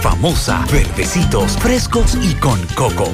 [0.00, 3.12] famosa, verdecitos, frescos y con coco.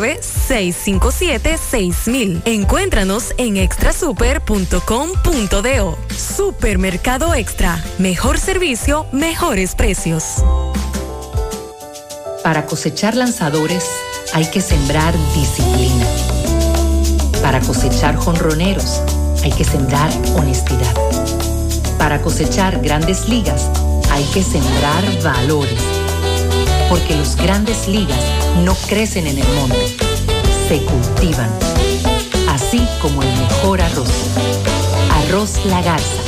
[0.00, 2.42] 657-6000.
[2.44, 5.98] Encuéntranos en extrasuper.com.do.
[6.16, 7.82] Supermercado Extra.
[7.98, 10.44] Mejor servicio, mejores precios.
[12.42, 13.84] Para cosechar lanzadores
[14.32, 16.06] hay que sembrar disciplina.
[17.42, 19.00] Para cosechar jonroneros
[19.42, 20.94] hay que sembrar honestidad.
[21.98, 23.70] Para cosechar grandes ligas
[24.10, 25.80] hay que sembrar valores.
[26.88, 29.96] Porque los grandes ligas no crecen en el monte,
[30.68, 31.50] se cultivan.
[32.48, 34.10] Así como el mejor arroz.
[35.10, 36.27] Arroz La Garza.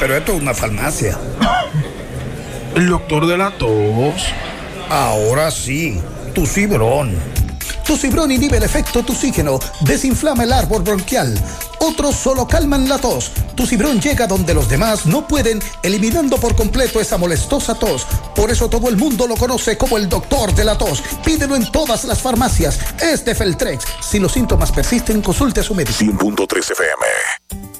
[0.00, 1.18] pero esto es una farmacia.
[2.74, 4.32] ¿El doctor de la tos?
[4.88, 6.00] Ahora sí,
[6.34, 7.14] tu cibrón.
[7.84, 11.36] Tu cibrón inhibe el efecto toxígeno, desinflama el árbol bronquial.
[11.80, 13.32] Otros solo calman la tos.
[13.54, 18.06] Tu cibrón llega donde los demás no pueden, eliminando por completo esa molestosa tos.
[18.34, 21.02] Por eso todo el mundo lo conoce como el doctor de la tos.
[21.24, 22.78] Pídelo en todas las farmacias.
[23.02, 23.84] Es de Feltrex.
[24.00, 25.98] Si los síntomas persisten, consulte a su médico.
[25.98, 27.79] 100.3 FM.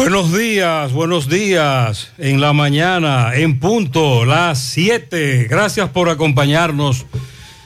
[0.00, 2.10] Buenos días, buenos días.
[2.16, 5.46] En la mañana, en punto, las 7.
[5.46, 7.04] Gracias por acompañarnos.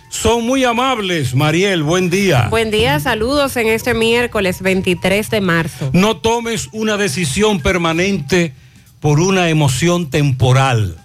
[0.09, 1.85] Son muy amables, Mariel.
[1.85, 2.49] Buen día.
[2.51, 5.91] Buen día, saludos en este miércoles 23 de marzo.
[5.93, 8.53] No tomes una decisión permanente
[8.99, 10.97] por una emoción temporal.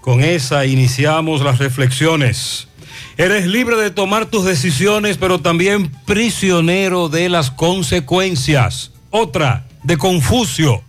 [0.00, 2.66] Con esa iniciamos las reflexiones.
[3.16, 8.90] Eres libre de tomar tus decisiones, pero también prisionero de las consecuencias.
[9.10, 10.82] Otra de Confucio.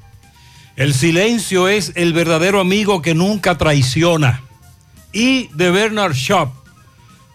[0.76, 4.42] El silencio es el verdadero amigo que nunca traiciona.
[5.12, 6.52] Y de Bernard Shaw.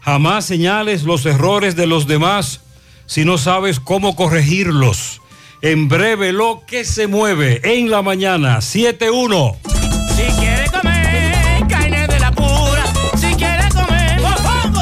[0.00, 2.60] Jamás señales los errores de los demás
[3.06, 5.20] si no sabes cómo corregirlos.
[5.62, 9.56] En breve lo que se mueve en la mañana 7-1.
[10.14, 12.84] Si quiere comer carne de la pura,
[13.16, 14.20] si quiere comer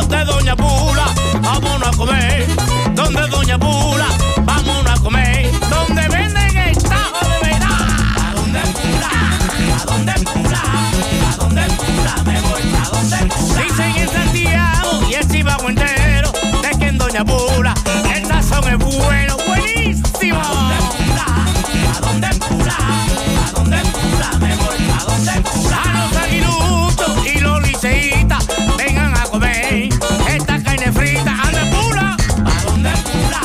[0.09, 2.47] de Doña Pula, vámonos a comer
[2.95, 4.09] donde Doña Pula,
[10.07, 13.87] donde el cura, a el cura me voy, a donde el cura.
[13.87, 16.33] En Santiago y el chivago entero,
[16.63, 17.75] de que en Doña Pula
[18.15, 20.41] el sazón es bueno, buenísimo.
[20.41, 21.27] A donde el cura,
[21.97, 23.07] a donde el cura, a
[23.81, 25.45] el cura me voy, a donde el.
[25.75, 28.47] A los aguilutos y los liceitas,
[28.79, 29.89] vengan a comer
[30.29, 31.67] esta carne frita, a donde el.
[32.45, 33.41] A donde el cura,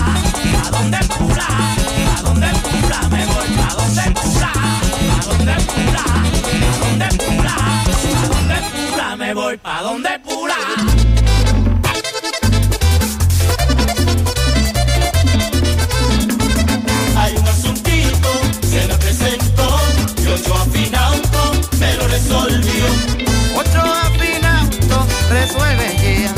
[0.68, 1.48] a donde el cura,
[2.18, 4.14] a donde el cura me voy, a donde el.
[4.44, 6.31] A donde el cura.
[9.42, 10.56] Pa' donde pula.
[17.18, 18.30] Hay un asuntito,
[18.70, 19.80] se me presentó,
[20.24, 22.86] y ocho afinauto me lo resolvió.
[23.56, 26.34] Ocho afinauto resuelve ya,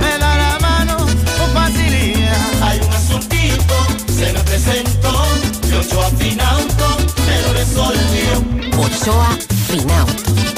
[0.00, 2.62] me da la mano con facilidad.
[2.62, 3.76] Hay un asuntito,
[4.16, 5.26] se me presentó,
[5.68, 6.96] y ocho afinauto
[7.26, 8.32] me lo resolvió.
[8.80, 9.36] Ochoa
[9.68, 10.57] Finauto.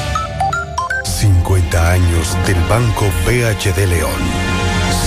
[1.21, 4.50] 50 años del Banco BHD León.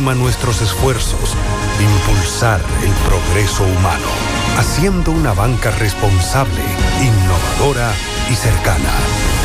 [0.00, 1.34] nuestros esfuerzos
[1.78, 4.06] de impulsar el progreso humano,
[4.58, 6.62] haciendo una banca responsable,
[7.00, 7.92] innovadora
[8.30, 9.35] y cercana.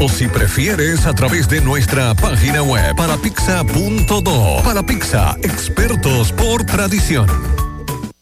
[0.00, 4.62] O si prefieres, a través de nuestra página web parapizza.do.
[4.64, 7.71] Para Pizza, expertos por tradición.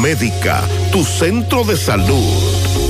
[0.00, 0.62] Médica,
[0.92, 2.87] tu centro de salud.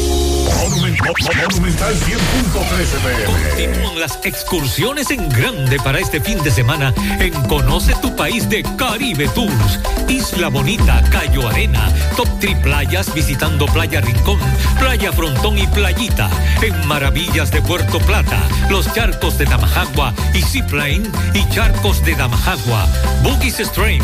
[0.59, 3.25] Monumental 100.13 pm.
[3.25, 8.65] Continúan las excursiones en grande para este fin de semana en Conoce tu País de
[8.77, 9.79] Caribe Tours.
[10.09, 14.39] Isla Bonita, Cayo Arena, Top Tri Playas visitando Playa Rincón,
[14.79, 16.29] Playa Frontón y Playita.
[16.63, 21.03] En Maravillas de Puerto Plata, los charcos de Damajagua y Seaplane
[21.35, 22.87] y charcos de Damajagua.
[23.23, 24.03] Boogies Stream.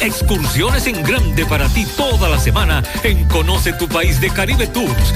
[0.00, 5.14] Excursiones en grande para ti toda la semana en Conoce tu País de Caribe Tours.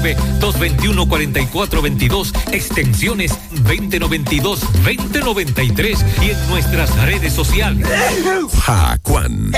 [0.00, 7.86] 809-221-4422, extensiones 2092, 2093 y en nuestras redes sociales.
[8.62, 9.52] Jacuan.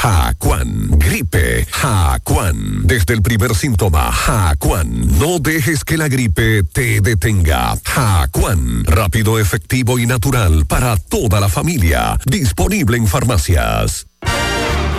[0.00, 0.88] Jacuan.
[0.98, 1.66] Gripe.
[1.70, 2.86] Jacuan.
[2.86, 5.18] Desde el primer síntoma, Jacuan.
[5.18, 7.76] No dejes que la gripe te detenga.
[7.84, 8.84] Jacuan.
[8.84, 12.18] Rápido, efectivo y natural para toda la familia.
[12.24, 14.09] Disponible en farmacias.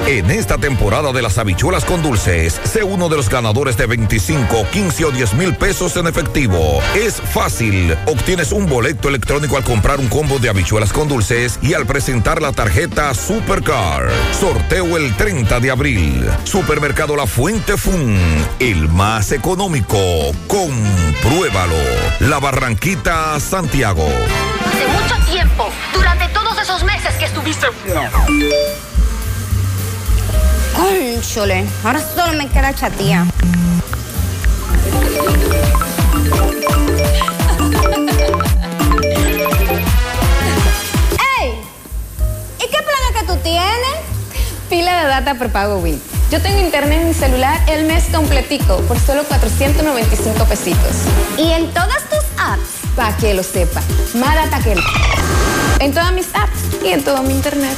[0.08, 4.66] En esta temporada de las habichuelas con dulces, sé uno de los ganadores de 25,
[4.72, 6.82] 15 o 10 mil pesos en efectivo.
[6.96, 7.96] Es fácil.
[8.08, 12.42] Obtienes un boleto electrónico al comprar un combo de habichuelas con dulces y al presentar
[12.42, 14.10] la tarjeta Supercar.
[14.38, 16.30] Sorteo el 30 de abril.
[16.44, 18.18] Supermercado La Fuente Fun.
[18.60, 20.00] El más económico.
[20.48, 21.76] Compruébalo.
[22.20, 24.08] La Barranquita, Santiago.
[24.66, 27.68] Hace mucho tiempo, durante todos esos meses que estuviste.
[30.82, 33.24] Cónchole, ahora solo me queda chatía.
[41.40, 41.54] ¡Ey!
[42.58, 43.76] ¿Y qué planes que tú tienes?
[44.72, 46.02] Pila de data prepago Win.
[46.32, 50.96] Yo tengo internet en mi celular el mes completico por solo 495 pesitos.
[51.38, 52.64] ¿Y en todas tus apps?
[52.96, 53.82] Para que lo sepa.
[54.16, 54.80] Más data que el...
[55.80, 57.78] En todas mis apps y en todo mi internet.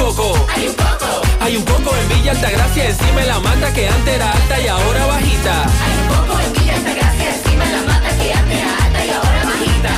[0.00, 0.46] Hay un coco.
[0.56, 1.22] Hay un coco.
[1.40, 4.66] Hay un coco en Villa Altagracia encima de la mata que antes era alta y
[4.66, 5.62] ahora bajita.
[5.62, 9.10] Hay un coco en Villa Altagracia encima de la mata que antes era alta y
[9.10, 9.92] ahora bajita.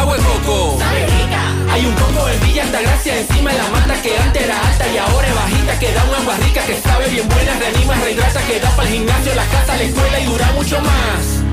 [0.00, 0.78] Agua de coco.
[0.80, 1.72] Sabe rica.
[1.72, 4.98] Hay un coco en Villa Altagracia encima de la mata que antes era alta y
[4.98, 5.78] ahora es bajita.
[5.78, 8.94] Que da un agua rica que sabe bien buena, reanima, rehidrata, que da para el
[8.94, 11.43] gimnasio, la casa, la escuela y dura mucho más.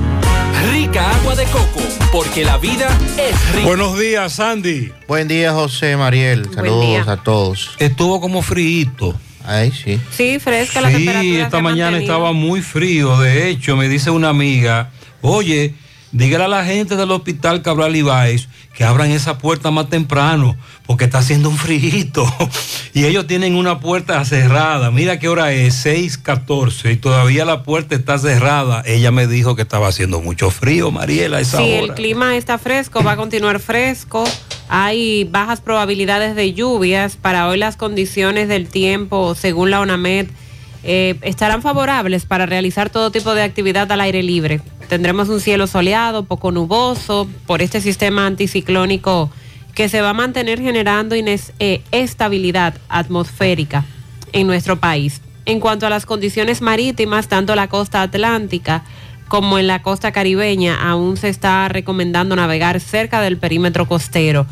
[0.70, 1.80] Rica agua de coco,
[2.12, 2.88] porque la vida
[3.18, 3.66] es rica.
[3.66, 4.92] Buenos días, Sandy.
[5.08, 6.48] Buen día, José Mariel.
[6.54, 7.70] Saludos a todos.
[7.78, 9.14] Estuvo como frío.
[9.44, 9.98] Ay, sí.
[10.16, 11.38] Sí, fresca la Sí, temperatura.
[11.44, 12.12] esta se ha mañana mantenido.
[12.14, 13.18] estaba muy frío.
[13.18, 14.90] De hecho, me dice una amiga,
[15.20, 15.74] oye,
[16.12, 21.04] dígale a la gente del hospital Cabral Ibáez que abran esa puerta más temprano, porque
[21.04, 22.24] está haciendo un frío.
[22.94, 24.90] y ellos tienen una puerta cerrada.
[24.90, 28.82] Mira qué hora es, 6:14, y todavía la puerta está cerrada.
[28.86, 31.80] Ella me dijo que estaba haciendo mucho frío, Mariela, esa Sí, hora.
[31.80, 34.24] el clima está fresco, va a continuar fresco.
[34.68, 37.16] Hay bajas probabilidades de lluvias.
[37.16, 40.28] Para hoy las condiciones del tiempo, según la ONAMED,
[40.84, 44.60] eh, estarán favorables para realizar todo tipo de actividad al aire libre.
[44.92, 49.30] Tendremos un cielo soleado, poco nuboso, por este sistema anticiclónico
[49.74, 53.86] que se va a mantener generando eh, estabilidad atmosférica
[54.34, 55.22] en nuestro país.
[55.46, 58.84] En cuanto a las condiciones marítimas, tanto la costa atlántica
[59.28, 64.44] como en la costa caribeña, aún se está recomendando navegar cerca del perímetro costero.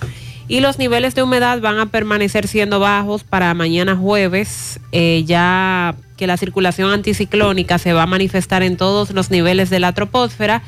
[0.48, 5.96] Y los niveles de humedad van a permanecer siendo bajos para mañana jueves, eh, ya
[6.20, 10.62] que la circulación anticiclónica se va a manifestar en todos los niveles de la troposfera.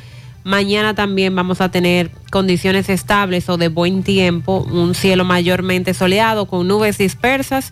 [0.45, 6.47] Mañana también vamos a tener condiciones estables o de buen tiempo, un cielo mayormente soleado
[6.47, 7.71] con nubes dispersas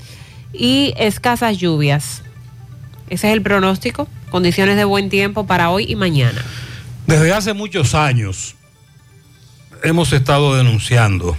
[0.52, 2.22] y escasas lluvias.
[3.08, 6.44] Ese es el pronóstico, condiciones de buen tiempo para hoy y mañana.
[7.06, 8.56] Desde hace muchos años
[9.82, 11.34] hemos estado denunciando,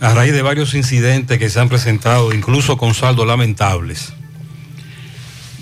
[0.00, 4.14] a raíz de varios incidentes que se han presentado, incluso con saldos lamentables,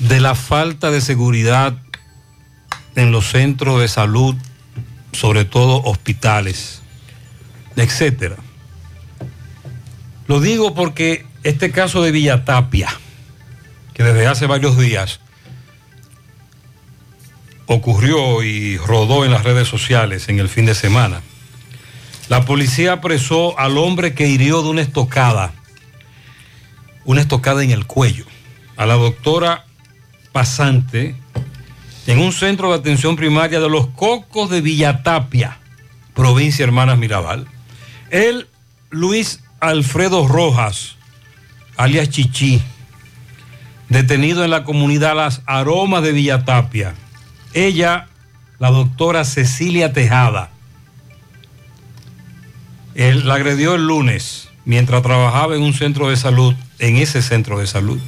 [0.09, 1.77] de la falta de seguridad
[2.95, 4.35] en los centros de salud,
[5.13, 6.83] sobre todo hospitales,
[7.77, 8.37] etcétera.
[10.27, 12.89] Lo digo porque este caso de Villatapia,
[13.93, 15.21] que desde hace varios días
[17.67, 21.23] ocurrió y rodó en las redes sociales en el fin de semana.
[22.29, 25.53] La policía apresó al hombre que hirió de una estocada
[27.05, 28.25] una estocada en el cuello
[28.77, 29.67] a la doctora
[30.35, 31.15] pasante
[32.09, 35.59] en un centro de atención primaria de los Cocos de Villatapia,
[36.13, 37.47] provincia Hermanas Mirabal.
[38.11, 38.49] Él,
[38.91, 40.97] Luis Alfredo Rojas,
[41.77, 42.61] alias Chichi,
[43.89, 46.95] detenido en la comunidad Las Aromas de Villatapia.
[47.53, 48.09] Ella,
[48.59, 50.51] la doctora Cecilia Tejada.
[52.97, 57.61] Él la agredió el lunes mientras trabajaba en un centro de salud, en ese centro
[57.61, 58.01] de salud.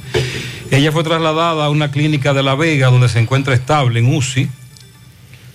[0.69, 4.49] Ella fue trasladada a una clínica de La Vega donde se encuentra estable en UCI.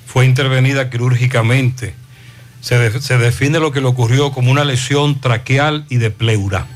[0.07, 1.95] Fue intervenida quirúrgicamente.
[2.61, 6.66] Se, se define lo que le ocurrió como una lesión traqueal y de pleura.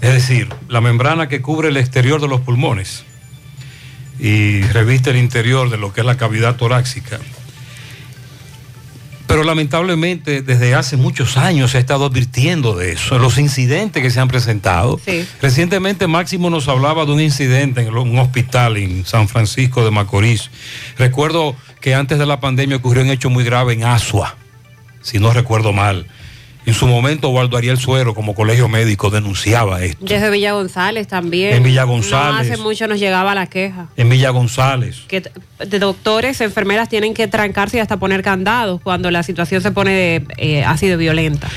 [0.00, 3.04] Es decir, la membrana que cubre el exterior de los pulmones
[4.18, 7.20] y reviste el interior de lo que es la cavidad torácica.
[9.30, 14.10] Pero lamentablemente desde hace muchos años se ha estado advirtiendo de eso, los incidentes que
[14.10, 14.98] se han presentado.
[15.06, 15.24] Sí.
[15.40, 20.50] Recientemente Máximo nos hablaba de un incidente en un hospital en San Francisco de Macorís.
[20.98, 24.34] Recuerdo que antes de la pandemia ocurrió un hecho muy grave en Asua,
[25.00, 26.08] si no recuerdo mal.
[26.66, 30.04] En su momento, Waldo Ariel Suero, como colegio médico, denunciaba esto.
[30.04, 31.54] Desde Villa González también.
[31.54, 32.48] En Villa González.
[32.48, 33.88] No hace mucho nos llegaba la queja.
[33.96, 35.02] En Villa González.
[35.08, 35.22] Que
[35.58, 40.26] de doctores, enfermeras tienen que trancarse y hasta poner candados cuando la situación se pone
[40.36, 41.48] eh, así de violenta.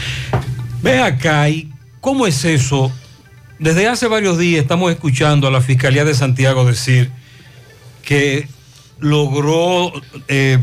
[0.81, 2.91] Ve acá, ¿y cómo es eso?
[3.59, 7.11] Desde hace varios días estamos escuchando a la Fiscalía de Santiago decir
[8.03, 8.47] que
[8.99, 9.93] logró
[10.27, 10.59] eh,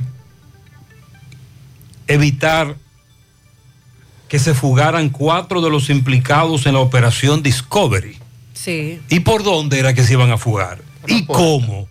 [2.06, 2.76] evitar
[4.30, 8.16] que se fugaran cuatro de los implicados en la operación Discovery.
[8.54, 8.98] Sí.
[9.10, 10.78] ¿Y por dónde era que se iban a fugar?
[11.06, 11.88] ¿Y cómo?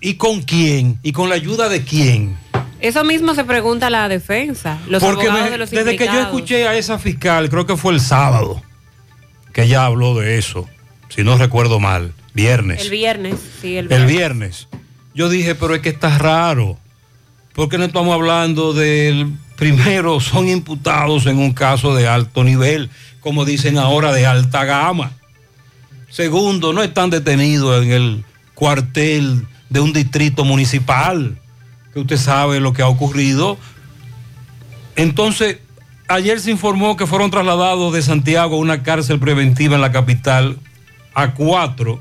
[0.00, 0.98] ¿Y con quién?
[1.02, 2.36] ¿Y con la ayuda de quién?
[2.80, 4.78] Eso mismo se pregunta la defensa.
[4.88, 7.76] Los Porque abogados me- de los desde que yo escuché a esa fiscal, creo que
[7.76, 8.62] fue el sábado,
[9.52, 10.68] que ella habló de eso,
[11.08, 12.80] si no recuerdo mal, viernes.
[12.82, 14.08] El viernes, sí, el El viernes.
[14.16, 14.68] viernes.
[15.14, 16.78] Yo dije, pero es que está raro.
[17.54, 23.44] Porque no estamos hablando del primero, son imputados en un caso de alto nivel, como
[23.44, 25.10] dicen ahora, de alta gama.
[26.08, 31.36] Segundo, no están detenidos en el cuartel de un distrito municipal,
[31.92, 33.58] que usted sabe lo que ha ocurrido.
[34.94, 35.58] Entonces,
[36.06, 40.56] ayer se informó que fueron trasladados de Santiago a una cárcel preventiva en la capital
[41.14, 42.00] a cuatro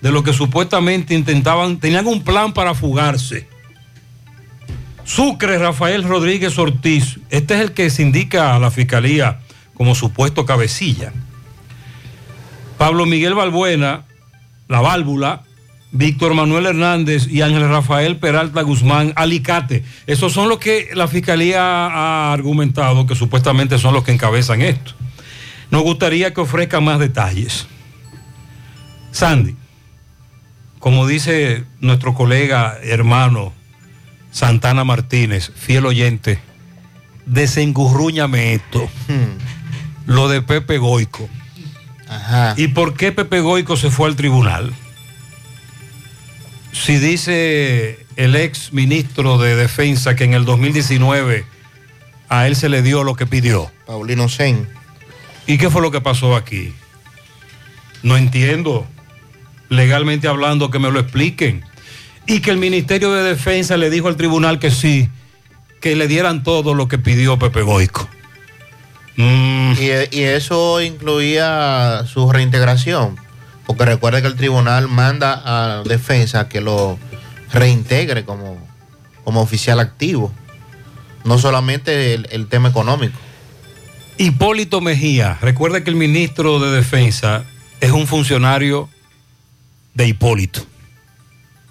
[0.00, 3.48] de los que supuestamente intentaban, tenían un plan para fugarse.
[5.06, 9.38] Sucre Rafael Rodríguez Ortiz, este es el que se indica a la fiscalía
[9.72, 11.12] como supuesto cabecilla.
[12.76, 14.04] Pablo Miguel Balbuena,
[14.66, 15.44] la válvula,
[15.92, 19.84] Víctor Manuel Hernández y Ángel Rafael Peralta Guzmán Alicate.
[20.08, 24.92] Esos son los que la fiscalía ha argumentado que supuestamente son los que encabezan esto.
[25.70, 27.68] Nos gustaría que ofrezcan más detalles.
[29.12, 29.54] Sandy,
[30.80, 33.52] como dice nuestro colega hermano
[34.36, 36.38] Santana Martínez, fiel oyente,
[37.24, 38.86] desengurrúñame esto.
[40.04, 41.26] Lo de Pepe Goico.
[42.58, 44.74] ¿Y por qué Pepe Goico se fue al tribunal?
[46.70, 51.46] Si dice el ex ministro de Defensa que en el 2019
[52.28, 53.72] a él se le dio lo que pidió.
[53.86, 54.68] Paulino Sen.
[55.46, 56.74] ¿Y qué fue lo que pasó aquí?
[58.02, 58.86] No entiendo.
[59.70, 61.64] Legalmente hablando, que me lo expliquen.
[62.26, 65.08] Y que el Ministerio de Defensa le dijo al tribunal que sí,
[65.80, 68.08] que le dieran todo lo que pidió Pepe Goico.
[69.16, 69.72] Mm.
[69.78, 73.16] Y, y eso incluía su reintegración.
[73.66, 76.98] Porque recuerde que el tribunal manda a defensa que lo
[77.52, 78.58] reintegre como,
[79.24, 80.32] como oficial activo.
[81.24, 83.18] No solamente el, el tema económico.
[84.18, 87.44] Hipólito Mejía, recuerde que el ministro de Defensa
[87.80, 88.88] es un funcionario
[89.94, 90.60] de Hipólito.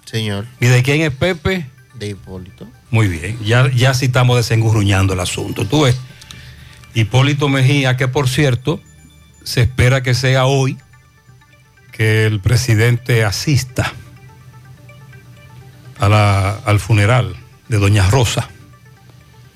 [0.06, 0.46] Señor.
[0.60, 1.66] ¿Y de quién es Pepe?
[1.94, 2.66] De Hipólito.
[2.90, 5.66] Muy bien, ya, ya sí estamos desengurruñando el asunto.
[5.66, 5.96] Tú ves,
[6.94, 8.80] Hipólito Mejía, que por cierto,
[9.44, 10.78] se espera que sea hoy
[11.92, 13.92] que el presidente asista
[15.98, 17.34] a la- al funeral
[17.68, 18.48] de Doña Rosa.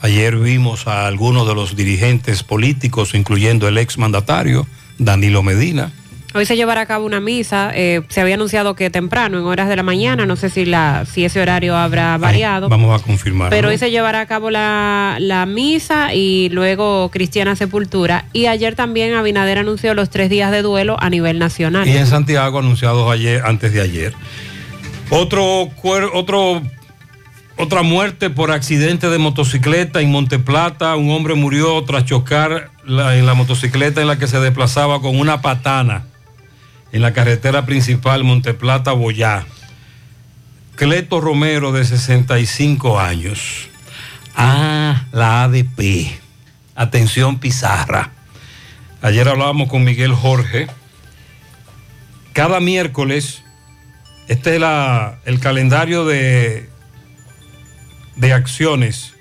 [0.00, 4.66] Ayer vimos a algunos de los dirigentes políticos, incluyendo el ex mandatario
[4.98, 5.92] Danilo Medina.
[6.32, 7.72] Hoy se llevará a cabo una misa.
[7.74, 10.26] eh, se había anunciado que temprano, en horas de la mañana.
[10.26, 12.68] No sé si, la, si ese horario habrá variado.
[12.68, 13.50] Vamos a confirmar.
[13.50, 18.26] Pero hoy se llevará a cabo la, la misa y luego Cristiana Sepultura.
[18.32, 21.88] Y ayer también Abinader anunció los tres días de duelo a nivel nacional.
[21.88, 24.14] Y en Santiago anunciados ayer, antes de ayer.
[25.10, 26.62] Otro, cuer- otro,
[27.56, 30.94] otra muerte por accidente de motocicleta en Monteplata.
[30.94, 35.18] Un hombre murió tras chocar la- en la motocicleta en la que se desplazaba con
[35.18, 36.04] una patana
[36.92, 39.46] en la carretera principal Monteplata Boyá.
[40.76, 43.68] Cleto Romero de 65 años.
[44.34, 46.18] Ah, la ADP.
[46.74, 48.12] Atención Pizarra.
[49.02, 50.66] Ayer hablábamos con Miguel Jorge.
[52.32, 53.42] Cada miércoles,
[54.28, 54.62] este es
[55.24, 56.70] el calendario de,
[58.16, 59.14] de acciones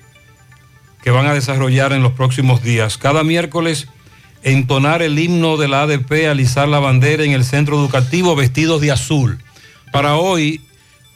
[1.02, 2.98] que van a desarrollar en los próximos días.
[2.98, 3.88] Cada miércoles,
[4.44, 8.92] entonar el himno de la ADP, alisar la bandera en el centro educativo vestidos de
[8.92, 9.40] azul.
[9.92, 10.62] Para hoy,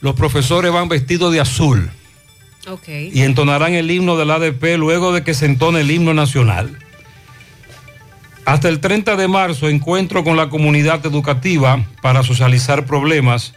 [0.02, 1.90] los profesores van vestidos de azul
[2.88, 6.80] y entonarán el himno del ADP luego de que se entone el himno nacional.
[8.46, 13.54] Hasta el 30 de marzo, encuentro con la comunidad educativa para socializar problemas.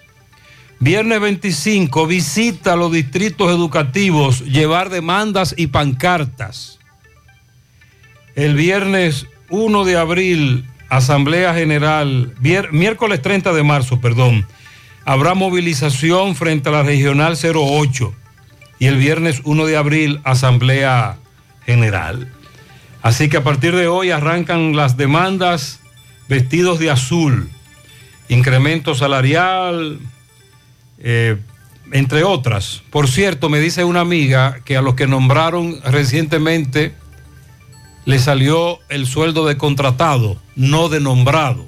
[0.79, 6.79] Viernes 25, visita a los distritos educativos, llevar demandas y pancartas.
[8.35, 12.35] El viernes 1 de abril, Asamblea General,
[12.71, 14.47] miércoles 30 de marzo, perdón,
[15.05, 18.15] habrá movilización frente a la Regional 08
[18.79, 21.19] y el viernes 1 de abril Asamblea
[21.65, 22.31] General.
[23.03, 25.81] Así que a partir de hoy arrancan las demandas
[26.29, 27.49] vestidos de azul,
[28.29, 30.01] incremento salarial,
[30.99, 31.37] eh,
[31.93, 32.83] entre otras.
[32.91, 36.95] Por cierto, me dice una amiga que a los que nombraron recientemente
[38.07, 41.67] le salió el sueldo de contratado, no de nombrado.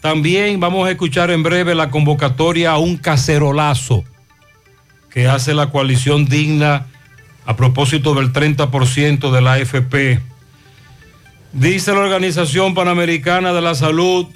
[0.00, 4.02] También vamos a escuchar en breve la convocatoria a un cacerolazo
[5.10, 6.86] que hace la coalición digna
[7.46, 10.20] a propósito del 30% de la AFP.
[11.52, 14.26] Dice la Organización Panamericana de la Salud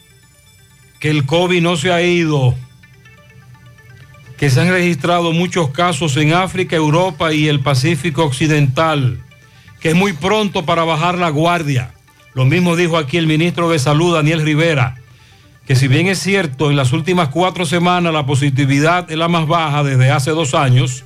[1.00, 2.54] que el COVID no se ha ido,
[4.36, 9.24] que se han registrado muchos casos en África, Europa y el Pacífico Occidental,
[9.80, 11.94] que es muy pronto para bajar la guardia.
[12.34, 14.96] Lo mismo dijo aquí el ministro de Salud, Daniel Rivera,
[15.66, 19.46] que si bien es cierto, en las últimas cuatro semanas la positividad es la más
[19.46, 21.04] baja desde hace dos años,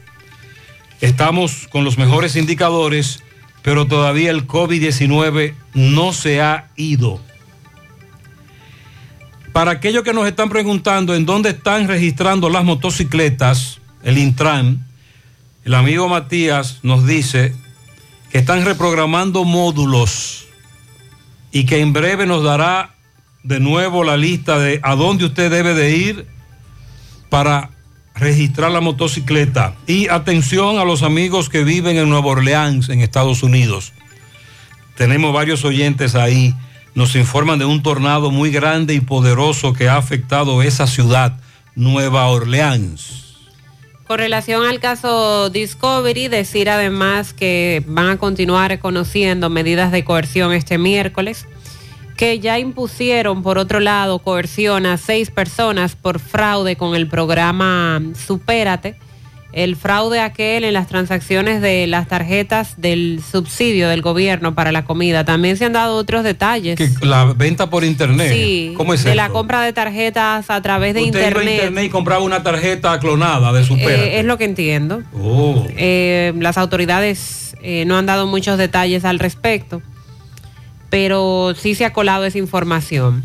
[1.01, 3.23] estamos con los mejores indicadores,
[3.63, 7.21] pero todavía el COVID-19 no se ha ido.
[9.53, 14.87] Para aquellos que nos están preguntando en dónde están registrando las motocicletas, el Intran,
[15.65, 17.55] el amigo Matías nos dice
[18.33, 20.47] que están reprogramando módulos
[21.53, 22.95] y que en breve nos dará
[23.43, 26.27] de nuevo la lista de a dónde usted debe de ir
[27.29, 27.71] para
[28.15, 29.75] registrar la motocicleta.
[29.87, 33.93] Y atención a los amigos que viven en Nueva Orleans, en Estados Unidos.
[34.97, 36.55] Tenemos varios oyentes ahí.
[36.95, 41.39] Nos informan de un tornado muy grande y poderoso que ha afectado esa ciudad,
[41.75, 43.32] Nueva Orleans.
[44.13, 50.53] Con relación al caso Discovery, decir además que van a continuar conociendo medidas de coerción
[50.53, 51.47] este miércoles,
[52.19, 58.03] que ya impusieron, por otro lado, coerción a seis personas por fraude con el programa
[58.15, 58.97] Supérate,
[59.53, 64.85] el fraude aquel en las transacciones de las tarjetas del subsidio del gobierno para la
[64.85, 65.25] comida.
[65.25, 66.77] También se han dado otros detalles.
[66.77, 68.33] Que la venta por internet.
[68.33, 69.17] Sí, ¿Cómo es de eso?
[69.17, 71.55] la compra de tarjetas a través de Usted iba a internet.
[71.55, 74.05] internet y compraba una tarjeta clonada de Supera.
[74.05, 75.03] Eh, es lo que entiendo.
[75.15, 75.67] Oh.
[75.77, 79.83] Eh, las autoridades eh, no han dado muchos detalles al respecto,
[80.89, 83.23] pero sí se ha colado esa información.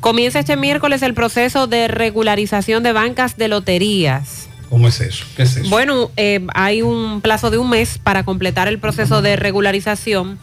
[0.00, 4.50] Comienza este miércoles el proceso de regularización de bancas de loterías.
[4.70, 5.24] ¿Cómo es eso?
[5.70, 10.38] Bueno, eh, hay un plazo de un mes para completar el proceso de regularización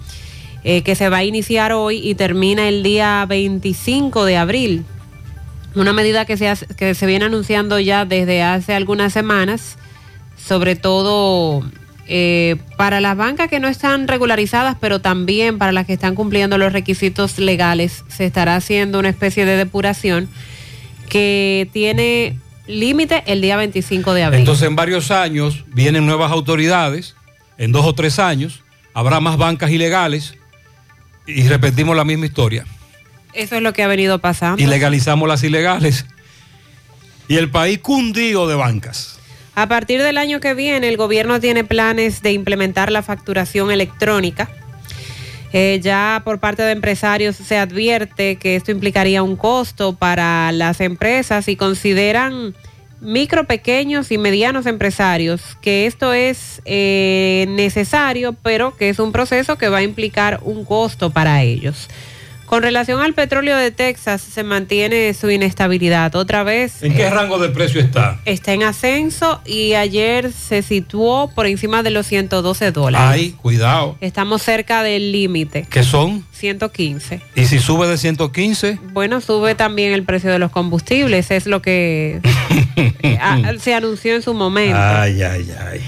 [0.63, 4.85] eh, que se va a iniciar hoy y termina el día 25 de abril.
[5.75, 9.77] Una medida que se, hace- que se viene anunciando ya desde hace algunas semanas,
[10.37, 11.63] sobre todo
[12.07, 16.57] eh, para las bancas que no están regularizadas, pero también para las que están cumpliendo
[16.57, 20.29] los requisitos legales, se estará haciendo una especie de depuración
[21.09, 22.37] que tiene
[22.79, 24.39] límite el día 25 de abril.
[24.39, 27.15] Entonces en varios años vienen nuevas autoridades,
[27.57, 30.35] en dos o tres años habrá más bancas ilegales
[31.25, 32.65] y repetimos la misma historia.
[33.33, 34.61] Eso es lo que ha venido pasando.
[34.61, 36.05] Y legalizamos las ilegales.
[37.27, 39.19] Y el país cundido de bancas.
[39.55, 44.49] A partir del año que viene, el gobierno tiene planes de implementar la facturación electrónica.
[45.53, 50.79] Eh, ya por parte de empresarios se advierte que esto implicaría un costo para las
[50.79, 52.55] empresas y consideran
[53.01, 59.57] micro, pequeños y medianos empresarios que esto es eh, necesario, pero que es un proceso
[59.57, 61.89] que va a implicar un costo para ellos.
[62.51, 66.13] Con relación al petróleo de Texas, se mantiene su inestabilidad.
[66.17, 68.19] Otra vez ¿En qué eh, rango de precio está?
[68.25, 73.07] está en ascenso y ayer se situó por encima de los 112 dólares.
[73.09, 73.95] Ay, cuidado.
[74.01, 76.25] Estamos cerca del límite, ¿Qué son?
[76.33, 77.21] 115.
[77.35, 81.61] Y si sube de 115, Bueno, sube también el precio de los combustibles, es lo
[81.61, 82.19] que
[83.01, 84.75] eh, a- se anunció en su momento.
[84.77, 85.79] ay, ay, ay.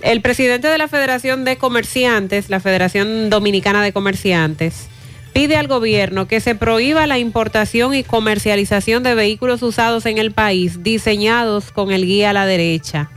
[0.00, 4.88] El presidente de la Federación de Comerciantes, la Federación Dominicana de Comerciantes,
[5.34, 10.30] pide al gobierno que se prohíba la importación y comercialización de vehículos usados en el
[10.32, 13.10] país diseñados con el guía a la derecha,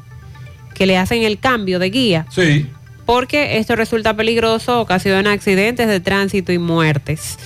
[0.74, 2.66] que le hacen el cambio de guía, Sí.
[3.06, 7.38] porque esto resulta peligroso, ocasiona accidentes de tránsito y muertes.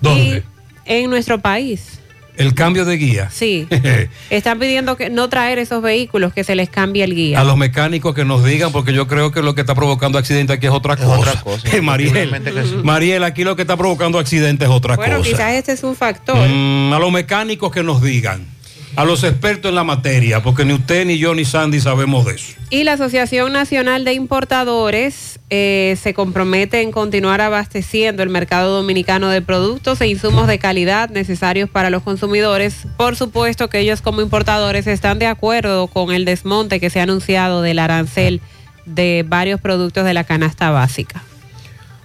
[0.00, 0.42] ¿Dónde?
[0.84, 2.00] En nuestro país,
[2.36, 3.28] El cambio de guía.
[3.30, 3.66] sí.
[4.30, 7.40] Están pidiendo que no traer esos vehículos, que se les cambie el guía.
[7.40, 10.56] A los mecánicos que nos digan, porque yo creo que lo que está provocando accidentes
[10.56, 11.18] aquí es otra cosa.
[11.18, 12.30] otra cosa, Eh, Mariel,
[12.64, 12.76] sí.
[12.82, 15.28] Mariel, aquí lo que está provocando accidentes es otra Bueno, cosa.
[15.30, 16.36] quizás este es un factor.
[16.48, 18.46] Mm, a los mecánicos que nos digan,
[18.94, 22.34] a los expertos en la materia, porque ni usted, ni yo, ni Sandy sabemos de
[22.34, 22.54] eso.
[22.70, 29.28] Y la Asociación Nacional de Importadores eh, se compromete en continuar abasteciendo el mercado dominicano
[29.28, 32.86] de productos e insumos de calidad necesarios para los consumidores.
[32.96, 37.04] Por supuesto que ellos como importadores están de acuerdo con el desmonte que se ha
[37.04, 38.40] anunciado del arancel
[38.86, 41.22] de varios productos de la canasta básica.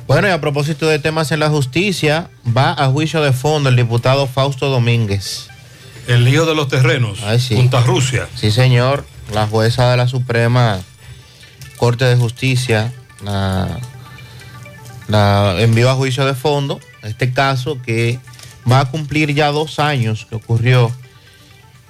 [0.08, 3.76] Bueno, y a propósito de temas en la justicia, va a juicio de fondo el
[3.76, 5.50] diputado Fausto Domínguez.
[6.07, 7.69] El lío de los terrenos, Ay, sí.
[7.85, 8.27] Rusia.
[8.35, 9.05] Sí, señor.
[9.33, 10.79] La jueza de la Suprema
[11.75, 12.93] Corte de Justicia
[13.23, 13.79] la,
[15.09, 18.19] la envió a juicio de fondo este caso que
[18.69, 20.91] va a cumplir ya dos años que ocurrió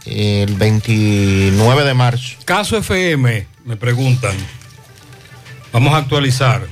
[0.06, 2.38] el 29 de marzo.
[2.45, 4.36] Caso FM, me preguntan.
[5.71, 6.65] Vamos a actualizar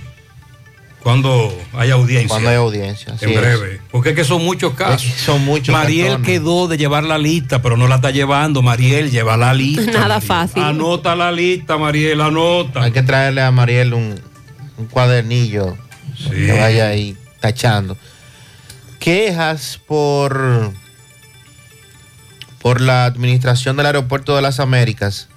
[1.06, 2.28] cuando hay audiencia.
[2.30, 3.14] Cuando hay audiencia.
[3.22, 3.40] En es.
[3.40, 3.80] breve.
[3.92, 5.06] Porque es que son muchos casos.
[5.06, 6.26] Es que son muchos Mariel cantones.
[6.28, 8.64] quedó de llevar la lista, pero no la está llevando.
[8.64, 9.84] Mariel, lleva la lista.
[9.86, 10.22] Nada Mariel.
[10.24, 10.64] fácil.
[10.64, 12.82] Anota la lista, Mariel, anota.
[12.82, 14.20] Hay que traerle a Mariel un,
[14.80, 15.78] un cuadernillo
[16.28, 17.96] que vaya ahí tachando.
[18.98, 20.74] Quejas por,
[22.64, 25.30] por la administración del aeropuerto de las Américas.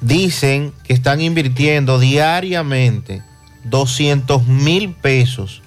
[0.00, 3.22] Dicen que están invirtiendo diariamente
[3.64, 5.62] 200 mil pesos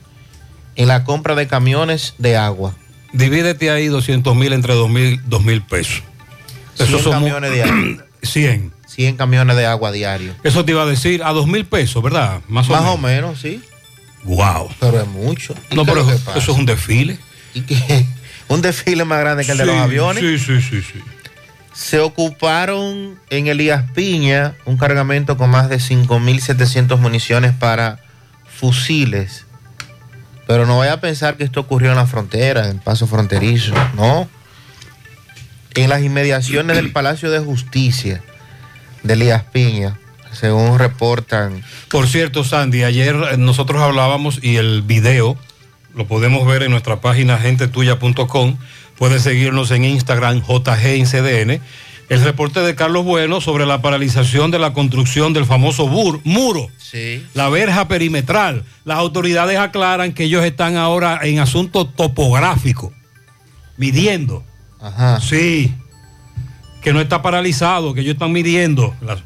[0.75, 2.75] en la compra de camiones de agua.
[3.11, 6.01] Divídete ahí 200 mil entre 2 mil, pesos.
[6.75, 7.99] 100 son mu- camiones diarios.
[8.23, 8.73] 100.
[8.87, 10.33] 100 camiones de agua diario.
[10.43, 12.41] Eso te iba a decir, a 2 mil pesos, ¿verdad?
[12.47, 12.95] Más o Más menos.
[12.95, 13.61] o menos, sí.
[14.23, 14.69] Wow.
[14.79, 15.53] Pero es mucho.
[15.69, 17.17] ¿Y No, pero eso, eso es un desfile.
[17.53, 18.05] ¿Y qué?
[18.49, 20.21] Un desfile más grande que el de los Sí, aviones.
[20.21, 20.99] Sí, sí, sí, sí.
[21.73, 27.99] Se ocuparon en Elías Piña un cargamento con más de 5.700 municiones para
[28.45, 29.45] fusiles.
[30.47, 33.73] Pero no vaya a pensar que esto ocurrió en la frontera, en paso fronterizo.
[33.95, 34.29] No.
[35.73, 38.21] En las inmediaciones del Palacio de Justicia
[39.01, 39.97] de Elías Piña,
[40.31, 41.63] según reportan.
[41.89, 45.37] Por cierto, Sandy, ayer eh, nosotros hablábamos y el video
[45.95, 48.57] lo podemos ver en nuestra página gentetuya.com.
[49.03, 51.59] Puedes seguirnos en Instagram, JGIncDN.
[52.07, 56.69] El reporte de Carlos Bueno sobre la paralización de la construcción del famoso bur- muro,
[56.77, 57.21] Sí.
[57.33, 58.63] la verja perimetral.
[58.85, 62.93] Las autoridades aclaran que ellos están ahora en asunto topográfico,
[63.75, 64.45] midiendo.
[64.79, 65.19] Ajá.
[65.19, 65.73] Sí,
[66.81, 69.19] que no está paralizado, que ellos están midiendo, las-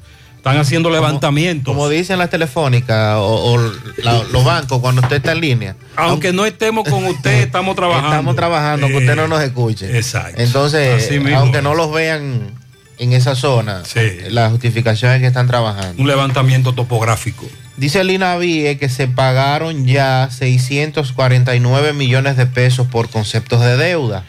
[0.47, 1.73] están haciendo levantamientos.
[1.73, 3.71] Como dicen las telefónicas o, o
[4.03, 5.75] la- los bancos cuando usted está en línea.
[5.95, 8.10] Aunque no estemos con usted, estamos trabajando.
[8.10, 9.97] Estamos trabajando, que usted no nos escuche.
[9.97, 10.41] Exacto.
[10.41, 12.51] Entonces, aunque no los vean
[12.99, 13.83] en esa zona,
[14.29, 16.01] la justificación es que están trabajando.
[16.01, 17.45] Un levantamiento topográfico.
[17.75, 24.23] Dice el INAVIE que se pagaron ya 649 millones de pesos por conceptos de deuda.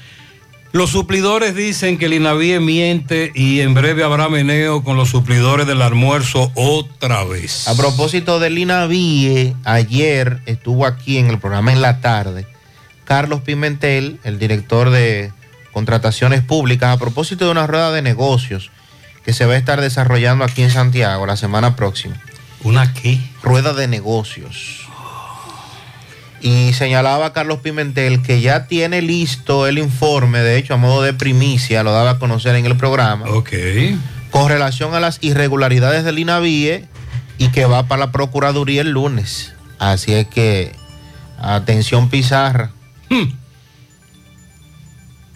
[0.73, 5.67] Los suplidores dicen que el INAVIE miente y en breve habrá meneo con los suplidores
[5.67, 7.67] del almuerzo otra vez.
[7.69, 12.47] A propósito del INAVIE, ayer estuvo aquí en el programa en la tarde
[13.09, 15.33] Carlos Pimentel, el director de
[15.73, 18.71] contrataciones públicas, a propósito de una rueda de negocios
[19.25, 22.17] que se va a estar desarrollando aquí en Santiago la semana próxima.
[22.65, 23.19] ¿Una qué?
[23.43, 24.88] Rueda de negocios.
[26.41, 31.13] Y señalaba Carlos Pimentel que ya tiene listo el informe, de hecho a modo de
[31.13, 33.27] primicia, lo daba a conocer en el programa.
[33.31, 33.51] Ok.
[34.31, 36.85] Con relación a las irregularidades del INAVIE
[37.39, 39.55] y que va para la Procuraduría el lunes.
[39.79, 40.73] Así es que,
[41.41, 42.73] atención Pizarra.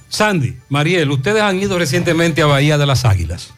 [0.08, 3.54] Sandy, Mariel, ustedes han ido recientemente a Bahía de las Águilas.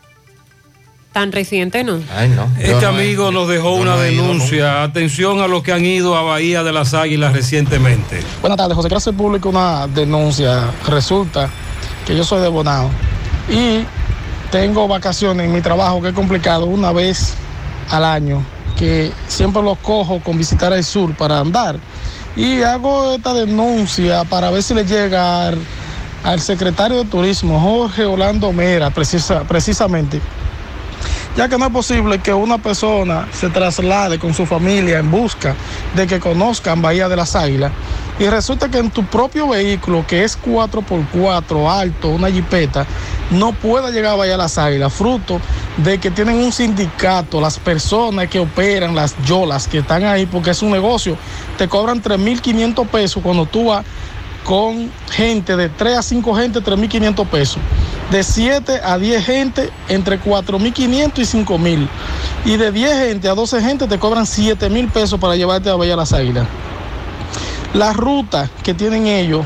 [1.14, 2.00] Tan reciente, ¿no?
[2.14, 2.48] Ay, no.
[2.58, 4.82] Este amigo nos dejó una denuncia.
[4.82, 8.20] Atención a los que han ido a Bahía de las Águilas recientemente.
[8.40, 8.88] Buenas tardes, José.
[8.88, 10.72] Gracias público una denuncia.
[10.88, 11.48] Resulta
[12.04, 12.90] que yo soy de Bonao
[13.48, 13.84] y
[14.50, 17.34] tengo vacaciones en mi trabajo que es complicado una vez
[17.90, 18.42] al año,
[18.76, 21.76] que siempre los cojo con visitar el sur para andar.
[22.34, 25.58] Y hago esta denuncia para ver si le llega al,
[26.24, 30.20] al secretario de Turismo, Jorge Orlando Mera, precisa- precisamente
[31.36, 35.54] ya que no es posible que una persona se traslade con su familia en busca
[35.94, 37.72] de que conozcan Bahía de las Águilas
[38.18, 42.86] y resulta que en tu propio vehículo, que es 4x4 alto, una jipeta,
[43.32, 45.40] no pueda llegar a Bahía de las Águilas, fruto
[45.78, 50.50] de que tienen un sindicato, las personas que operan las yolas que están ahí, porque
[50.50, 51.16] es un negocio,
[51.58, 53.84] te cobran 3.500 pesos cuando tú vas
[54.44, 57.58] con gente de 3 a 5 gente, 3.500 pesos.
[58.10, 61.88] De 7 a 10 gente, entre 4.500 y 5.000.
[62.44, 65.96] Y de 10 gente a 12 gente te cobran 7.000 pesos para llevarte a Bahía
[65.96, 66.46] Las Águilas.
[67.72, 69.44] La ruta que tienen ellos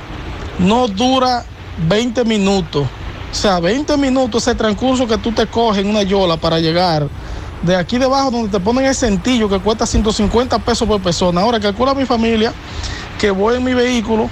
[0.58, 1.44] no dura
[1.88, 2.87] 20 minutos.
[3.30, 7.06] O sea, 20 minutos ese transcurso que tú te coges en una yola para llegar
[7.62, 11.40] de aquí debajo donde te ponen el sentillo que cuesta 150 pesos por persona.
[11.40, 12.52] Ahora calcula mi familia
[13.18, 14.28] que voy en mi vehículo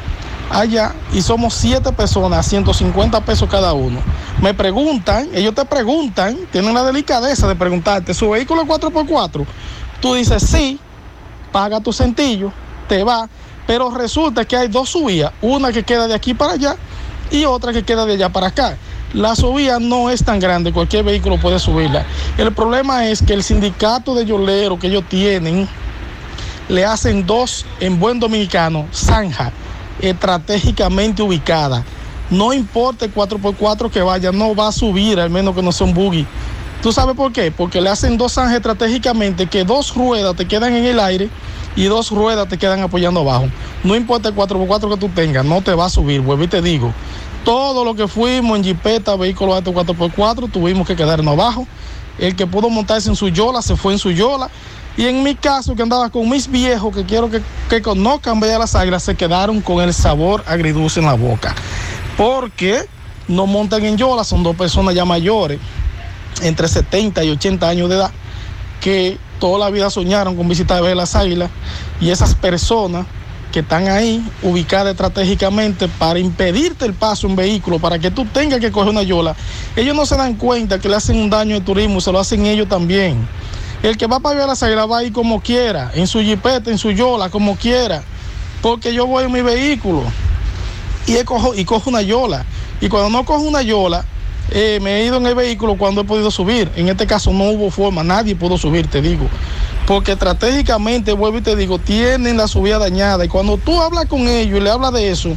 [0.50, 4.00] allá y somos siete personas, 150 pesos cada uno.
[4.40, 9.44] Me preguntan, ellos te preguntan, tienen la delicadeza de preguntarte, ¿su vehículo es 4x4?
[10.00, 10.78] Tú dices sí,
[11.52, 12.52] paga tu centillo,
[12.88, 13.28] te va,
[13.66, 16.76] pero resulta que hay dos subidas, una que queda de aquí para allá
[17.30, 18.76] y otra que queda de allá para acá.
[19.14, 22.04] La subida no es tan grande, cualquier vehículo puede subirla.
[22.36, 25.68] El problema es que el sindicato de yoleros que ellos tienen
[26.68, 29.52] le hacen dos, en buen dominicano, zanja,
[30.10, 31.84] estratégicamente ubicada.
[32.30, 35.86] No importa el 4x4 que vaya, no va a subir, al menos que no sea
[35.86, 36.26] un buggy.
[36.82, 37.50] ¿Tú sabes por qué?
[37.50, 41.30] Porque le hacen dos zanjas estratégicamente que dos ruedas te quedan en el aire
[41.74, 43.48] y dos ruedas te quedan apoyando abajo.
[43.84, 46.62] No importa el 4x4 que tú tengas, no te va a subir, vuelvo y te
[46.62, 46.92] digo.
[47.44, 51.66] Todo lo que fuimos en jipeta, vehículos altos 4x4, tuvimos que quedarnos abajo.
[52.18, 54.50] El que pudo montarse en su yola se fue en su yola.
[54.96, 58.74] Y en mi caso, que andaba con mis viejos, que quiero que, conozcan Bella las
[58.74, 61.54] Águilas, se quedaron con el sabor agridulce en la boca.
[62.16, 62.86] Porque
[63.28, 65.58] no montan en yola, son dos personas ya mayores,
[66.40, 68.10] entre 70 y 80 años de edad,
[68.80, 71.50] que toda la vida soñaron con visitar Bella las Águilas.
[72.00, 73.06] Y esas personas
[73.52, 78.60] que están ahí ubicadas estratégicamente para impedirte el paso en vehículo, para que tú tengas
[78.60, 79.36] que coger una yola,
[79.76, 82.46] ellos no se dan cuenta que le hacen un daño al turismo, se lo hacen
[82.46, 83.26] ellos también.
[83.82, 86.70] El que va para Villa Las Águilas va a ir como quiera, en su jipeta,
[86.70, 88.02] en su yola, como quiera,
[88.62, 90.02] porque yo voy en mi vehículo
[91.06, 92.44] y, cojo, y cojo una yola.
[92.80, 94.04] Y cuando no cojo una yola,
[94.50, 96.70] eh, me he ido en el vehículo cuando he podido subir.
[96.76, 99.28] En este caso no hubo forma, nadie pudo subir, te digo.
[99.86, 103.24] Porque estratégicamente, vuelvo y te digo, tienen la subida dañada.
[103.24, 105.30] Y cuando tú hablas con ellos y le hablas de eso,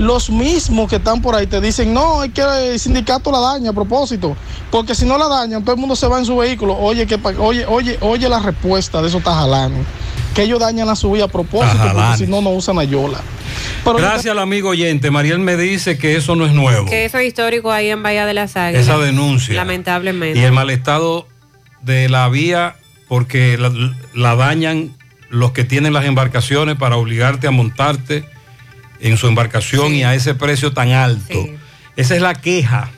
[0.00, 2.40] los mismos que están por ahí te dicen, no, es que
[2.72, 4.34] el sindicato la daña a propósito.
[4.70, 6.74] Porque si no la dañan, todo el mundo se va en su vehículo.
[6.76, 9.84] Oye, que, pa- oye, oye, oye la respuesta de esos tajalanes.
[10.34, 12.02] Que ellos dañan la subida a propósito, Tajalanes.
[12.12, 13.20] porque si no, no usan la yola.
[13.84, 15.10] Pero Gracias al amigo oyente.
[15.10, 16.86] Mariel me dice que eso no es nuevo.
[16.86, 18.84] Que eso es histórico ahí en Bahía de las Águilas.
[18.84, 19.54] Esa denuncia.
[19.56, 20.38] Lamentablemente.
[20.38, 21.26] Y el mal estado
[21.82, 22.76] de la vía
[23.08, 23.70] porque la,
[24.14, 24.96] la dañan
[25.28, 28.24] los que tienen las embarcaciones para obligarte a montarte
[29.00, 31.46] en su embarcación y a ese precio tan alto.
[31.96, 32.90] Esa es la queja.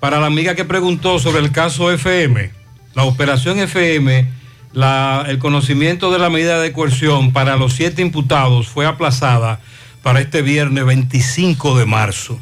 [0.00, 2.50] Para la amiga que preguntó sobre el caso FM,
[2.94, 4.26] la operación FM,
[4.72, 9.60] la- el conocimiento de la medida de coerción para los siete imputados fue aplazada
[10.02, 12.38] para este viernes 25 de marzo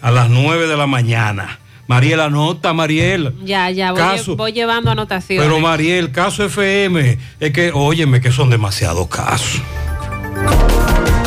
[0.00, 1.58] a las 9 de la mañana.
[1.88, 3.34] Mariel, anota, Mariel.
[3.44, 4.36] Ya, ya, voy, Caso.
[4.36, 5.44] voy llevando anotaciones.
[5.44, 9.60] Pero Mariel, caso FM, es que, óyeme, que son demasiados casos.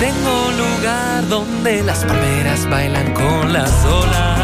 [0.00, 4.39] Tengo lugar donde las palmeras bailan con las olas.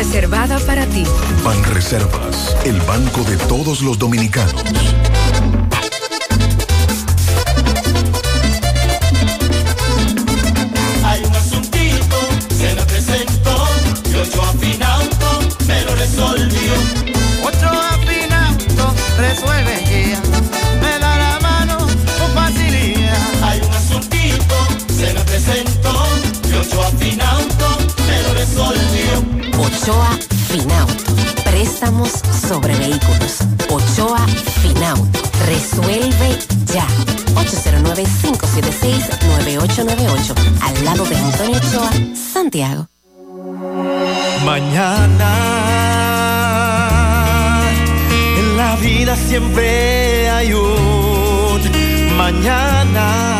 [0.00, 1.04] Reservada para ti.
[1.44, 4.54] Ban Reservas, el banco de todos los dominicanos.
[11.04, 13.68] Hay un asuntito, se me presentó,
[14.10, 16.72] y ocho afinauto me lo resolvió.
[17.44, 20.22] Ocho afinauto resuelve guía,
[20.80, 23.18] me da la mano con facilidad.
[23.42, 24.56] Hay un asuntito,
[24.98, 25.92] se me presentó,
[26.48, 27.99] y ocho afinauto me lo resolvió.
[29.82, 30.10] Ochoa
[30.48, 31.14] Finauto.
[31.42, 32.10] Préstamos
[32.46, 33.38] sobre vehículos.
[33.70, 34.26] Ochoa
[34.60, 35.20] Finauto.
[35.46, 36.86] Resuelve ya.
[37.34, 40.34] 809-576-9898.
[40.60, 42.88] Al lado de Antonio Ochoa, Santiago.
[44.44, 45.30] Mañana
[48.38, 51.58] en la vida siempre hay un
[52.18, 53.39] mañana.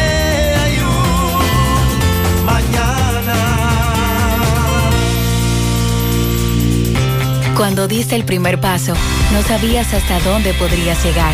[7.61, 8.95] Cuando diste el primer paso,
[9.31, 11.31] no sabías hasta dónde podrías llegar.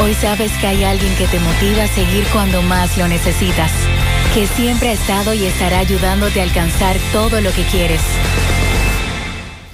[0.00, 3.72] Hoy sabes que hay alguien que te motiva a seguir cuando más lo necesitas,
[4.32, 8.00] que siempre ha estado y estará ayudándote a alcanzar todo lo que quieres.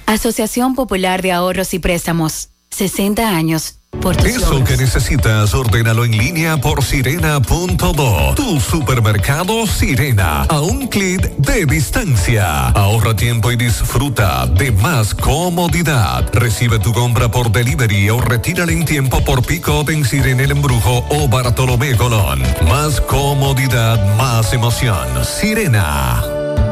[0.07, 3.79] Asociación Popular de Ahorros y Préstamos, 60 años.
[4.01, 8.35] Por Eso que necesitas, ordénalo en línea por sirena.do.
[8.35, 12.69] Tu supermercado Sirena, a un clic de distancia.
[12.69, 16.29] Ahorra tiempo y disfruta de más comodidad.
[16.33, 21.05] Recibe tu compra por delivery o retírala en tiempo por pick-up en Sirena El Embrujo
[21.09, 22.41] o Bartolomé Colón.
[22.67, 25.07] Más comodidad, más emoción.
[25.23, 26.42] Sirena.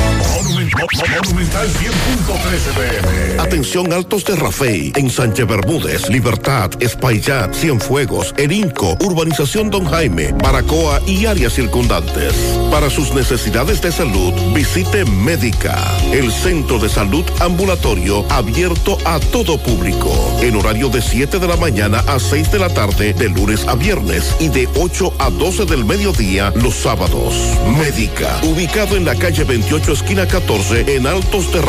[0.48, 3.38] Monumental 100.13 pm.
[3.38, 11.02] Atención Altos de Rafey, en Sánchez Bermúdez, Libertad, Espaillat, Cienfuegos, Erinco, Urbanización Don Jaime, Baracoa
[11.06, 12.32] y áreas circundantes.
[12.70, 14.32] Para sus necesidades de salud,
[14.72, 15.76] visite Médica,
[16.12, 21.56] el centro de salud ambulatorio abierto a todo público, en horario de 7 de la
[21.56, 25.64] mañana a 6 de la tarde, de lunes a viernes y de 8 a 12
[25.64, 27.34] del mediodía los sábados.
[27.78, 31.60] Médica, ubicado en la calle 28, esquina 14, en Altos de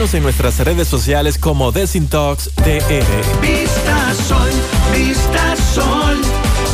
[0.00, 3.42] Síguenos en nuestras redes sociales como Desintox TR.
[3.42, 4.48] Vista Sol,
[4.96, 6.16] Vista Sol,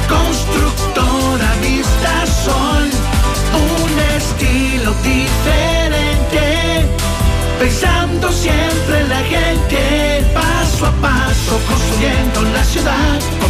[0.08, 2.88] constructora Vista Sol,
[3.52, 6.86] un estilo diferente,
[7.58, 13.18] pensando siempre en la gente, paso a paso construyendo la ciudad,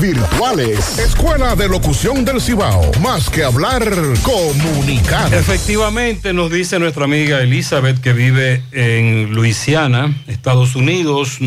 [0.00, 0.98] virtuales.
[0.98, 2.90] Escuela de Locución del Cibao.
[3.02, 3.84] Más que hablar,
[4.22, 5.32] comunicar.
[5.34, 11.38] Efectivamente, nos dice nuestra amiga Elizabeth que vive en Luisiana, Estados Unidos.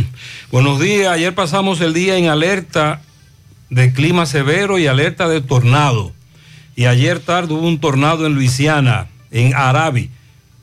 [0.52, 3.02] Buenos días, ayer pasamos el día en alerta
[3.72, 6.14] de clima severo y alerta de tornado.
[6.76, 10.12] Y ayer tarde hubo un tornado en Luisiana, en Arabi.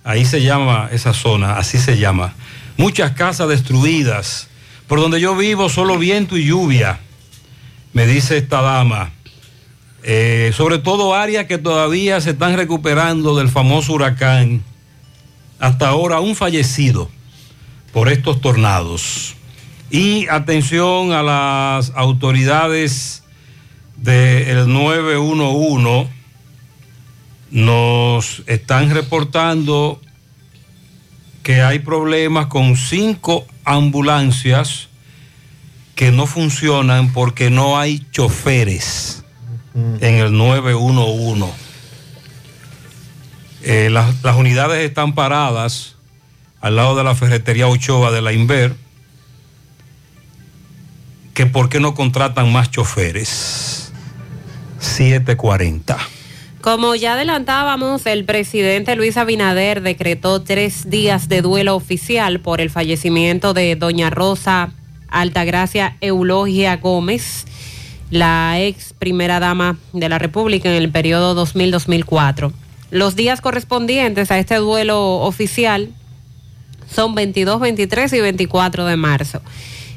[0.05, 2.35] Ahí se llama esa zona, así se llama.
[2.77, 4.47] Muchas casas destruidas.
[4.87, 7.01] Por donde yo vivo, solo viento y lluvia,
[7.99, 9.11] me dice esta dama.
[10.05, 14.63] Eh, sobre todo áreas que todavía se están recuperando del famoso huracán.
[15.59, 17.11] Hasta ahora un fallecido
[17.93, 19.35] por estos tornados.
[19.91, 23.25] Y atención a las autoridades
[23.97, 26.09] del 911
[27.51, 30.01] nos están reportando
[31.43, 34.88] que hay problemas con cinco ambulancias
[35.99, 39.25] que no funcionan porque no hay choferes
[39.75, 41.53] en el 911.
[43.65, 45.97] Eh, las, las unidades están paradas
[46.61, 48.77] al lado de la ferretería Ochoa de la Inver.
[51.35, 53.93] Que por qué no contratan más choferes.
[54.79, 55.99] 740.
[56.61, 62.71] Como ya adelantábamos, el presidente Luis Abinader decretó tres días de duelo oficial por el
[62.71, 64.75] fallecimiento de doña Rosa
[65.09, 67.47] Altagracia Eulogia Gómez,
[68.11, 72.53] la ex primera dama de la República en el periodo 2000-2004.
[72.91, 75.91] Los días correspondientes a este duelo oficial
[76.91, 79.43] son 22, 23 y 24 de marzo.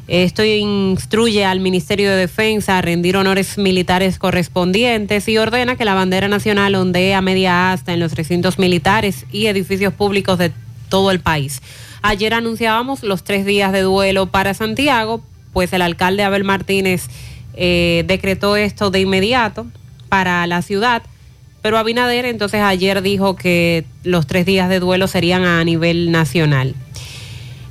[0.08, 5.94] Esto instruye al Ministerio de Defensa a rendir honores militares correspondientes y ordena que la
[5.94, 10.52] bandera nacional ondee a media asta en los recintos militares y edificios públicos de
[10.90, 11.62] todo el país.
[12.02, 15.22] Ayer anunciábamos los tres días de duelo para Santiago,
[15.54, 17.08] pues el alcalde Abel Martínez
[17.54, 19.68] eh, decretó esto de inmediato
[20.10, 21.04] para la ciudad,
[21.62, 26.76] pero Abinader entonces ayer dijo que los tres días de duelo serían a nivel nacional.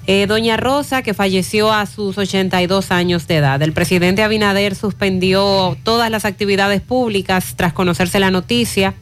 [0.07, 3.61] Eh, Doña Rosa, que falleció a sus 82 años de edad.
[3.63, 8.95] El presidente Abinader suspendió todas las actividades públicas tras conocerse la noticia.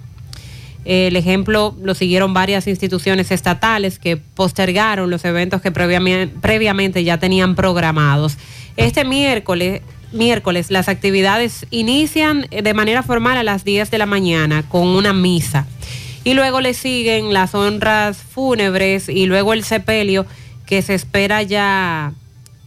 [0.89, 7.55] El ejemplo lo siguieron varias instituciones estatales que postergaron los eventos que previamente, ya tenían
[7.57, 8.39] programados.
[8.79, 9.83] Este miércoles,
[10.13, 15.13] miércoles las actividades inician de manera formal a las 10 de la mañana con una
[15.13, 15.67] misa.
[16.25, 20.25] Y luego le siguen las honras fúnebres y luego el sepelio
[20.65, 22.15] que se espera ya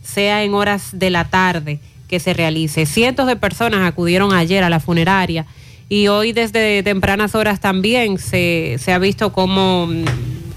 [0.04, 2.86] sea en horas de la tarde que se realice.
[2.86, 5.48] Cientos de personas acudieron ayer a la funeraria
[5.92, 10.06] y hoy desde tempranas horas también se, se ha visto como mm,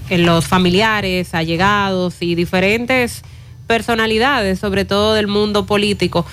[0.09, 3.21] en los familiares, allegados y diferentes
[3.67, 6.25] personalidades, sobre todo del mundo político,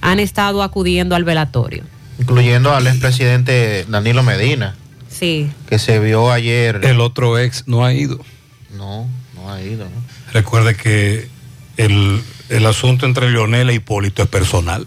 [0.00, 1.84] han estado acudiendo al velatorio.
[2.18, 4.74] Incluyendo al expresidente Danilo Medina,
[5.10, 5.50] Sí.
[5.68, 6.80] que se vio ayer.
[6.82, 8.24] El otro ex no ha ido.
[8.74, 9.84] No, no ha ido.
[9.84, 10.02] ¿no?
[10.32, 11.28] Recuerde que
[11.76, 14.86] el, el asunto entre Leonel e Hipólito es personal.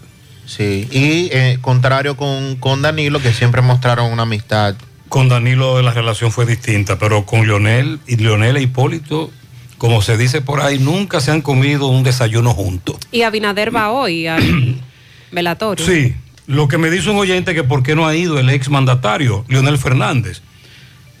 [0.50, 4.74] Sí, y eh, contrario con, con Danilo, que siempre mostraron una amistad.
[5.08, 9.30] Con Danilo la relación fue distinta, pero con Leonel y Leonel e Hipólito,
[9.78, 12.96] como se dice por ahí, nunca se han comido un desayuno juntos.
[13.12, 14.80] Y Abinader va hoy al
[15.30, 15.86] velatorio.
[15.86, 16.16] Sí,
[16.48, 19.44] lo que me dice un oyente que por qué no ha ido el ex mandatario,
[19.46, 20.42] Leonel Fernández.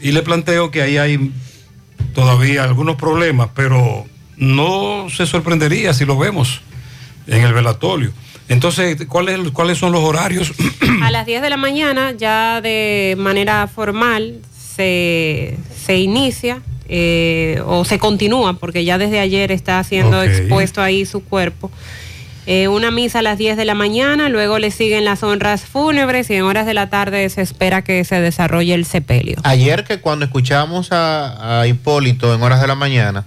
[0.00, 1.30] Y le planteo que ahí hay
[2.14, 4.06] todavía algunos problemas, pero
[4.36, 6.62] no se sorprendería si lo vemos
[7.28, 8.12] en el velatorio.
[8.50, 10.52] Entonces, ¿cuáles, ¿cuáles son los horarios?
[11.02, 14.40] A las 10 de la mañana, ya de manera formal,
[14.74, 21.06] se, se inicia eh, o se continúa, porque ya desde ayer está siendo expuesto ahí
[21.06, 21.70] su cuerpo.
[22.46, 26.28] Eh, una misa a las 10 de la mañana, luego le siguen las honras fúnebres
[26.30, 29.36] y en horas de la tarde se espera que se desarrolle el sepelio.
[29.44, 33.26] Ayer que cuando escuchamos a, a Hipólito en horas de la mañana,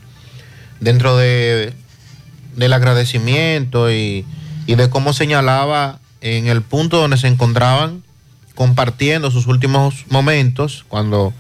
[0.81, 1.71] dentro de,
[2.57, 4.25] del agradecimiento y,
[4.65, 8.03] y de cómo señalaba en el punto donde se encontraban
[8.55, 11.33] compartiendo sus últimos momentos, cuando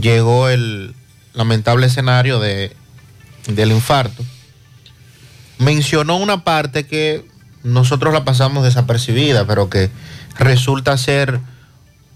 [0.00, 0.94] llegó el
[1.32, 2.74] lamentable escenario de,
[3.48, 4.24] del infarto,
[5.58, 7.24] mencionó una parte que
[7.62, 9.90] nosotros la pasamos desapercibida, pero que
[10.38, 11.40] resulta ser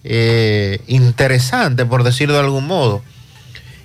[0.05, 3.03] eh, interesante, por decirlo de algún modo.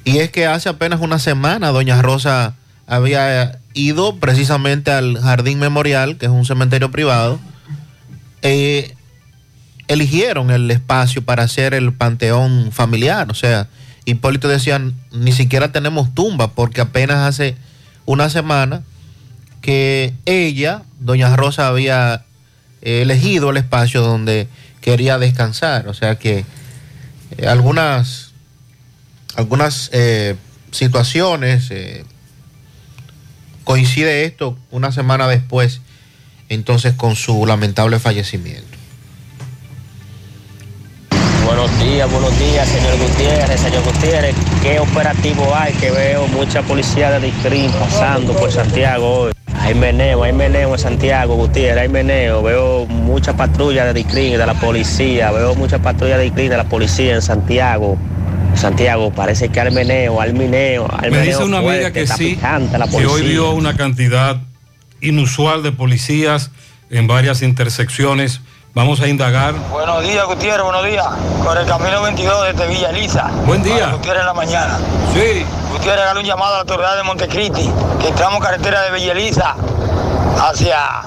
[0.03, 2.55] Y es que hace apenas una semana doña Rosa
[2.88, 7.39] había ido precisamente al Jardín Memorial, que es un cementerio privado.
[8.41, 8.95] Eh,
[9.88, 13.30] eligieron el espacio para hacer el panteón familiar.
[13.32, 13.67] O sea,
[14.05, 17.55] Hipólito decía, ni siquiera tenemos tumba, porque apenas hace
[18.05, 18.84] una semana
[19.61, 22.26] que ella, doña Rosa, había
[22.82, 24.47] eh, elegido el espacio donde
[24.82, 25.88] quería descansar.
[25.88, 26.45] O sea que
[27.38, 28.34] eh, algunas,
[29.36, 29.89] algunas
[30.71, 31.71] situaciones
[33.64, 35.82] coincide esto una semana después,
[36.49, 38.78] entonces con su lamentable fallecimiento.
[41.45, 44.36] Buenos días, buenos días, señor Gutiérrez, señor Gutiérrez.
[44.61, 45.74] ¿Qué operativo hay?
[45.74, 49.34] Que veo mucha policía de DICRIM pasando por Santiago hoy.
[49.59, 52.41] Hay meneo, hay meneo en Santiago, Gutiérrez, hay meneo.
[52.41, 55.32] Veo mucha patrulla de DICRIM, de la policía.
[55.32, 57.97] Veo mucha patrulla de DICRIM, de la policía en Santiago.
[58.55, 62.77] Santiago, parece que hay meneo, hay Me meneo dice una amiga que está sí, picante
[62.77, 64.37] la que hoy vio una cantidad
[65.01, 66.51] inusual de policías
[66.89, 68.41] en varias intersecciones.
[68.73, 69.53] Vamos a indagar.
[69.69, 71.05] Buenos días, Gutiérrez, buenos días.
[71.43, 73.29] Por el camino 22 desde Villa Elisa.
[73.45, 73.91] Buen día.
[73.91, 74.79] Gutiérrez en la mañana.
[75.13, 75.45] Sí.
[75.71, 77.69] Gutiérrez, haga un llamado a la autoridad de Montecristi,
[78.01, 79.55] que entramos carretera de Villa Elisa
[80.41, 81.01] hacia,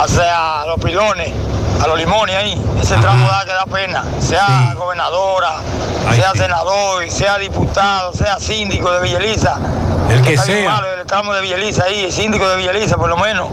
[0.00, 1.30] hacia los pilones,
[1.84, 2.60] a los limones ahí.
[2.80, 4.04] Ese tramo da que da pena.
[4.20, 5.60] Sea gobernadora,
[6.14, 9.58] sea senador, sea diputado, sea síndico de Villa Elisa.
[10.10, 10.70] El que sea.
[10.70, 13.48] malo el tramo de Villa Elisa ahí, el síndico de Villa Elisa por lo menos.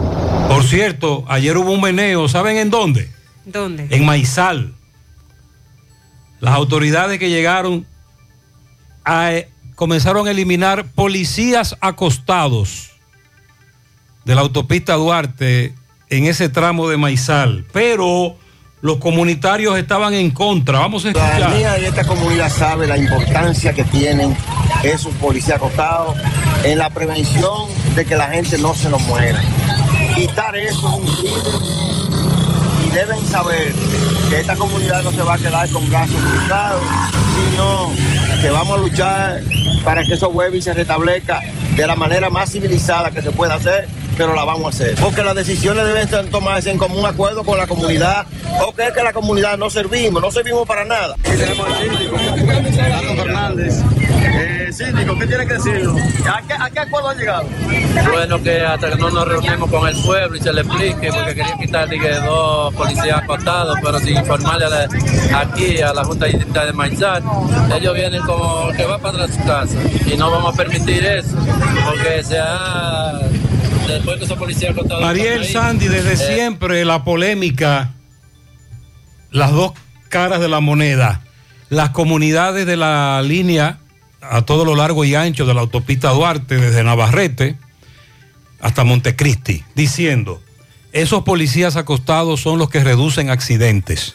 [0.48, 3.10] Por cierto, ayer hubo un meneo, ¿saben en dónde?
[3.44, 3.86] ¿Dónde?
[3.90, 4.74] En Maizal.
[6.40, 7.86] Las autoridades que llegaron
[9.04, 12.90] a- eh, comenzaron a eliminar policías acostados
[14.24, 15.74] de la autopista Duarte
[16.12, 17.64] en ese tramo de Maizal.
[17.72, 18.36] Pero
[18.82, 20.80] los comunitarios estaban en contra.
[20.80, 21.36] Vamos a La escuchar.
[21.36, 24.36] ciudadanía de esta comunidad sabe la importancia que tienen
[24.82, 26.16] esos policías acostados
[26.64, 29.40] en la prevención de que la gente no se nos muera.
[30.14, 31.42] Quitar eso es un crimen
[32.86, 33.72] y deben saber
[34.28, 36.82] que esta comunidad no se va a quedar con brazos cruzados,
[37.50, 37.90] sino
[38.42, 39.40] que vamos a luchar
[39.82, 41.40] para que eso vuelva y se restablezca
[41.74, 44.94] de la manera más civilizada que se pueda hacer pero la vamos a hacer.
[44.96, 48.26] Porque las decisiones deben estar- tomarse en común acuerdo con la comunidad,
[48.66, 51.14] o que es que la comunidad no servimos, no servimos para nada.
[53.16, 53.74] Fernández.
[54.34, 56.00] Eh, síndico, ¿qué tiene que decirnos?
[56.26, 57.44] ¿A qué, a qué acuerdo han llegado?
[58.12, 61.34] Bueno, que hasta que no nos reunimos con el pueblo y se le explique, porque
[61.34, 64.88] querían quitar dije, dos policías acostados, pero sin informarle a la-
[65.38, 67.22] aquí a la Junta Distrital de Maizal.
[67.76, 71.36] Ellos vienen como que va para su casa y no vamos a permitir eso,
[71.86, 73.12] porque se ha.
[73.86, 75.02] Después que esos policías acostados.
[75.02, 77.94] Mariel están ahí, Sandy, desde eh, siempre la polémica,
[79.30, 79.72] las dos
[80.08, 81.22] caras de la moneda,
[81.68, 83.78] las comunidades de la línea
[84.20, 87.56] a todo lo largo y ancho de la autopista Duarte, desde Navarrete
[88.60, 90.40] hasta Montecristi, diciendo,
[90.92, 94.14] esos policías acostados son los que reducen accidentes,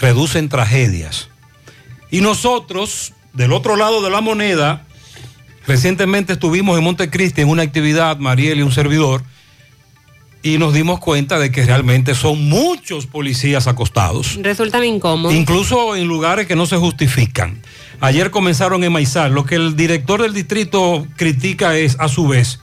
[0.00, 1.28] reducen tragedias.
[2.10, 4.86] Y nosotros, del otro lado de la moneda,
[5.68, 9.22] Recientemente estuvimos en Montecristi en una actividad, Mariel y un servidor,
[10.42, 15.36] y nos dimos cuenta de que realmente son muchos policías acostados, Resultan incómodos.
[15.36, 17.60] incluso en lugares que no se justifican.
[18.00, 19.34] Ayer comenzaron en Maizal.
[19.34, 22.60] Lo que el director del distrito critica es, a su vez,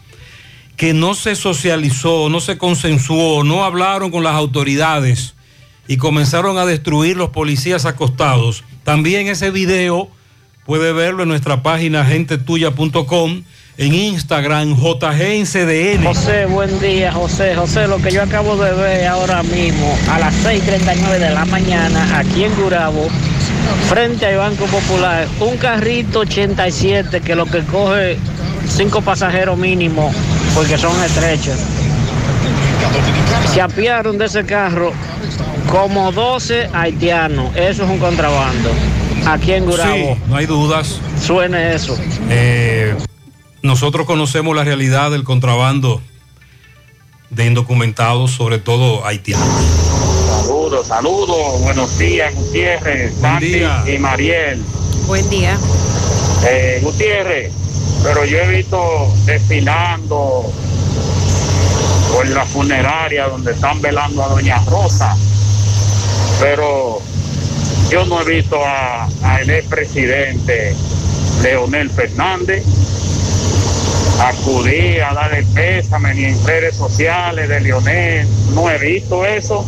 [0.75, 5.35] que no se socializó, no se consensuó, no hablaron con las autoridades
[5.87, 8.63] y comenzaron a destruir los policías acostados.
[8.83, 10.09] También ese video
[10.65, 13.43] puede verlo en nuestra página gentetuya.com,
[13.77, 16.03] en Instagram, JGNCDN.
[16.03, 17.55] José, buen día, José.
[17.55, 22.17] José, lo que yo acabo de ver ahora mismo, a las 6:39 de la mañana,
[22.17, 23.07] aquí en Gurabo,
[23.89, 28.17] frente al Banco Popular, un carrito 87 que lo que coge
[28.67, 30.11] cinco pasajeros mínimo,
[30.55, 31.59] porque son estrechos.
[33.53, 34.93] Se apiaron de ese carro
[35.69, 37.55] como 12 haitianos.
[37.55, 38.71] Eso es un contrabando.
[39.25, 39.95] Aquí en Gurabo.
[39.95, 40.99] Sí, no hay dudas.
[41.21, 41.97] Suene eso.
[42.29, 42.95] Eh,
[43.63, 46.01] nosotros conocemos la realidad del contrabando
[47.31, 49.47] de indocumentados, sobre todo haitianos.
[50.43, 51.61] Saludos, saludos.
[51.61, 53.83] Buenos días, Gutiérrez, Santi día.
[53.87, 54.63] y Mariel.
[55.07, 55.57] Buen día.
[56.47, 57.51] Eh, Gutiérrez,
[58.03, 60.43] pero yo he visto desfilando
[62.13, 65.17] por la funeraria donde están velando a Doña Rosa,
[66.39, 67.01] pero
[67.89, 70.75] yo no he visto a, a el expresidente
[71.41, 72.63] Leonel Fernández
[74.19, 79.65] acudir a darle pésame ni en redes sociales de Leonel, no he visto eso.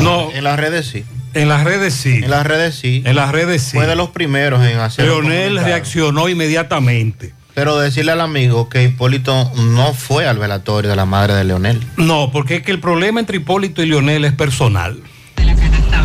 [0.00, 0.30] No.
[0.32, 1.04] En las redes sí.
[1.34, 2.20] En las redes sí.
[2.22, 3.02] En las redes sí.
[3.04, 3.76] En las redes sí.
[3.76, 5.04] Fue de los primeros en hacer.
[5.04, 7.34] Leonel reaccionó inmediatamente.
[7.54, 11.80] Pero decirle al amigo que Hipólito no fue al velatorio de la madre de Leonel.
[11.96, 15.00] No, porque es que el problema entre Hipólito y Leonel es personal.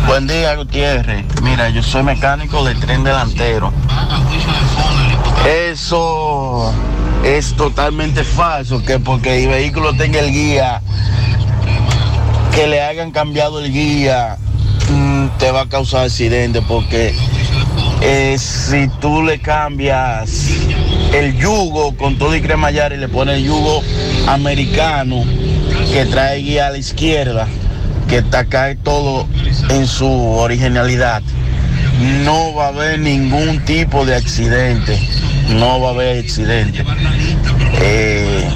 [0.06, 1.24] Buen día, Gutiérrez.
[1.42, 3.72] Mira, yo soy mecánico de tren delantero.
[5.46, 6.72] Eso
[7.24, 10.82] es totalmente falso, que porque el vehículo tenga el guía,
[12.54, 14.36] que le hayan cambiado el guía,
[14.90, 17.14] mm, te va a causar accidente, porque
[18.00, 20.50] eh, si tú le cambias
[21.12, 23.82] el yugo con todo y cremallar y le pones el yugo
[24.26, 25.24] americano
[25.92, 27.46] que trae guía a la izquierda,
[28.12, 29.26] que está acá todo
[29.70, 31.22] en su originalidad,
[32.26, 35.00] no va a haber ningún tipo de accidente.
[35.48, 36.84] No va a haber accidente.
[37.80, 38.46] Eh,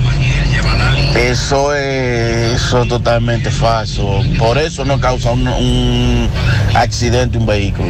[1.16, 4.22] eso es, eso es totalmente falso.
[4.38, 6.28] Por eso no causa un, un
[6.74, 7.88] accidente un vehículo.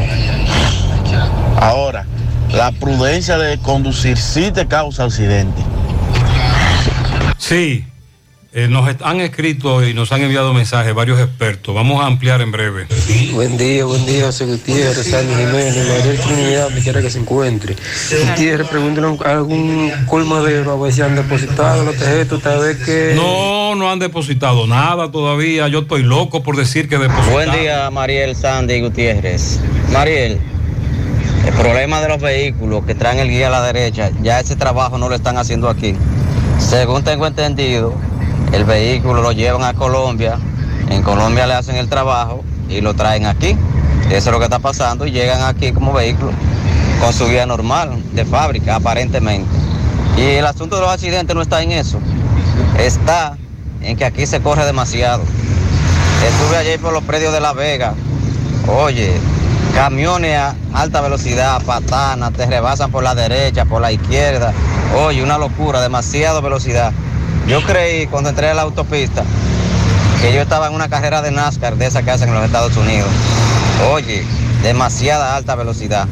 [1.58, 2.06] Ahora,
[2.52, 5.60] la prudencia de conducir sí te causa accidente.
[7.38, 7.84] Sí,
[8.52, 11.74] eh, nos han escrito y nos han enviado mensajes varios expertos.
[11.74, 12.86] Vamos a ampliar en breve.
[13.32, 17.76] Buen día, buen día, José Gutiérrez, Sandy Jiménez, María Trinidad, me quiera que se encuentre.
[18.28, 23.12] Gutiérrez, pregúntale a algún colmadero a ver si han depositado los tarjetas, tal vez que...
[23.14, 25.68] No, no han depositado nada todavía.
[25.68, 27.32] Yo estoy loco por decir que depositaron.
[27.32, 29.60] Buen día, Mariel Sandy Gutiérrez.
[29.92, 30.40] Mariel,
[31.46, 34.98] el problema de los vehículos que traen el guía a la derecha, ya ese trabajo
[34.98, 35.94] no lo están haciendo aquí.
[36.58, 37.94] Según tengo entendido,
[38.52, 40.38] el vehículo lo llevan a Colombia,
[40.90, 43.56] en Colombia le hacen el trabajo y lo traen aquí.
[44.08, 46.32] Eso es lo que está pasando y llegan aquí como vehículo
[47.00, 49.48] con su guía normal de fábrica, aparentemente.
[50.16, 51.98] Y el asunto de los accidentes no está en eso,
[52.78, 53.36] está
[53.82, 55.22] en que aquí se corre demasiado.
[56.24, 57.94] Estuve ayer por los predios de La Vega.
[58.66, 59.12] Oye,
[59.74, 64.52] camiones a alta velocidad, patanas, te rebasan por la derecha, por la izquierda.
[64.96, 66.92] Oye, una locura, demasiada velocidad.
[67.48, 69.24] Yo creí cuando entré a la autopista
[70.20, 72.76] que yo estaba en una carrera de NASCAR de esa que hacen en los Estados
[72.76, 73.08] Unidos.
[73.92, 74.24] Oye,
[74.62, 76.08] demasiada alta velocidad.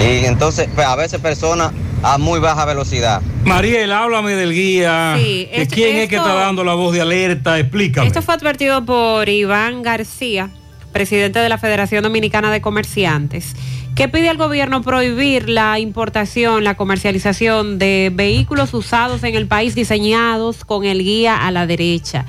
[0.00, 1.72] Y entonces, pues, a veces personas
[2.02, 3.22] a muy baja velocidad.
[3.44, 5.14] Mariel, háblame del guía.
[5.18, 7.58] Sí, ¿Que esto- ¿Quién es que está dando la voz de alerta?
[7.58, 8.06] Explícame.
[8.08, 10.50] Esto fue advertido por Iván García,
[10.92, 13.54] presidente de la Federación Dominicana de Comerciantes,
[13.96, 19.74] que pide al gobierno prohibir la importación, la comercialización de vehículos usados en el país
[19.74, 22.26] diseñados con el guía a la derecha.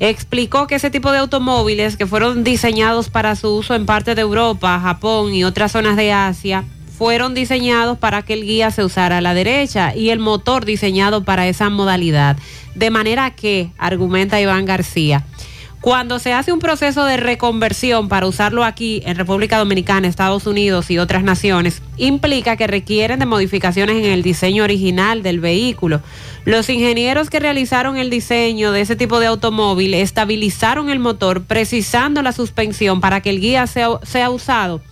[0.00, 4.22] Explicó que ese tipo de automóviles que fueron diseñados para su uso en parte de
[4.22, 6.64] Europa, Japón y otras zonas de Asia,
[6.96, 11.24] fueron diseñados para que el guía se usara a la derecha y el motor diseñado
[11.24, 12.38] para esa modalidad.
[12.74, 15.26] De manera que, argumenta Iván García,
[15.82, 20.92] cuando se hace un proceso de reconversión para usarlo aquí en República Dominicana, Estados Unidos
[20.92, 26.00] y otras naciones, implica que requieren de modificaciones en el diseño original del vehículo.
[26.44, 32.22] Los ingenieros que realizaron el diseño de ese tipo de automóvil estabilizaron el motor precisando
[32.22, 34.82] la suspensión para que el guía sea, sea usado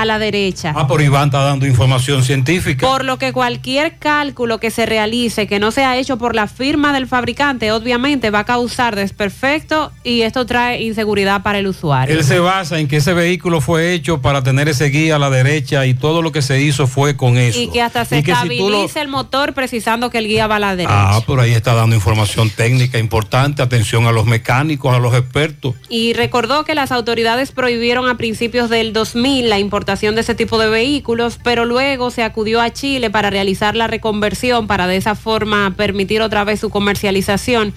[0.00, 0.72] a la derecha.
[0.76, 2.86] Ah, por Iván está dando información científica.
[2.86, 6.92] Por lo que cualquier cálculo que se realice que no sea hecho por la firma
[6.92, 12.14] del fabricante, obviamente va a causar desperfecto y esto trae inseguridad para el usuario.
[12.16, 15.30] Él se basa en que ese vehículo fue hecho para tener ese guía a la
[15.30, 17.58] derecha y todo lo que se hizo fue con eso.
[17.60, 20.60] Y que hasta se si estabilice lo- el motor precisando que el guía va a
[20.60, 21.16] la derecha.
[21.16, 23.62] Ah, por ahí está dando información técnica importante.
[23.62, 25.74] Atención a los mecánicos, a los expertos.
[25.88, 30.58] Y recordó que las autoridades prohibieron a principios del 2000 la importación de ese tipo
[30.58, 35.14] de vehículos, pero luego se acudió a Chile para realizar la reconversión para de esa
[35.14, 37.72] forma permitir otra vez su comercialización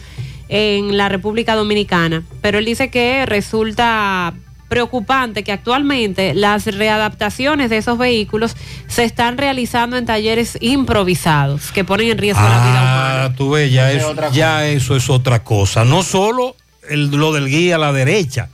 [0.50, 2.24] en la República Dominicana.
[2.42, 4.34] Pero él dice que resulta
[4.68, 8.58] preocupante que actualmente las readaptaciones de esos vehículos
[8.88, 13.24] se están realizando en talleres improvisados que ponen en riesgo la vida humana.
[13.26, 15.86] Ah, tú ves, ya, es eso, otra ya eso es otra cosa.
[15.86, 16.58] No solo
[16.90, 18.50] el- lo del guía a la derecha.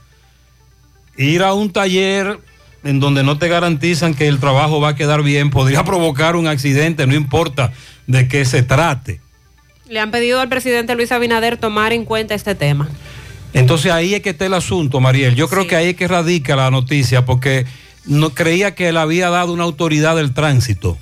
[1.16, 2.38] Ir a un taller
[2.88, 6.46] en donde no te garantizan que el trabajo va a quedar bien podría provocar un
[6.46, 7.72] accidente, no importa
[8.06, 9.20] de qué se trate.
[9.90, 12.88] Le han pedido al presidente Luis Abinader tomar en cuenta este tema.
[13.52, 15.34] Entonces ahí es que está el asunto, Mariel.
[15.34, 17.66] Yo creo que ahí es que radica la noticia, porque
[18.06, 20.96] no creía que él había dado una autoridad del tránsito.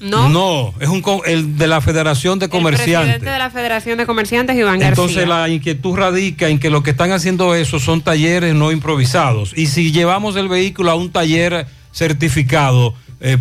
[0.00, 0.28] No.
[0.28, 2.98] No, es un el de la Federación de El Comerciantes.
[3.00, 5.34] presidente de la Federación de Comerciantes, Iván Entonces García.
[5.38, 9.52] la inquietud radica en que lo que están haciendo eso son talleres no improvisados.
[9.56, 13.38] Y si llevamos el vehículo a un taller certificado, eh,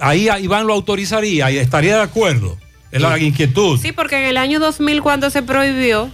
[0.00, 2.58] ahí Iván lo autorizaría y estaría de acuerdo.
[2.90, 3.78] Es la inquietud.
[3.80, 6.10] Sí, porque en el año 2000 cuando se prohibió,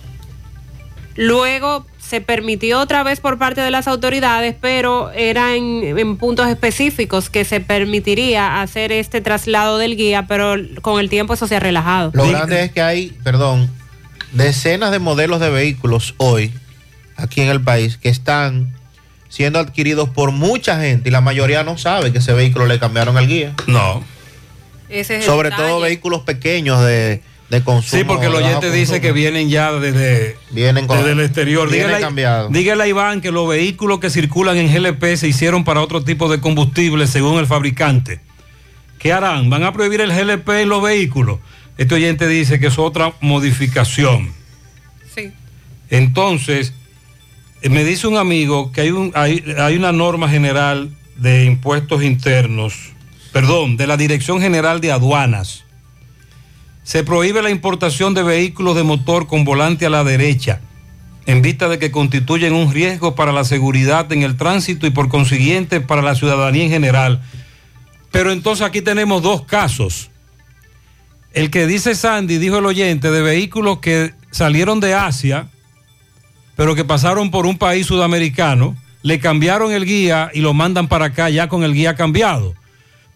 [1.14, 6.48] luego se permitió otra vez por parte de las autoridades, pero era en, en puntos
[6.48, 11.56] específicos que se permitiría hacer este traslado del guía, pero con el tiempo eso se
[11.56, 12.12] ha relajado.
[12.14, 13.68] Lo grande es que hay, perdón,
[14.32, 16.52] decenas de modelos de vehículos hoy
[17.16, 18.72] aquí en el país que están
[19.28, 23.18] siendo adquiridos por mucha gente y la mayoría no sabe que ese vehículo le cambiaron
[23.18, 23.54] el guía.
[23.66, 24.04] No.
[24.88, 27.20] Ese es el Sobre todo vehículos pequeños de,
[27.50, 28.00] de consumo.
[28.00, 29.00] Sí, porque el oyente dice consumo.
[29.02, 31.70] que vienen ya desde, Vienen con- desde el exterior.
[31.70, 36.28] Dígale, a Iván que los vehículos que circulan en GLP se hicieron para otro tipo
[36.28, 38.20] de combustible según el fabricante.
[38.98, 39.48] ¿Qué harán?
[39.50, 41.38] ¿Van a prohibir el GLP en los vehículos?
[41.78, 44.32] Este oyente dice que es otra modificación.
[45.14, 45.30] Sí.
[45.90, 46.72] Entonces,
[47.62, 52.02] eh, me dice un amigo que hay, un, hay, hay una norma general de impuestos
[52.02, 52.74] internos,
[53.32, 55.64] perdón, de la Dirección General de Aduanas.
[56.86, 60.60] Se prohíbe la importación de vehículos de motor con volante a la derecha,
[61.26, 65.08] en vista de que constituyen un riesgo para la seguridad en el tránsito y por
[65.08, 67.22] consiguiente para la ciudadanía en general.
[68.12, 70.10] Pero entonces aquí tenemos dos casos.
[71.32, 75.48] El que dice Sandy, dijo el oyente, de vehículos que salieron de Asia,
[76.54, 81.06] pero que pasaron por un país sudamericano, le cambiaron el guía y lo mandan para
[81.06, 82.54] acá ya con el guía cambiado.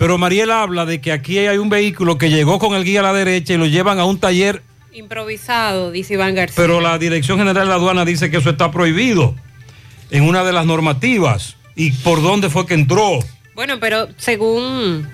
[0.01, 3.03] Pero Mariel habla de que aquí hay un vehículo que llegó con el guía a
[3.03, 4.63] la derecha y lo llevan a un taller,
[4.95, 6.55] Improvisado, dice Iván García.
[6.57, 9.35] pero la Dirección General de Aduana dice que eso está prohibido
[10.11, 11.57] en una de las normativas.
[11.77, 13.19] ¿Y por dónde fue que entró?
[13.55, 15.07] Bueno, pero según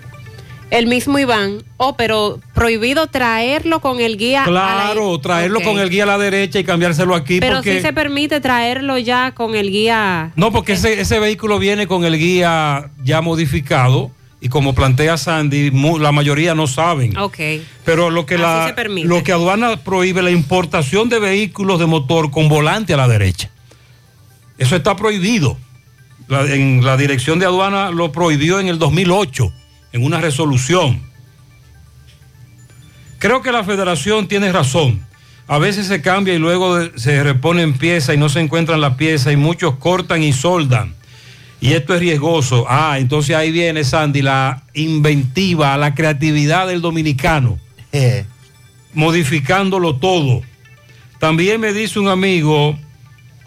[0.70, 4.44] el mismo Iván, oh, pero prohibido traerlo con el guía.
[4.44, 4.62] a la-
[4.92, 7.40] Claro, traerlo con el guía a la derecha y cambiárselo aquí.
[7.40, 7.74] Pero porque...
[7.74, 10.30] sí se permite traerlo ya con el guía.
[10.36, 15.70] No, porque ese, ese vehículo viene con el guía ya modificado y como plantea Sandy,
[15.98, 17.16] la mayoría no saben.
[17.16, 17.38] Ok.
[17.84, 18.66] Pero lo que, la,
[19.08, 23.50] lo que aduana prohíbe la importación de vehículos de motor con volante a la derecha.
[24.58, 25.56] Eso está prohibido.
[26.28, 29.52] La- en la dirección de aduana lo prohibió en el 2008,
[29.92, 31.00] en una resolución.
[33.18, 35.04] Creo que la federación tiene razón.
[35.48, 38.96] A veces se cambia y luego se repone en pieza y no se encuentran la
[38.96, 40.94] pieza y muchos cortan y soldan.
[41.60, 42.66] Y esto es riesgoso.
[42.68, 47.58] Ah, entonces ahí viene, Sandy, la inventiva, la creatividad del dominicano.
[48.94, 50.42] Modificándolo todo.
[51.18, 52.78] También me dice un amigo,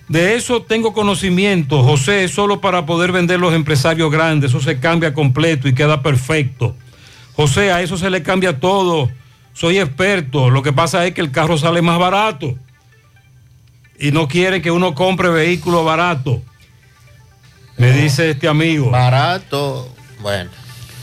[0.07, 4.80] de eso tengo conocimiento, José, es solo para poder vender los empresarios grandes, eso se
[4.80, 6.76] cambia completo y queda perfecto.
[7.36, 9.10] José, a eso se le cambia todo,
[9.53, 12.55] soy experto, lo que pasa es que el carro sale más barato
[13.99, 16.41] y no quiere que uno compre vehículo barato.
[17.80, 18.91] Me dice este amigo.
[18.91, 19.88] Barato,
[20.21, 20.51] bueno.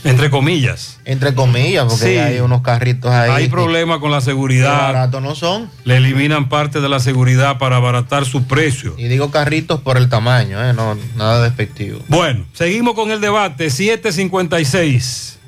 [0.03, 0.99] Entre comillas.
[1.05, 2.17] Entre comillas, porque Sí.
[2.17, 3.31] hay unos carritos ahí.
[3.31, 4.77] Hay problemas con la seguridad.
[4.77, 5.69] baratos no son.
[5.83, 8.93] Le eliminan parte de la seguridad para abaratar su precio.
[8.97, 10.71] Y digo carritos por el tamaño, ¿eh?
[10.73, 11.99] no, nada despectivo.
[12.07, 13.69] Bueno, seguimos con el debate.
[13.69, 15.39] 756.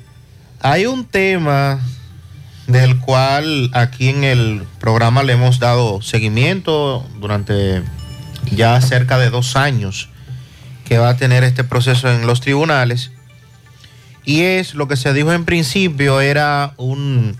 [0.60, 1.80] Hay un tema
[2.66, 7.82] del cual aquí en el programa le hemos dado seguimiento durante
[8.50, 10.09] ya cerca de dos años
[10.90, 13.12] que va a tener este proceso en los tribunales.
[14.24, 17.36] Y es lo que se dijo en principio, era un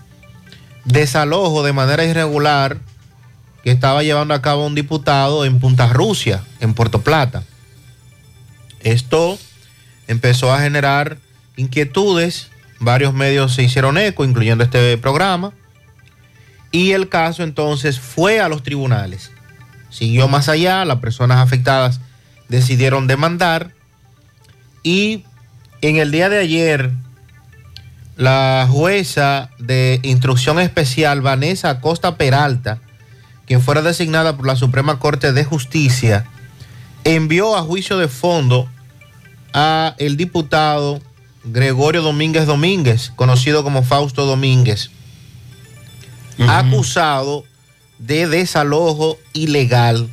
[0.85, 2.77] desalojo de manera irregular
[3.61, 7.43] que estaba llevando a cabo un diputado en Punta Rusia, en Puerto Plata.
[8.79, 9.37] Esto
[10.07, 11.17] empezó a generar
[11.57, 15.51] inquietudes, varios medios se hicieron eco, incluyendo este programa,
[16.71, 19.29] y el caso entonces fue a los tribunales.
[19.89, 21.99] Siguió más allá, las personas afectadas
[22.51, 23.71] decidieron demandar
[24.83, 25.23] y
[25.81, 26.91] en el día de ayer
[28.17, 32.79] la jueza de instrucción especial Vanessa Acosta Peralta,
[33.47, 36.25] quien fuera designada por la Suprema Corte de Justicia,
[37.05, 38.67] envió a juicio de fondo
[39.53, 40.99] a el diputado
[41.45, 44.91] Gregorio Domínguez Domínguez, conocido como Fausto Domínguez,
[46.47, 47.45] acusado
[47.97, 50.09] de desalojo ilegal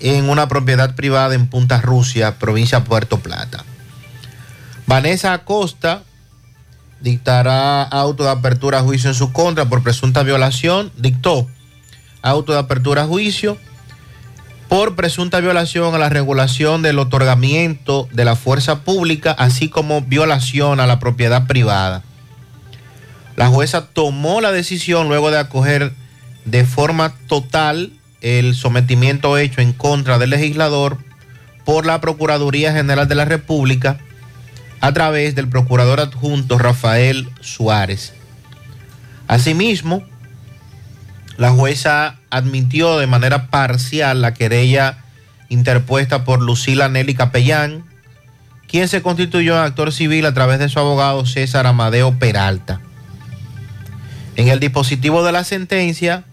[0.00, 3.64] en una propiedad privada en Punta Rusia, provincia Puerto Plata.
[4.86, 6.02] Vanessa Acosta
[7.00, 11.46] dictará auto de apertura a juicio en su contra por presunta violación, dictó
[12.22, 13.56] auto de apertura a juicio
[14.68, 20.78] por presunta violación a la regulación del otorgamiento de la fuerza pública, así como violación
[20.78, 22.02] a la propiedad privada.
[23.36, 25.92] La jueza tomó la decisión luego de acoger
[26.44, 30.98] de forma total el sometimiento hecho en contra del legislador
[31.64, 33.98] por la Procuraduría General de la República
[34.80, 38.14] a través del procurador adjunto Rafael Suárez.
[39.28, 40.02] Asimismo,
[41.36, 44.98] la jueza admitió de manera parcial la querella
[45.48, 47.84] interpuesta por Lucila Nelly Capellán,
[48.66, 52.80] quien se constituyó en actor civil a través de su abogado César Amadeo Peralta.
[54.36, 56.24] En el dispositivo de la sentencia,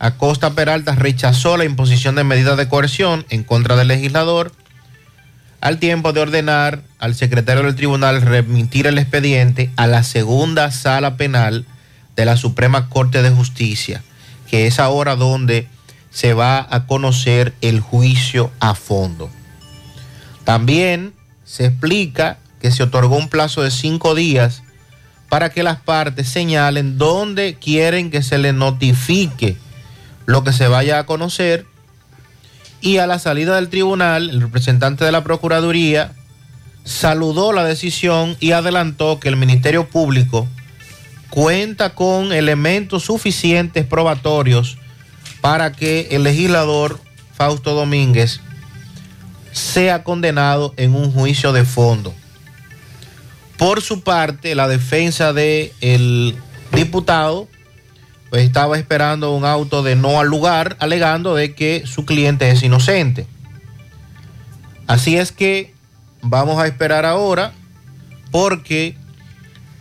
[0.00, 4.50] Acosta Peralta rechazó la imposición de medidas de coerción en contra del legislador,
[5.60, 11.18] al tiempo de ordenar al secretario del tribunal remitir el expediente a la segunda sala
[11.18, 11.66] penal
[12.16, 14.02] de la Suprema Corte de Justicia,
[14.48, 15.68] que es ahora donde
[16.08, 19.30] se va a conocer el juicio a fondo.
[20.44, 21.12] También
[21.44, 24.62] se explica que se otorgó un plazo de cinco días
[25.28, 29.58] para que las partes señalen dónde quieren que se les notifique
[30.30, 31.66] lo que se vaya a conocer
[32.80, 36.12] y a la salida del tribunal, el representante de la Procuraduría
[36.84, 40.48] saludó la decisión y adelantó que el Ministerio Público
[41.28, 44.78] cuenta con elementos suficientes probatorios
[45.40, 47.00] para que el legislador
[47.34, 48.40] Fausto Domínguez
[49.52, 52.14] sea condenado en un juicio de fondo.
[53.58, 56.36] Por su parte, la defensa del
[56.72, 57.48] diputado
[58.30, 62.62] pues estaba esperando un auto de no al lugar, alegando de que su cliente es
[62.62, 63.26] inocente.
[64.86, 65.74] Así es que
[66.22, 67.52] vamos a esperar ahora
[68.30, 68.96] porque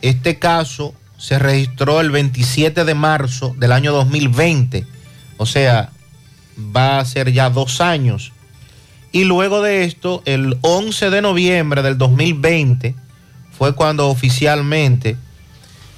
[0.01, 4.85] este caso se registró el 27 de marzo del año 2020,
[5.37, 5.91] o sea,
[6.75, 8.31] va a ser ya dos años.
[9.11, 12.95] Y luego de esto, el 11 de noviembre del 2020,
[13.57, 15.17] fue cuando oficialmente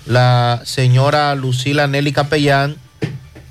[0.06, 2.76] la señora Lucila Nelly Capellán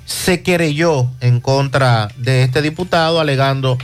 [0.05, 3.77] se querelló en contra de este diputado alegando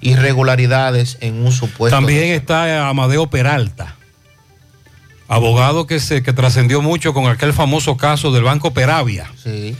[0.00, 1.96] irregularidades en un supuesto...
[1.96, 3.96] También está Amadeo Peralta,
[5.28, 9.30] abogado que, se, que trascendió mucho con aquel famoso caso del Banco Peravia.
[9.42, 9.76] Sí.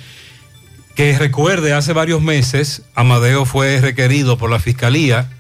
[0.95, 5.31] Que recuerde, hace varios meses, Amadeo fue requerido por la Fiscalía,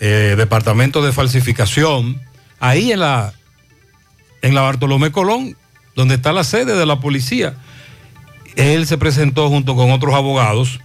[0.00, 2.20] eh, Departamento de Falsificación,
[2.58, 3.32] ahí en la,
[4.42, 5.56] en la Bartolomé Colón,
[6.00, 7.54] donde está la sede de la policía.
[8.56, 10.80] Él se presentó junto con otros abogados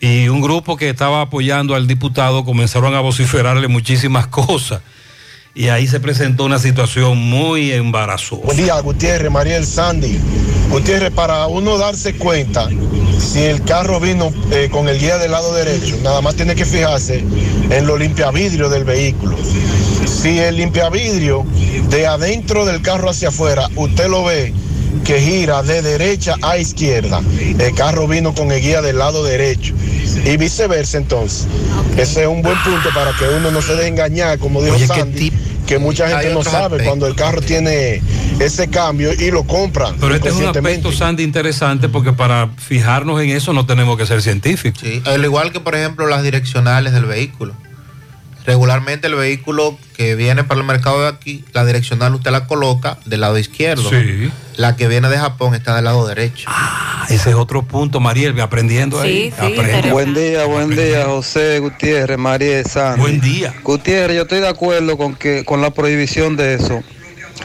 [0.00, 4.82] y un grupo que estaba apoyando al diputado comenzaron a vociferarle muchísimas cosas.
[5.54, 8.44] Y ahí se presentó una situación muy embarazosa.
[8.44, 10.20] Buen día, Gutiérrez, Mariel Sandy.
[10.70, 12.68] Gutiérrez, para uno darse cuenta
[13.18, 16.64] si el carro vino eh, con el guía del lado derecho, nada más tiene que
[16.64, 17.24] fijarse
[17.70, 19.36] en lo limpiavidrio del vehículo.
[20.08, 21.44] Si el limpiavidrio
[21.90, 24.52] de adentro del carro hacia afuera, usted lo ve
[25.04, 27.22] que gira de derecha a izquierda,
[27.58, 29.74] el carro vino con el guía del lado derecho.
[30.24, 31.46] Y viceversa entonces.
[31.96, 35.32] Ese es un buen punto para que uno no se deje engañar, como dijo Sandy,
[35.66, 36.86] que mucha gente no sabe aspectos.
[36.86, 38.02] cuando el carro tiene
[38.40, 39.94] ese cambio y lo compra.
[40.00, 44.06] Pero este es un aspecto, Sandy, interesante porque para fijarnos en eso no tenemos que
[44.06, 44.80] ser científicos.
[44.82, 47.54] Sí, al igual que por ejemplo las direccionales del vehículo.
[48.48, 52.96] Regularmente el vehículo que viene para el mercado de aquí, la direccional usted la coloca
[53.04, 53.90] del lado izquierdo.
[53.90, 54.30] Sí.
[54.56, 56.48] La que viene de Japón está del lado derecho.
[56.50, 59.34] Ah, ese es otro punto, Mariel, aprendiendo ahí.
[59.36, 59.92] Aprende.
[59.92, 63.00] Buen día, buen día, José Gutiérrez, María Sandy.
[63.02, 63.54] Buen día.
[63.62, 66.82] Gutiérrez, yo estoy de acuerdo con que con la prohibición de eso,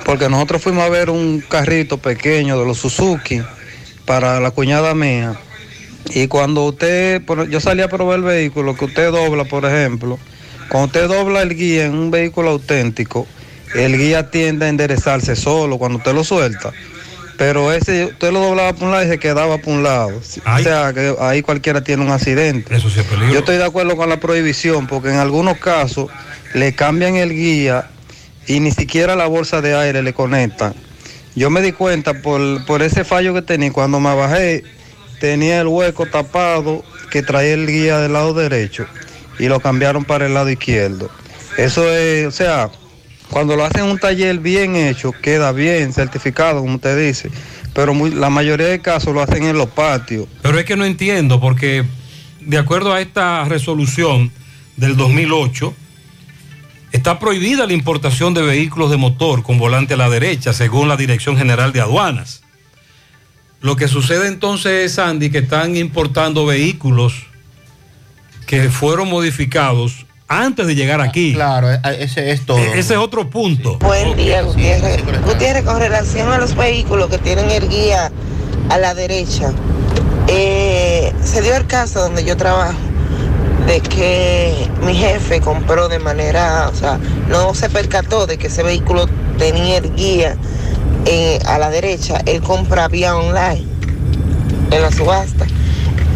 [0.05, 3.41] porque nosotros fuimos a ver un carrito pequeño de los Suzuki
[4.05, 5.37] para la cuñada mía.
[6.11, 10.17] Y cuando usted, yo salí a probar el vehículo, que usted dobla, por ejemplo,
[10.73, 13.27] cuando usted dobla el guía en un vehículo auténtico,
[13.75, 16.71] el guía tiende a enderezarse solo cuando usted lo suelta.
[17.37, 20.17] Pero ese, usted lo doblaba por un lado y se quedaba por un lado.
[20.17, 22.75] O sea, que ahí cualquiera tiene un accidente.
[22.75, 23.31] Eso sí es peligro.
[23.31, 26.09] Yo estoy de acuerdo con la prohibición porque en algunos casos
[26.55, 27.91] le cambian el guía
[28.47, 30.73] y ni siquiera la bolsa de aire le conectan.
[31.35, 34.63] Yo me di cuenta por, por ese fallo que tenía cuando me bajé,
[35.19, 38.87] tenía el hueco tapado que traía el guía del lado derecho
[39.39, 41.09] y lo cambiaron para el lado izquierdo.
[41.57, 42.69] Eso es, o sea,
[43.29, 47.29] cuando lo hacen en un taller bien hecho, queda bien, certificado, como usted dice,
[47.73, 50.27] pero muy- la mayoría de casos lo hacen en los patios.
[50.41, 51.83] Pero es que no entiendo, porque
[52.41, 54.31] de acuerdo a esta resolución
[54.77, 55.73] del 2008,
[56.91, 60.97] está prohibida la importación de vehículos de motor con volante a la derecha, según la
[60.97, 62.43] Dirección General de Aduanas.
[63.61, 67.27] Lo que sucede entonces es, Sandy, que están importando vehículos
[68.45, 71.33] que fueron modificados antes de llegar aquí.
[71.33, 72.57] Claro, e- ese es todo.
[72.57, 73.77] E- Ese es otro punto.
[73.79, 75.01] Buen día, Gutiérrez.
[75.25, 78.11] Gutiérrez, con relación a los vehículos que tienen el guía
[78.69, 79.51] a la derecha,
[80.27, 82.77] eh, se dio el caso donde yo trabajo
[83.67, 88.63] de que mi jefe compró de manera, o sea, no se percató de que ese
[88.63, 90.35] vehículo tenía el guía
[91.05, 92.21] eh, a la derecha.
[92.25, 93.65] Él compra vía online
[94.71, 95.45] en la subasta.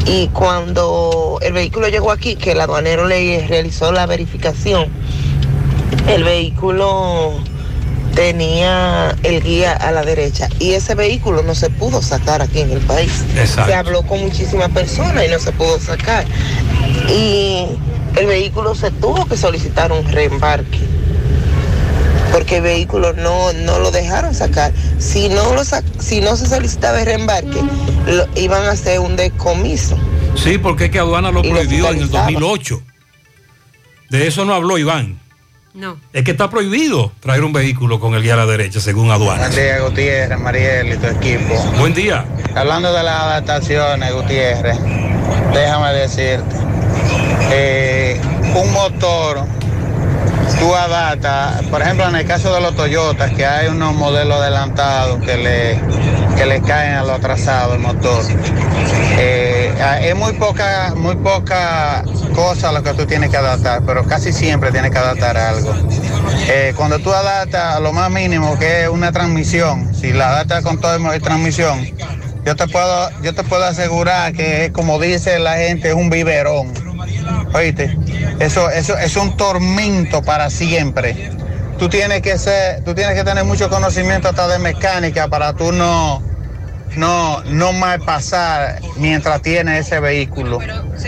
[0.08, 4.88] Y cuando el vehículo llegó aquí, que el aduanero le realizó la verificación,
[6.08, 7.34] el vehículo
[8.16, 12.72] tenía el guía a la derecha y ese vehículo no se pudo sacar aquí en
[12.72, 13.26] el país.
[13.36, 13.70] Exacto.
[13.70, 16.26] Se habló con muchísimas personas y no se pudo sacar.
[17.10, 17.68] Y
[18.16, 20.97] el vehículo se tuvo que solicitar un reembarque
[22.32, 24.72] porque el vehículo no, no lo dejaron sacar.
[25.00, 27.62] Si no, lo sac- si no se solicitaba el reembarque,
[28.08, 29.98] lo- iban a hacer un decomiso.
[30.36, 32.24] Sí, porque es que aduana lo prohibió en el fiscalizaba.
[32.32, 32.82] 2008.
[34.10, 35.20] De eso no habló Iván.
[35.74, 36.00] No.
[36.12, 39.42] Es que está prohibido traer un vehículo con el guía a la derecha, según aduana.
[39.48, 41.54] Buen día, Gutiérrez, Mariel y tu equipo.
[41.78, 42.26] Buen día.
[42.56, 44.78] Hablando de las adaptaciones, Gutiérrez,
[45.54, 46.56] déjame decirte,
[47.52, 48.20] eh,
[48.56, 49.46] un motor,
[50.56, 55.20] tú adaptas, por ejemplo, en el caso de los Toyotas, que hay unos modelos adelantados
[55.24, 55.80] que le,
[56.36, 58.24] que le caen a lo atrasado el motor.
[59.20, 64.32] Eh, es muy poca, muy poca cosa lo que tú tienes que adaptar, pero casi
[64.32, 65.74] siempre tienes que adaptar algo.
[66.50, 70.64] Eh, cuando tú adaptas a lo más mínimo que es una transmisión, si la adaptas
[70.64, 71.86] con todo el transmisión,
[72.46, 76.87] yo te puedo, yo te puedo asegurar que como dice la gente, es un biberón.
[77.54, 77.98] Oíste,
[78.40, 81.32] eso, eso es un tormento para siempre.
[81.80, 85.72] Tú tienes que ser, tú tienes que tener mucho conocimiento hasta de mecánica para tú
[85.72, 86.22] no,
[86.96, 90.60] no, no mal pasar mientras tiene ese vehículo.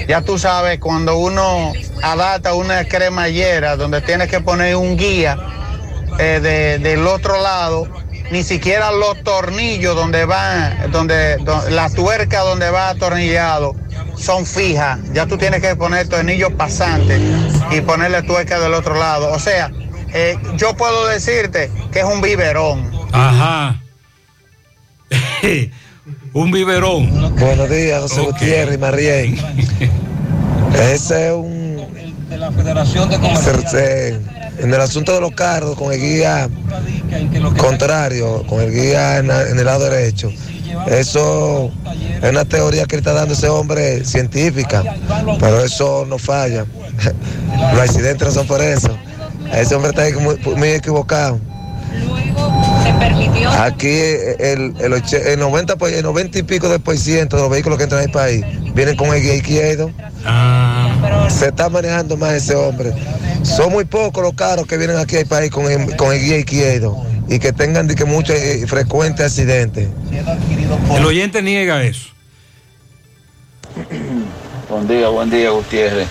[0.08, 1.74] Ya tú sabes, cuando uno
[2.04, 5.38] adapta una cremallera donde tienes que poner un guía
[6.20, 7.88] eh, de- del otro lado,
[8.32, 13.76] ni siquiera los tornillos donde van, donde, do- la tuerca donde va atornillado
[14.18, 15.00] son fijas.
[15.14, 17.20] Ya tú tienes que poner tornillos pasantes
[17.72, 19.32] y ponerle tuerca del otro lado.
[19.32, 19.72] O sea,
[20.14, 22.92] eh, yo puedo decirte que es un biberón.
[23.12, 23.82] Ajá.
[26.34, 27.36] un biberón.
[27.36, 28.32] Buenos días, José Ok.
[28.34, 29.40] Gutiérrez y Mariel.
[30.74, 31.70] Ese es un.
[32.30, 33.18] De la Federación de
[33.68, 34.20] se-
[34.60, 36.50] En el asunto de los carros, con el guía
[37.58, 40.32] contrario, con el guía en, el lado derecho,
[40.88, 41.72] Eso
[42.22, 44.84] es una teoría que está dando ese hombre científica,
[45.40, 46.66] pero eso no falla.
[47.74, 48.96] Los accidentes no son por eso.
[49.54, 50.04] Ese hombre está
[50.56, 51.40] muy equivocado.
[53.60, 53.88] Aquí
[54.40, 57.52] el, el, och- el 90, por- el 90 y pico de por ciento de los
[57.52, 58.44] vehículos que entran al país
[58.74, 59.92] vienen con el guía izquierdo.
[61.30, 62.94] Se está manejando más ese hombre.
[63.44, 66.38] Son muy pocos los carros que vienen aquí al país con el, con el guía
[66.38, 69.88] izquierdo y que tengan de que muchos eh, frecuentes accidentes.
[70.98, 72.10] El oyente niega eso.
[74.70, 76.08] Buen día, buen día, Gutiérrez.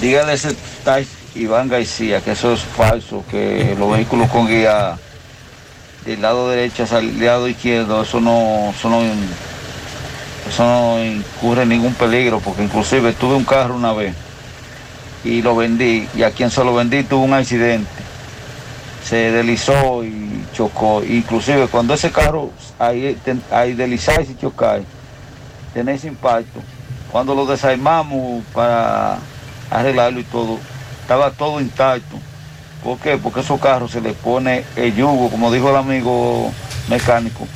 [0.00, 0.54] Dígale a ese
[0.84, 4.96] tal Iván García que eso es falso, que los vehículos con guía
[6.08, 9.02] del lado derecho hacia el lado izquierdo, eso no, eso no,
[10.48, 14.14] eso no incurre ningún peligro, porque inclusive tuve un carro una vez
[15.22, 17.90] y lo vendí, y a quien se lo vendí tuvo un accidente.
[19.04, 21.02] Se deslizó y chocó.
[21.02, 23.16] Inclusive cuando ese carro ahí,
[23.50, 24.82] ahí deslizar y chocar,
[25.74, 26.60] tiene ese impacto.
[27.12, 29.18] Cuando lo desarmamos para
[29.70, 30.58] arreglarlo y todo,
[31.02, 32.16] estaba todo intacto.
[32.82, 33.16] ¿Por qué?
[33.16, 36.52] Porque esos carros se les pone el yugo, como dijo el amigo
[36.88, 37.46] mecánico.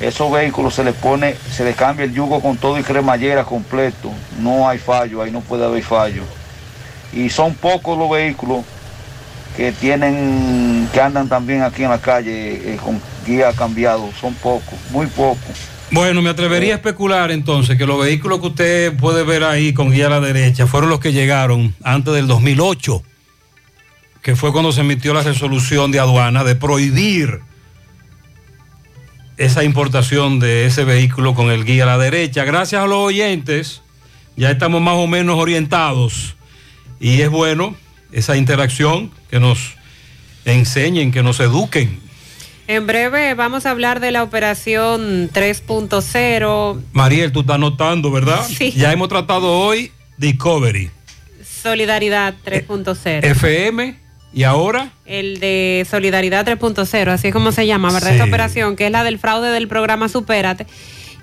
[0.00, 4.10] Esos vehículos se les pone, se les cambia el yugo con todo y cremallera completo.
[4.40, 6.22] No hay fallo, ahí no puede haber fallo.
[7.12, 8.64] Y son pocos los vehículos
[9.56, 14.10] que tienen, que andan también aquí en la calle eh, con guía cambiado.
[14.20, 15.72] Son pocos, muy pocos.
[15.92, 19.90] Bueno, me atrevería a especular entonces que los vehículos que usted puede ver ahí con
[19.90, 23.02] guía a la derecha fueron los que llegaron antes del 2008,
[24.22, 27.40] que fue cuando se emitió la resolución de aduana de prohibir
[29.36, 32.44] esa importación de ese vehículo con el guía a la derecha.
[32.44, 33.82] Gracias a los oyentes,
[34.36, 36.36] ya estamos más o menos orientados
[37.00, 37.74] y es bueno
[38.12, 39.74] esa interacción que nos
[40.44, 42.00] enseñen, que nos eduquen.
[42.68, 48.46] En breve vamos a hablar de la operación 3.0, Mariel, tú estás notando, ¿verdad?
[48.46, 48.70] Sí.
[48.70, 50.90] Ya hemos tratado hoy Discovery,
[51.42, 53.24] Solidaridad 3.0.
[53.24, 54.01] FM
[54.32, 58.08] y ahora El de Solidaridad 3.0, así es como se llama, ¿verdad?
[58.08, 58.14] Sí.
[58.14, 60.66] Esta operación, que es la del fraude del programa Supérate.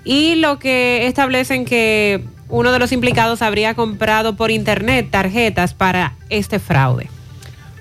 [0.04, 6.14] Y lo que establecen que uno de los implicados habría comprado por internet tarjetas para
[6.30, 7.08] este fraude.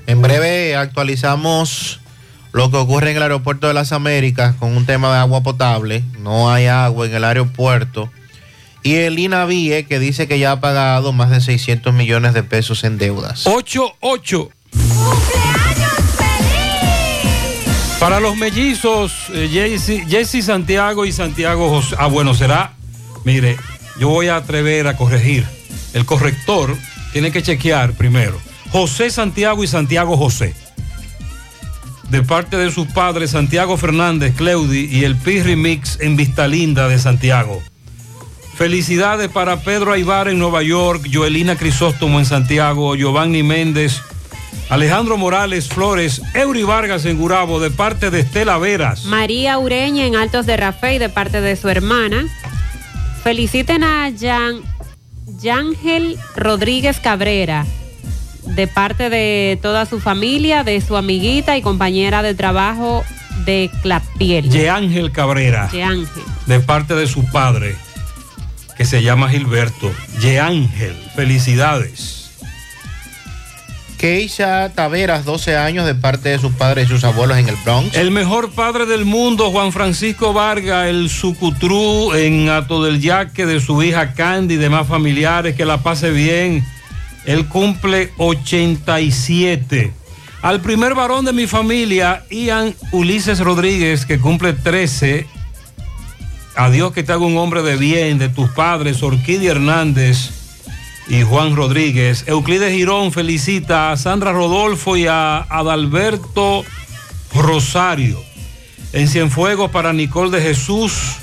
[0.08, 2.00] En breve actualizamos
[2.52, 6.04] lo que ocurre en el aeropuerto de las Américas con un tema de agua potable.
[6.20, 8.12] No hay agua en el aeropuerto.
[8.82, 12.84] Y el INAVIE que dice que ya ha pagado más de 600 millones de pesos
[12.84, 13.46] en deudas.
[13.46, 14.50] 88.
[18.00, 19.78] Para los mellizos, eh,
[20.08, 21.98] Jessy Santiago y Santiago José.
[22.00, 22.72] Ah, bueno, será.
[23.26, 23.58] Mire,
[24.00, 25.46] yo voy a atrever a corregir.
[25.94, 26.78] El corrector
[27.12, 28.40] tiene que chequear primero.
[28.72, 30.56] José Santiago y Santiago José.
[32.10, 36.88] De parte de sus padres, Santiago Fernández, Cleudi y el Pirri Mix en Vista Linda
[36.88, 37.62] de Santiago.
[38.56, 44.02] Felicidades para Pedro Aibar en Nueva York, Joelina Crisóstomo en Santiago, Giovanni Méndez,
[44.70, 49.06] Alejandro Morales Flores, Eury Vargas en Gurabo, de parte de Estela Veras.
[49.06, 52.26] María Ureña en Altos de Rafey de parte de su hermana.
[53.24, 54.62] Feliciten a Jan,
[55.40, 57.66] Yángel Rodríguez Cabrera
[58.56, 63.04] de parte de toda su familia, de su amiguita y compañera de trabajo
[63.46, 64.50] de Clapiel.
[64.50, 66.24] Yeángel Cabrera, Yeángel.
[66.46, 67.76] de parte de su padre,
[68.78, 69.92] que se llama Gilberto.
[70.22, 72.19] Yeángel, felicidades.
[74.00, 77.94] Keisha Taveras, 12 años, de parte de sus padres y sus abuelos en el Bronx.
[77.98, 83.60] El mejor padre del mundo, Juan Francisco Vargas, el sucutrú en Ato del Yaque de
[83.60, 86.66] su hija Candy y demás familiares, que la pase bien.
[87.26, 89.92] Él cumple 87.
[90.44, 95.28] Al primer varón de mi familia, Ian Ulises Rodríguez, que cumple 13.
[96.56, 100.39] Adiós que te haga un hombre de bien, de tus padres, Orquídea Hernández
[101.10, 102.24] y Juan Rodríguez.
[102.28, 106.64] Euclides Girón felicita a Sandra Rodolfo y a Adalberto
[107.34, 108.22] Rosario.
[108.94, 111.18] En Cienfuegos para Nicole de Jesús,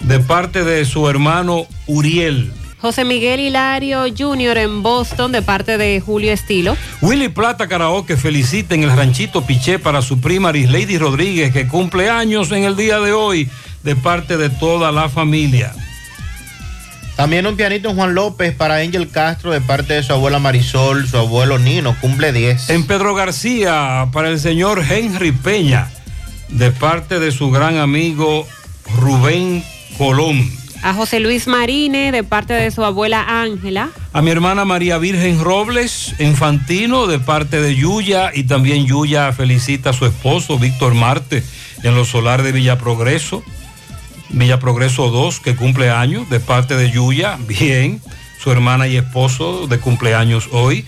[0.00, 2.52] de parte de su hermano Uriel.
[2.78, 4.58] José Miguel Hilario Jr.
[4.58, 6.76] en Boston de parte de Julio Estilo.
[7.00, 12.10] Willy Plata Karaoke felicita en el ranchito Piché para su prima Lady Rodríguez, que cumple
[12.10, 13.48] años en el día de hoy,
[13.82, 15.74] de parte de toda la familia.
[17.16, 21.08] También un pianito en Juan López para Angel Castro de parte de su abuela Marisol,
[21.08, 22.68] su abuelo Nino, cumple 10.
[22.68, 25.90] En Pedro García, para el señor Henry Peña,
[26.50, 28.46] de parte de su gran amigo
[28.98, 29.64] Rubén
[29.96, 30.46] Colón.
[30.82, 33.88] A José Luis Marine de parte de su abuela Ángela.
[34.12, 39.90] A mi hermana María Virgen Robles, infantino, de parte de Yuya, y también Yuya felicita
[39.90, 41.42] a su esposo Víctor Marte
[41.82, 43.42] en los solar de Villa Progreso.
[44.30, 48.00] Villa Progreso 2, que cumple años, de parte de Yuya, bien,
[48.42, 50.84] su hermana y esposo de cumpleaños hoy.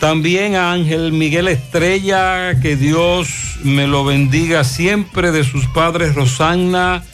[0.00, 3.28] También a Ángel Miguel Estrella, que Dios
[3.62, 7.04] me lo bendiga siempre, de sus padres Rosanna,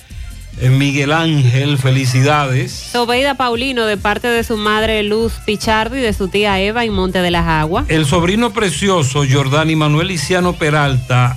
[0.60, 2.72] eh, Miguel Ángel, felicidades.
[2.72, 6.92] Sobeida Paulino de parte de su madre Luz Pichardo y de su tía Eva en
[6.92, 7.86] Monte de las Aguas.
[7.88, 11.36] El sobrino precioso, Jordani Manuel Liciano Peralta,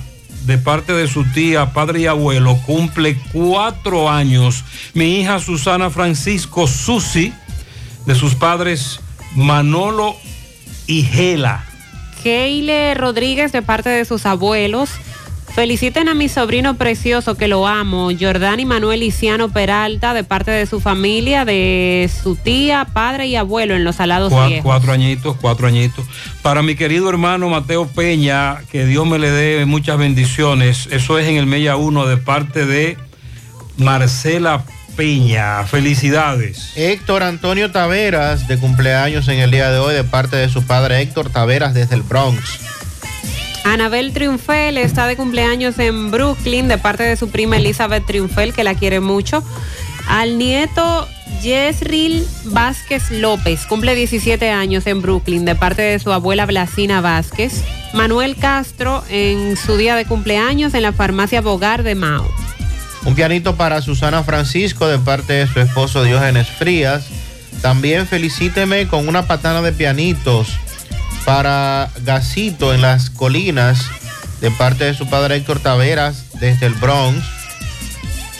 [0.50, 4.64] de parte de su tía, padre y abuelo, cumple cuatro años.
[4.94, 7.32] Mi hija Susana Francisco Susi,
[8.04, 8.98] de sus padres
[9.36, 10.16] Manolo
[10.88, 11.64] y Gela.
[12.24, 14.90] Keile Rodríguez de parte de sus abuelos.
[15.54, 20.64] Feliciten a mi sobrino precioso que lo amo, Jordani Manuel Liciano Peralta, de parte de
[20.64, 24.64] su familia, de su tía, padre y abuelo en los Salados Cua- Viejos.
[24.64, 26.06] Cuatro añitos, cuatro añitos.
[26.42, 30.88] Para mi querido hermano Mateo Peña, que Dios me le dé muchas bendiciones.
[30.90, 32.96] Eso es en el Mella 1 de parte de
[33.76, 34.64] Marcela
[34.96, 35.64] Peña.
[35.64, 36.72] Felicidades.
[36.76, 41.00] Héctor Antonio Taveras, de cumpleaños en el día de hoy, de parte de su padre
[41.00, 42.60] Héctor Taveras desde el Bronx.
[43.64, 48.64] Anabel Triunfel está de cumpleaños en Brooklyn de parte de su prima Elizabeth Triunfel, que
[48.64, 49.44] la quiere mucho.
[50.08, 51.06] Al nieto
[51.42, 57.62] Yesril Vázquez López, cumple 17 años en Brooklyn de parte de su abuela Blasina Vázquez.
[57.92, 62.28] Manuel Castro en su día de cumpleaños en la farmacia Bogar de Mao.
[63.04, 67.06] Un pianito para Susana Francisco de parte de su esposo Diógenes Frías.
[67.62, 70.48] También felicíteme con una patana de pianitos
[71.24, 73.86] para Gasito en las colinas
[74.40, 77.24] de parte de su padre Héctor Taveras desde el Bronx.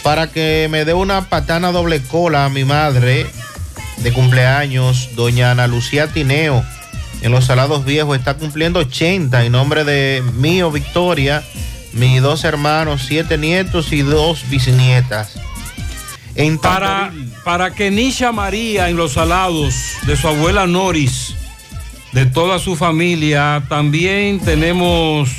[0.02, 3.26] Para que me dé una patana doble cola a mi madre
[3.98, 6.64] de cumpleaños, doña Ana Lucía Tineo,
[7.20, 11.42] en los Salados Viejos, está cumpliendo 80 en nombre de mío, Victoria,
[11.92, 15.34] mis dos hermanos, siete nietos y dos bisnietas.
[16.62, 17.12] Para,
[17.44, 19.74] para que Nisha María en los salados
[20.06, 21.34] de su abuela Noris,
[22.12, 25.30] de toda su familia, también tenemos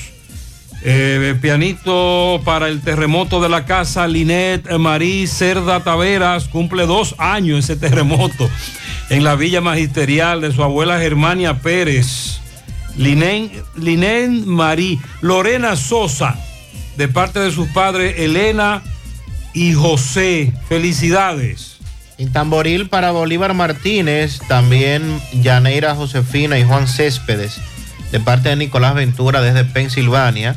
[0.84, 7.60] eh, pianito para el terremoto de la casa Linet Marí Cerda Taveras, cumple dos años
[7.60, 8.50] ese terremoto
[9.10, 12.40] en la villa magisterial de su abuela Germania Pérez.
[12.98, 16.36] Linen, Marí, Lorena Sosa,
[16.98, 18.84] de parte de sus padres Elena
[19.54, 20.54] y José.
[20.68, 21.71] Felicidades.
[22.22, 27.60] En tamboril para Bolívar Martínez, también Yaneira Josefina y Juan Céspedes,
[28.12, 30.56] de parte de Nicolás Ventura desde Pensilvania.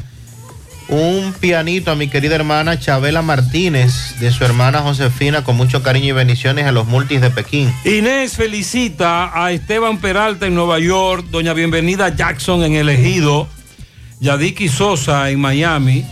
[0.89, 6.09] Un pianito a mi querida hermana Chabela Martínez, de su hermana Josefina, con mucho cariño
[6.09, 7.73] y bendiciones a los multis de Pekín.
[7.87, 13.49] Inés felicita a Esteban Peralta en Nueva York, doña Bienvenida Jackson en El Ejido,
[14.21, 16.05] Yadiki Sosa en Miami,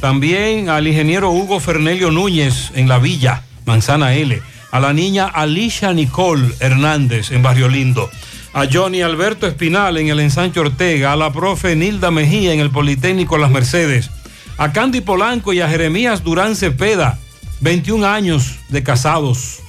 [0.00, 4.40] también al ingeniero Hugo Fernelio Núñez en La Villa, Manzana L,
[4.70, 8.10] a la niña Alicia Nicole Hernández en Barrio Lindo,
[8.52, 12.70] a Johnny Alberto Espinal en el Ensancho Ortega, a la profe Nilda Mejía en el
[12.70, 14.10] Politécnico Las Mercedes,
[14.58, 17.18] a Candy Polanco y a Jeremías Durán Cepeda,
[17.60, 19.60] 21 años de casados,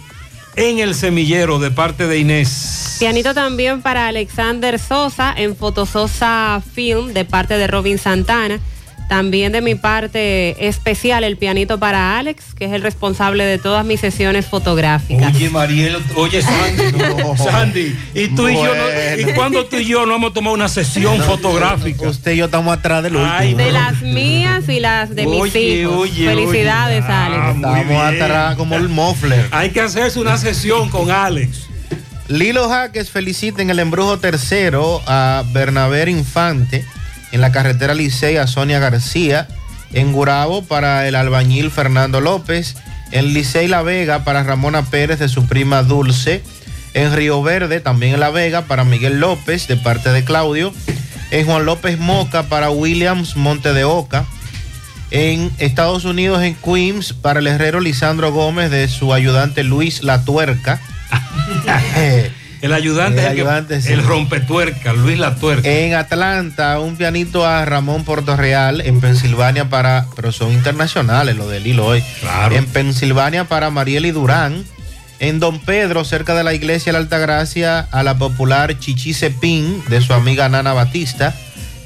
[0.56, 2.98] en el semillero de parte de Inés.
[3.00, 8.60] Pianito también para Alexander Sosa en Fotososa Film de parte de Robin Santana.
[9.12, 13.84] También de mi parte especial el pianito para Alex, que es el responsable de todas
[13.86, 15.36] mis sesiones fotográficas.
[15.36, 16.84] Oye, Mariel, oye, Sandy,
[17.38, 20.70] Sandy, y tú y yo, no- ¿y cuándo tú y yo no hemos tomado una
[20.70, 22.08] sesión fotográfica?
[22.08, 25.60] Usted y yo estamos atrás del Ay, De las mías y las de mis Oye,
[25.82, 25.94] hijos.
[25.98, 27.14] oye, Felicidades, oye.
[27.14, 27.58] Ah, Alex.
[27.58, 29.46] muy Estamos atrás como el mofler.
[29.52, 31.68] Hay que hacerse una sesión con Alex.
[32.30, 36.86] Lilo Jaques felicita en el embrujo tercero a Bernaber Infante
[37.32, 39.48] en la carretera Licey a Sonia García,
[39.94, 42.76] en Gurabo para el albañil Fernando López,
[43.12, 46.44] en Licey La Vega para Ramona Pérez de su prima Dulce,
[46.94, 50.74] en Río Verde también en La Vega para Miguel López de parte de Claudio,
[51.32, 54.26] en Juan López Moca para Williams Monte de Oca,
[55.12, 60.24] en Estados Unidos en Queens para el herrero Lisandro Gómez de su ayudante Luis La
[60.24, 60.80] Tuerca.
[62.62, 63.92] El ayudante, El es el, que- ayudante, sí.
[63.94, 65.68] el rompetuerca, Luis La Tuerca.
[65.68, 68.82] En Atlanta, un pianito a Ramón Portorreal.
[68.82, 72.04] En Pensilvania para, pero son internacionales los del hilo hoy.
[72.20, 72.56] Claro.
[72.56, 74.64] En Pensilvania para Marieli Durán.
[75.20, 79.84] En Don Pedro, cerca de la iglesia de la Altagracia, a la popular Chichi Cepín
[79.88, 81.36] de su amiga Nana Batista.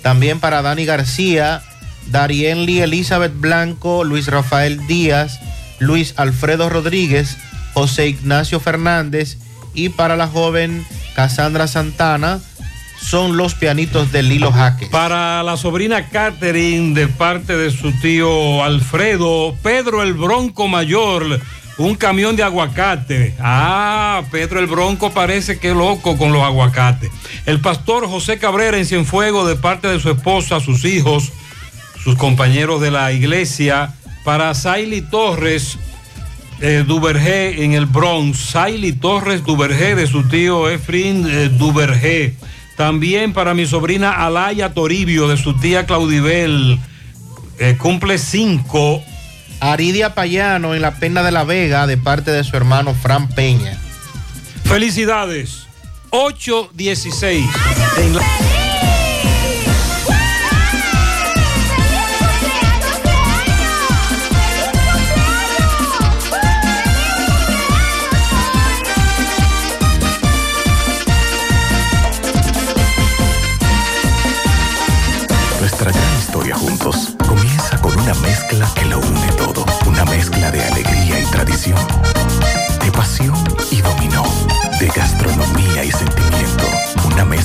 [0.01, 1.61] También para Dani García,
[2.07, 5.39] Darienli Elizabeth Blanco, Luis Rafael Díaz,
[5.79, 7.37] Luis Alfredo Rodríguez,
[7.73, 9.37] José Ignacio Fernández
[9.75, 10.85] y para la joven
[11.15, 12.39] Cassandra Santana
[12.99, 14.87] son los pianitos de Lilo Jaque.
[14.87, 21.39] Para la sobrina Catherine, de parte de su tío Alfredo, Pedro el Bronco Mayor,
[21.77, 23.35] Un camión de aguacate.
[23.37, 27.11] Ah, Pedro el Bronco parece que loco con los aguacates.
[27.45, 31.33] El pastor José Cabrera en Cienfuego de parte de su esposa, sus hijos,
[32.01, 33.93] sus compañeros de la iglesia,
[34.23, 35.77] para Saily Torres
[36.61, 42.35] eh, Duvergé en el Bronx, Saily Torres Duvergé de su tío Efrin eh, Duvergé.
[42.77, 46.79] También para mi sobrina Alaya Toribio de su tía Claudibel,
[47.59, 49.03] eh, cumple cinco.
[49.61, 53.79] Aridia Payano en la Pena de la Vega de parte de su hermano Fran Peña.
[54.65, 55.67] Felicidades.
[56.09, 57.45] 816.
[78.51, 79.65] Mezcla que lo une todo.
[79.85, 81.79] Una mezcla de alegría y tradición,
[82.83, 83.44] de pasión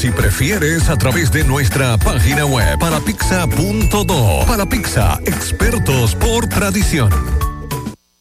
[0.00, 4.46] Si prefieres, a través de nuestra página web palapizza.do.
[4.46, 7.10] Palapizza, expertos por tradición.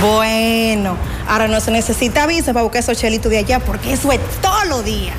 [0.00, 0.96] Bueno,
[1.26, 4.64] ahora no se necesita visa para buscar esos chelitos de allá porque eso es todo
[4.66, 5.14] lo día.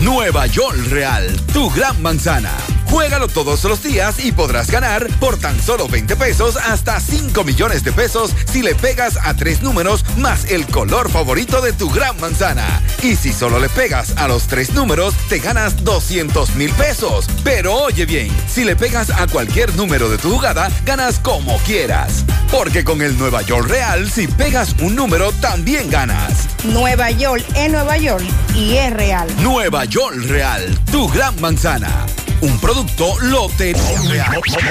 [0.00, 2.50] Nueva York Real, tu gran manzana.
[2.86, 7.84] Juégalo todos los días y podrás ganar por tan solo 20 pesos hasta 5 millones
[7.84, 12.20] de pesos si le pegas a tres números más el color favorito de tu gran
[12.20, 12.82] manzana.
[13.02, 17.26] Y si solo le pegas a los tres números, te ganas 200 mil pesos.
[17.44, 22.24] Pero oye bien, si le pegas a cualquier número de tu jugada, ganas como quieras.
[22.52, 26.46] Porque con el Nueva York Real, si pegas un número, también ganas.
[26.64, 28.24] Nueva York es Nueva York
[28.54, 29.26] y es real.
[29.40, 32.06] Nueva York Real, tu gran manzana.
[32.42, 34.26] Un producto Lotería.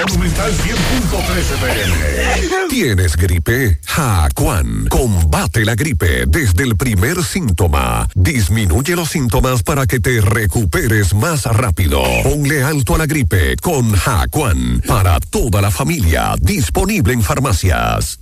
[0.06, 2.68] Monumental 100.13 pm.
[2.68, 3.80] ¿Tienes gripe?
[3.86, 4.86] Jacuan.
[4.88, 8.06] Combate la gripe desde el primer síntoma.
[8.14, 12.02] Disminuye los síntomas para que te recuperes más rápido.
[12.22, 14.82] Ponle alto a la gripe con Jacuan.
[14.86, 16.34] Para toda la familia.
[16.40, 18.21] Disponible en farmacias.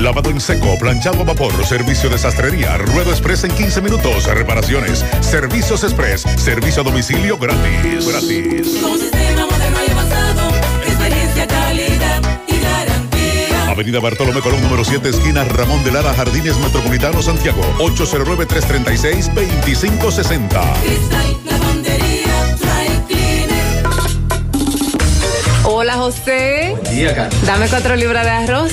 [0.00, 5.04] Lavado en seco, planchado a vapor, servicio de sastrería, ruedo express en 15 minutos, reparaciones,
[5.20, 8.08] servicios express, servicio a domicilio gratis.
[8.08, 8.78] Gratis.
[8.80, 10.48] Con sistema moderno y avanzado,
[10.86, 13.70] experiencia, calidad y garantía.
[13.70, 17.60] Avenida Bartolomé Colón, número 7, esquina Ramón de Lara, Jardines Metropolitano, Santiago.
[17.80, 20.80] 809-336-2560.
[20.82, 23.84] Cristal Lavandería Dry Cleaner.
[25.64, 26.74] Hola José.
[26.90, 27.46] día, Carlos.
[27.46, 28.72] Dame cuatro libras de arroz,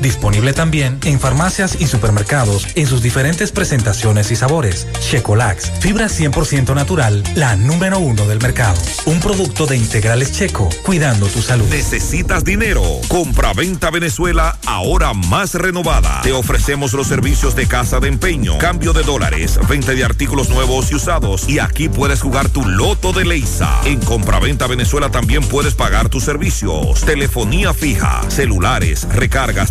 [0.00, 4.86] Disponible también en farmacias y supermercados en sus diferentes presentaciones y sabores.
[5.00, 8.80] Checolax, fibra 100% natural, la número uno del mercado.
[9.06, 11.66] Un producto de integrales checo, cuidando tu salud.
[11.70, 12.82] ¿Necesitas dinero?
[13.08, 16.20] Compra-venta Venezuela, ahora más renovada.
[16.22, 20.90] Te ofrecemos los servicios de casa de empeño, cambio de dólares, venta de artículos nuevos
[20.90, 21.48] y usados.
[21.48, 23.80] Y aquí puedes jugar tu loto de Leisa.
[23.84, 27.00] En Compra-venta Venezuela también puedes pagar tus servicios.
[27.02, 29.70] Telefonía fija, celulares, recargas,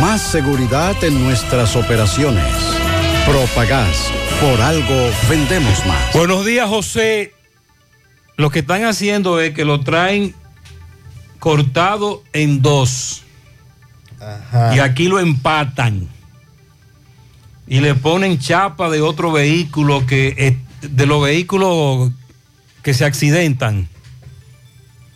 [0.00, 2.44] Más seguridad en nuestras operaciones.
[3.26, 4.10] Propagás.
[4.40, 6.12] Por algo vendemos más.
[6.12, 7.32] Buenos días, José.
[8.36, 10.34] Lo que están haciendo es que lo traen
[11.38, 13.22] cortado en dos.
[14.74, 16.08] Y aquí lo empatan.
[17.66, 22.10] Y le ponen chapa de otro vehículo que de los vehículos
[22.82, 23.88] que se accidentan.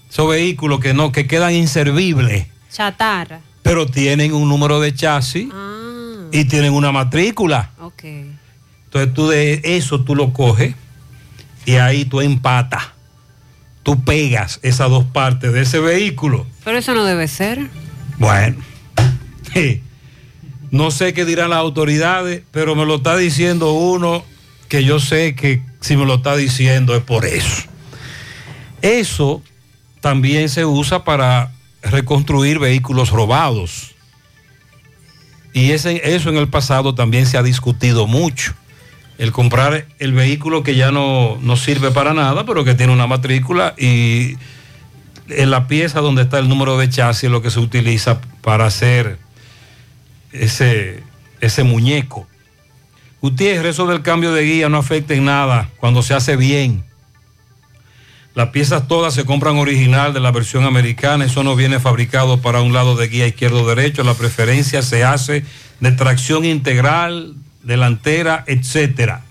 [0.09, 2.47] Esos vehículos que no, que quedan inservibles.
[2.73, 3.41] Chatarra.
[3.69, 5.47] Pero tienen un número de chasis
[6.33, 7.71] y tienen una matrícula.
[7.79, 8.03] Ok.
[8.87, 10.75] Entonces tú de eso tú lo coges
[11.67, 12.85] y ahí tú empatas.
[13.83, 16.47] Tú pegas esas dos partes de ese vehículo.
[16.65, 17.69] Pero eso no debe ser.
[18.17, 18.57] Bueno,
[20.71, 24.25] no sé qué dirán las autoridades, pero me lo está diciendo uno
[24.71, 27.65] que yo sé que si me lo está diciendo es por eso.
[28.81, 29.43] Eso
[30.01, 33.95] también se usa para reconstruir vehículos robados.
[35.53, 38.55] Y ese, eso en el pasado también se ha discutido mucho.
[39.19, 43.07] El comprar el vehículo que ya no, no sirve para nada, pero que tiene una
[43.07, 44.37] matrícula y
[45.29, 49.19] en la pieza donde está el número de chasis lo que se utiliza para hacer
[50.33, 51.03] ese,
[51.41, 52.27] ese muñeco.
[53.21, 56.85] Gutiérrez, eso del cambio de guía no afecta en nada cuando se hace bien.
[58.39, 62.61] Las piezas todas se compran original de la versión americana, eso no viene fabricado para
[62.61, 65.45] un lado de guía izquierdo-derecho, la preferencia se hace
[65.81, 67.35] de tracción integral,
[67.65, 69.23] delantera, etcétera.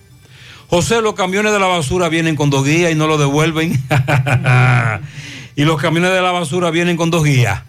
[0.68, 3.82] José, los camiones de la basura vienen con dos guías y no lo devuelven.
[5.56, 7.62] y los camiones de la basura vienen con dos guías.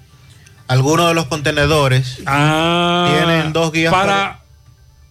[0.66, 4.40] Algunos de los contenedores tienen dos guías para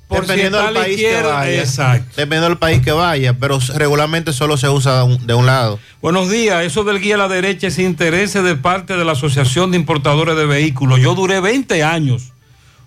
[0.09, 1.59] dependiendo del país que vaya.
[1.59, 2.09] exacto.
[2.15, 5.79] Dependiendo del país que vaya, pero regularmente solo se usa de un, de un lado.
[6.01, 9.71] Buenos días, eso del guía a la derecha es interés de parte de la Asociación
[9.71, 10.99] de Importadores de Vehículos.
[10.99, 12.33] Yo duré 20 años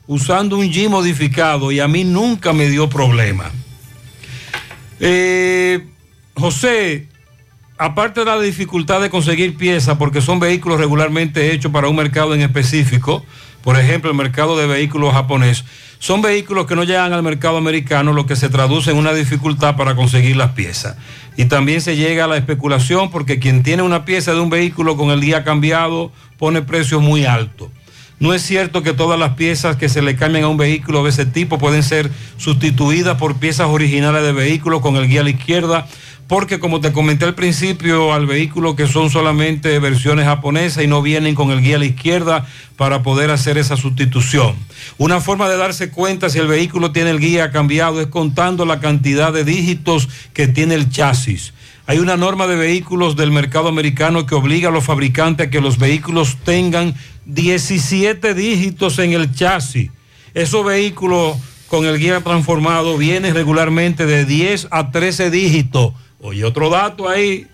[0.07, 3.51] usando un G modificado y a mí nunca me dio problema.
[4.99, 5.87] Eh,
[6.35, 7.07] José,
[7.79, 12.35] aparte de la dificultad de conseguir piezas, porque son vehículos regularmente hechos para un mercado
[12.35, 13.25] en específico,
[13.63, 15.65] por ejemplo, el mercado de vehículos japonés,
[16.01, 19.77] son vehículos que no llegan al mercado americano, lo que se traduce en una dificultad
[19.77, 20.97] para conseguir las piezas.
[21.37, 24.97] Y también se llega a la especulación porque quien tiene una pieza de un vehículo
[24.97, 27.69] con el día cambiado pone precios muy altos.
[28.19, 31.11] No es cierto que todas las piezas que se le cambian a un vehículo de
[31.11, 35.31] ese tipo pueden ser sustituidas por piezas originales de vehículos con el guía a la
[35.31, 35.87] izquierda,
[36.31, 41.02] porque como te comenté al principio, al vehículo que son solamente versiones japonesas y no
[41.02, 42.47] vienen con el guía a la izquierda
[42.77, 44.55] para poder hacer esa sustitución.
[44.97, 48.78] Una forma de darse cuenta si el vehículo tiene el guía cambiado es contando la
[48.78, 51.52] cantidad de dígitos que tiene el chasis.
[51.89, 55.61] Hay una norma de vehículos del mercado americano que obliga a los fabricantes a que
[55.61, 56.94] los vehículos tengan
[57.27, 59.90] 17 dígitos en el chasis.
[60.32, 61.36] Esos vehículos
[61.66, 65.94] con el guía transformado vienen regularmente de 10 a 13 dígitos.
[66.21, 67.47] Oye, otro dato ahí.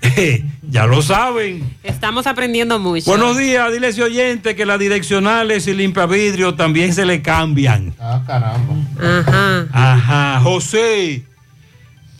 [0.70, 1.76] ya lo saben.
[1.82, 3.06] Estamos aprendiendo mucho.
[3.06, 7.94] Buenos días, dile a ese oyente que las direccionales y limpiavidrio también se le cambian.
[8.00, 8.74] Ah, caramba.
[9.00, 9.66] Ajá.
[9.72, 11.24] Ajá, José.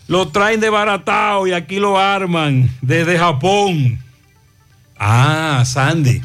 [0.07, 3.99] Lo traen de baratao y aquí lo arman desde Japón.
[4.97, 6.21] Ah, Sandy.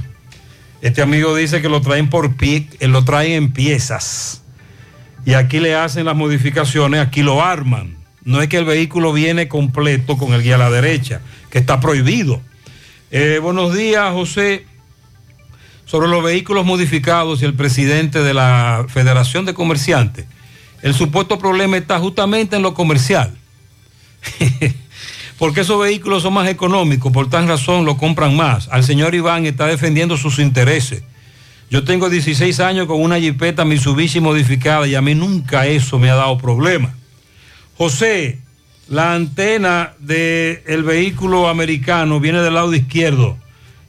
[0.81, 4.43] Este amigo dice que lo traen por pie, eh, lo traen en piezas.
[5.25, 8.03] Y aquí le hacen las modificaciones, aquí lo arman.
[8.25, 11.21] No es que el vehículo viene completo con el guía a la derecha,
[11.51, 12.41] que está prohibido.
[13.11, 14.65] Eh, buenos días, José.
[15.85, 20.25] Sobre los vehículos modificados y el presidente de la Federación de Comerciantes.
[20.81, 23.35] El supuesto problema está justamente en lo comercial.
[25.39, 28.69] Porque esos vehículos son más económicos, por tal razón lo compran más.
[28.69, 31.03] Al señor Iván está defendiendo sus intereses.
[31.71, 36.09] Yo tengo 16 años con una jipeta Mitsubishi modificada y a mí nunca eso me
[36.09, 36.95] ha dado problema.
[37.77, 38.39] José,
[38.89, 43.39] la antena del vehículo americano viene del lado izquierdo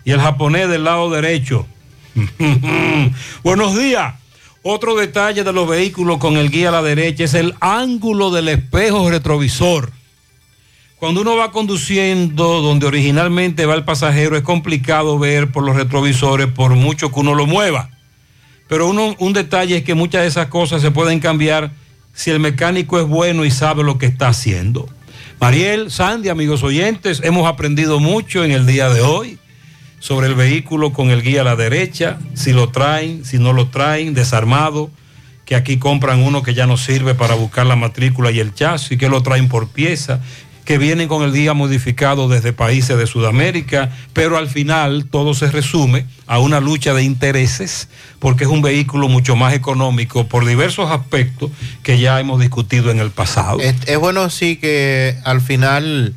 [0.03, 1.67] y el japonés del lado derecho.
[3.43, 4.15] Buenos días.
[4.63, 8.49] Otro detalle de los vehículos con el guía a la derecha es el ángulo del
[8.49, 9.91] espejo retrovisor.
[10.97, 16.47] Cuando uno va conduciendo donde originalmente va el pasajero es complicado ver por los retrovisores
[16.47, 17.91] por mucho que uno lo mueva.
[18.67, 21.69] Pero uno, un detalle es que muchas de esas cosas se pueden cambiar
[22.15, 24.89] si el mecánico es bueno y sabe lo que está haciendo.
[25.39, 29.37] Mariel, Sandy, amigos oyentes, hemos aprendido mucho en el día de hoy
[29.99, 33.67] sobre el vehículo con el guía a la derecha, si lo traen, si no lo
[33.67, 34.89] traen, desarmado,
[35.45, 38.97] que aquí compran uno que ya no sirve para buscar la matrícula y el chasis,
[38.97, 40.21] que lo traen por pieza,
[40.65, 45.51] que vienen con el guía modificado desde países de Sudamérica, pero al final todo se
[45.51, 47.87] resume a una lucha de intereses,
[48.19, 51.51] porque es un vehículo mucho más económico por diversos aspectos
[51.83, 53.59] que ya hemos discutido en el pasado.
[53.59, 56.15] Es, es bueno sí que al final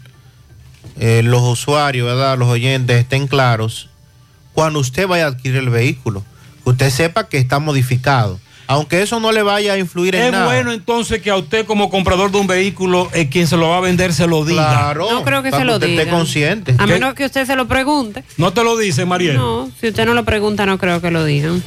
[0.99, 2.39] eh, los usuarios, ¿verdad?
[2.39, 3.91] los oyentes estén claros
[4.55, 6.25] cuando usted vaya a adquirir el vehículo,
[6.65, 8.41] que usted sepa que está modificado.
[8.71, 10.45] Aunque eso no le vaya a influir en Es nada.
[10.45, 13.79] bueno entonces que a usted como comprador de un vehículo, eh, quien se lo va
[13.79, 14.69] a vender se lo diga.
[14.69, 15.09] Claro.
[15.11, 16.03] No creo que para se lo usted diga.
[16.03, 16.75] esté consciente.
[16.79, 16.93] A ¿Qué?
[16.93, 18.25] menos que usted se lo pregunte.
[18.37, 19.37] No te lo dice, Mariel.
[19.37, 21.63] No, si usted no lo pregunta, no creo que lo digan.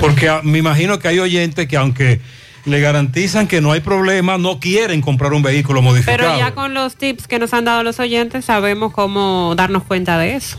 [0.00, 2.20] Porque ah, me imagino que hay oyentes que aunque
[2.64, 6.18] le garantizan que no hay problema, no quieren comprar un vehículo modificado.
[6.18, 10.18] Pero ya con los tips que nos han dado los oyentes, sabemos cómo darnos cuenta
[10.18, 10.58] de eso.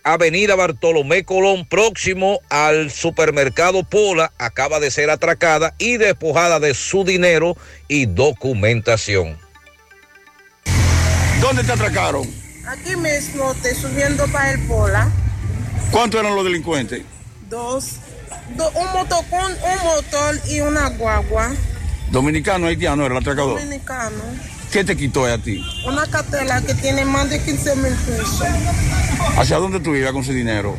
[0.04, 7.04] Avenida Bartolomé Colón, próximo al supermercado Pola, acaba de ser atracada y despojada de su
[7.04, 9.38] dinero y documentación.
[11.42, 12.28] ¿Dónde te atracaron?
[12.68, 15.10] Aquí mismo, estoy subiendo para el Pola.
[15.92, 17.02] ¿Cuántos eran los delincuentes?
[17.50, 17.96] Dos,
[18.56, 21.52] do- un motocón, un motor y una guagua.
[22.12, 23.60] Dominicano, haitiano era el atracador.
[23.60, 24.18] Dominicano.
[24.72, 25.64] ¿Qué te quitó a ti?
[25.88, 28.44] Una cartela que tiene más de 15 mil pesos.
[29.38, 30.78] ¿Hacia dónde tú ibas con ese dinero?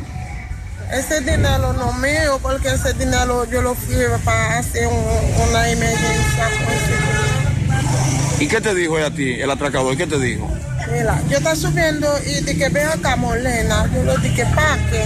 [0.91, 3.95] Ese dinero no mío, porque ese dinero yo lo fui
[4.25, 6.49] para hacer un- una emergencia.
[6.65, 9.95] pues, ¿Y qué te dijo a ti, el atracador?
[9.95, 10.49] ¿Qué te dijo?
[10.91, 13.89] Mira, yo estaba subiendo y dije, ven acá, Molena.
[13.93, 15.03] Yo le dije, paque.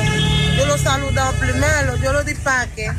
[0.57, 2.89] Yo lo saludaba primero, yo lo di paque.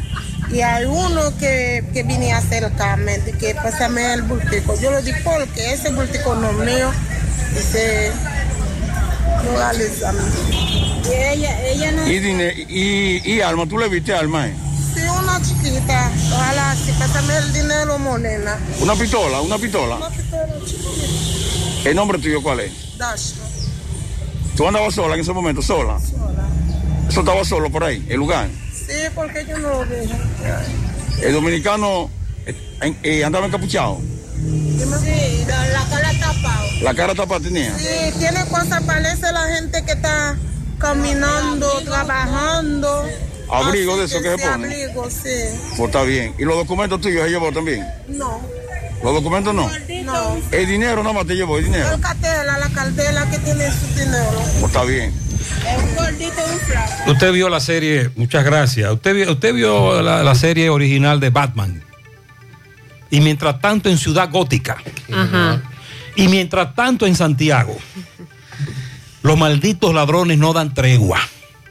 [0.50, 4.78] Y hay uno que, que vine a acercarme, que pásame el bultico.
[4.80, 6.90] Yo lo di porque ese bultico no es mío.
[7.54, 8.12] Dice,
[9.44, 10.20] no dale a mí.
[11.04, 12.06] Y ella, ella no...
[12.08, 14.46] ¿Y, dine- y, y Alma, tú le viste a Alma?
[14.48, 14.54] eh?
[14.94, 16.10] Sí, una chiquita.
[16.32, 18.56] Ojalá, sí, pásame el dinero, Molena.
[18.80, 19.40] ¿Una pistola?
[19.40, 19.96] ¿Una pistola?
[19.96, 21.88] Una pistola chiquita.
[21.88, 22.72] ¿El nombre tuyo cuál es?
[22.98, 23.32] Dash.
[24.56, 25.60] ¿Tú andabas sola en ese momento?
[25.60, 25.98] ¿Sola?
[26.00, 26.46] Sola.
[27.08, 28.48] ¿Eso estaba solo por ahí, el lugar?
[28.86, 30.14] Sí, porque yo no lo dije.
[31.22, 32.10] ¿El dominicano
[32.46, 34.00] eh, en- eh, andaba encapuchado?
[34.36, 36.66] Sí, la, la cara tapado.
[36.82, 37.76] ¿La cara tapada tenía?
[37.76, 40.36] Sí, tiene cosas, parece la gente que está
[40.78, 43.04] caminando, trabajando.
[43.48, 44.66] Abrigo de eso que se sí, pone.
[44.66, 45.30] abrigo, sí.
[45.76, 46.34] Pues está bien.
[46.38, 47.86] ¿Y los documentos tuyos se llevó también?
[48.08, 48.40] No,
[49.02, 49.68] ¿Los documentos no?
[50.04, 50.36] no.
[50.52, 51.92] El dinero nada más te llevó, el dinero.
[51.94, 54.42] El cartela, la cartela que tiene su dinero.
[54.60, 55.12] Pues está bien.
[55.40, 57.10] Es un gordito un flaco.
[57.12, 58.92] Usted vio la serie, muchas gracias.
[58.92, 61.82] Usted vio, usted vio la, la serie original de Batman.
[63.10, 64.76] Y mientras tanto en Ciudad Gótica.
[65.12, 65.62] Ajá.
[66.16, 67.76] Y mientras tanto en Santiago.
[69.22, 71.20] Los malditos ladrones no dan tregua.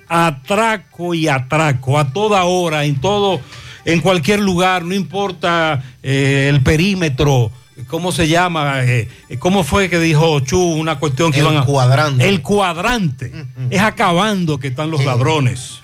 [0.07, 1.97] Atraco y atraco.
[1.97, 3.41] A toda hora, en todo,
[3.85, 7.51] en cualquier lugar, no importa eh, el perímetro.
[7.87, 8.83] ¿Cómo se llama?
[8.83, 11.65] Eh, ¿Cómo fue que dijo Chu una cuestión que El iban a.
[11.65, 12.27] cuadrante.
[12.27, 13.31] El cuadrante.
[13.69, 15.79] Es acabando que están los ladrones.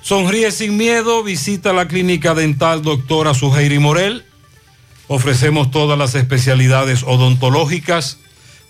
[0.00, 4.24] Sonríe sin miedo, visita la clínica dental doctora Suheiri Morel.
[5.08, 8.20] Ofrecemos todas las especialidades odontológicas.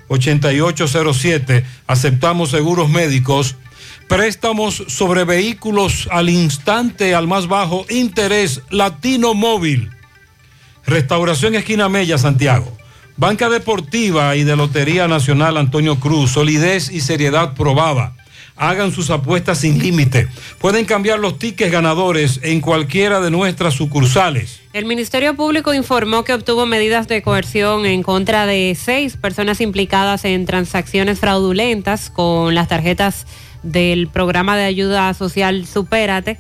[0.09, 1.65] 849-360-8807.
[1.87, 3.57] Aceptamos seguros médicos.
[4.09, 9.91] Préstamos sobre vehículos al instante, al más bajo interés, Latino Móvil.
[10.87, 12.77] Restauración Esquina Mella, Santiago.
[13.17, 18.15] Banca Deportiva y de Lotería Nacional Antonio Cruz, solidez y seriedad probada.
[18.57, 20.29] Hagan sus apuestas sin límite.
[20.59, 24.61] Pueden cambiar los tickets ganadores en cualquiera de nuestras sucursales.
[24.73, 30.25] El Ministerio Público informó que obtuvo medidas de coerción en contra de seis personas implicadas
[30.25, 33.27] en transacciones fraudulentas con las tarjetas
[33.65, 36.39] del programa de ayuda social Supérate.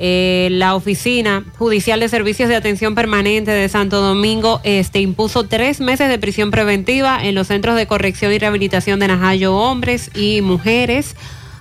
[0.00, 5.80] Eh, la Oficina Judicial de Servicios de Atención Permanente de Santo Domingo este, impuso tres
[5.80, 10.40] meses de prisión preventiva en los centros de corrección y rehabilitación de Najayo hombres y
[10.40, 11.16] mujeres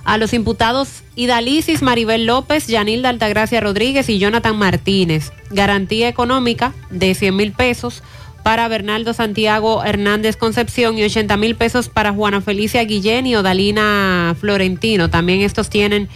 [0.08, 5.34] a los imputados Idalisis Maribel López, Yanilda Altagracia Rodríguez y Jonathan Martínez.
[5.52, 8.04] Garantía económica de 100 mil pesos
[8.42, 14.34] para Bernardo Santiago Hernández Concepción y 80 mil pesos para Juana Felicia Guillén y Odalina
[14.40, 15.10] Florentino.
[15.10, 16.08] También estos tienen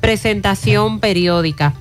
[0.00, 1.74] presentación periódica.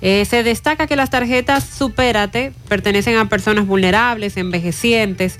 [0.00, 5.38] Eh, se destaca que las tarjetas Supérate pertenecen a personas vulnerables, envejecientes,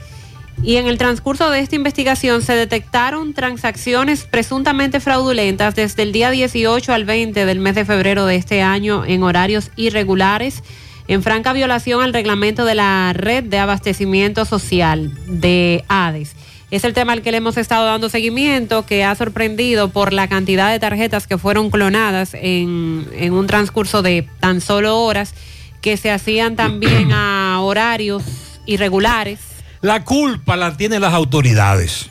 [0.62, 6.30] y en el transcurso de esta investigación se detectaron transacciones presuntamente fraudulentas desde el día
[6.30, 10.62] 18 al 20 del mes de febrero de este año en horarios irregulares,
[11.08, 16.34] en franca violación al reglamento de la red de abastecimiento social de ADES.
[16.72, 20.26] Es el tema al que le hemos estado dando seguimiento, que ha sorprendido por la
[20.26, 25.32] cantidad de tarjetas que fueron clonadas en, en un transcurso de tan solo horas,
[25.80, 28.24] que se hacían también a horarios
[28.66, 29.55] irregulares.
[29.86, 32.10] La culpa la tienen las autoridades.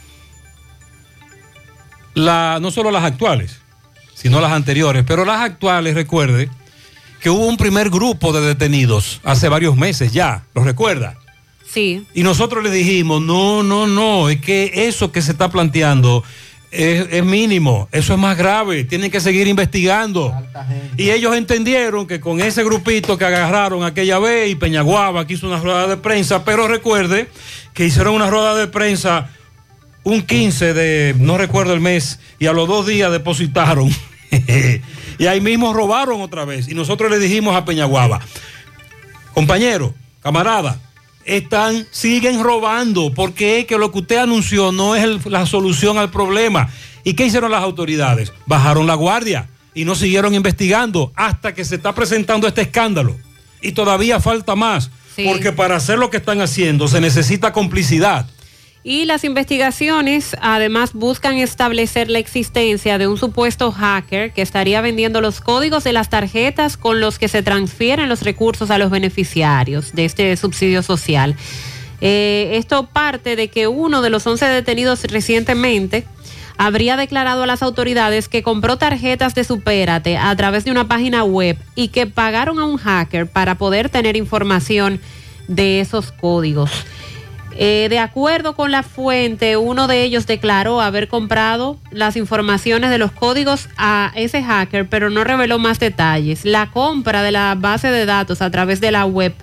[2.13, 3.59] La, no solo las actuales,
[4.13, 5.03] sino las anteriores.
[5.05, 6.49] Pero las actuales, recuerde
[7.19, 10.45] que hubo un primer grupo de detenidos hace varios meses ya.
[10.53, 11.17] ¿Lo recuerda?
[11.69, 12.07] Sí.
[12.13, 16.23] Y nosotros le dijimos, no, no, no, es que eso que se está planteando
[16.75, 20.33] es, es mínimo, eso es más grave, tienen que seguir investigando.
[20.97, 25.47] Y ellos entendieron que con ese grupito que agarraron aquella vez y Peñaguaba que hizo
[25.47, 27.29] una rueda de prensa, pero recuerde
[27.73, 29.29] que hicieron una rueda de prensa
[30.05, 33.89] un 15 de, no recuerdo el mes, y a los dos días depositaron.
[35.17, 36.67] y ahí mismo robaron otra vez.
[36.67, 38.21] Y nosotros le dijimos a Peñaguaba,
[39.33, 40.79] compañero, camarada,
[41.25, 45.97] están, siguen robando, porque es que lo que usted anunció no es el- la solución
[45.97, 46.69] al problema.
[47.03, 48.31] ¿Y qué hicieron las autoridades?
[48.45, 53.15] Bajaron la guardia y no siguieron investigando hasta que se está presentando este escándalo.
[53.61, 54.89] Y todavía falta más,
[55.25, 58.27] porque para hacer lo que están haciendo se necesita complicidad.
[58.87, 65.21] Y las investigaciones además buscan establecer la existencia de un supuesto hacker que estaría vendiendo
[65.21, 69.93] los códigos de las tarjetas con los que se transfieren los recursos a los beneficiarios
[69.93, 71.35] de este subsidio social.
[71.99, 76.05] Eh, esto parte de que uno de los 11 detenidos recientemente
[76.59, 81.23] habría declarado a las autoridades que compró tarjetas de Supérate a través de una página
[81.23, 85.01] web y que pagaron a un hacker para poder tener información
[85.47, 86.69] de esos códigos.
[87.57, 92.97] Eh, de acuerdo con la fuente, uno de ellos declaró haber comprado las informaciones de
[92.97, 96.43] los códigos a ese hacker, pero no reveló más detalles.
[96.43, 99.33] La compra de la base de datos a través de la web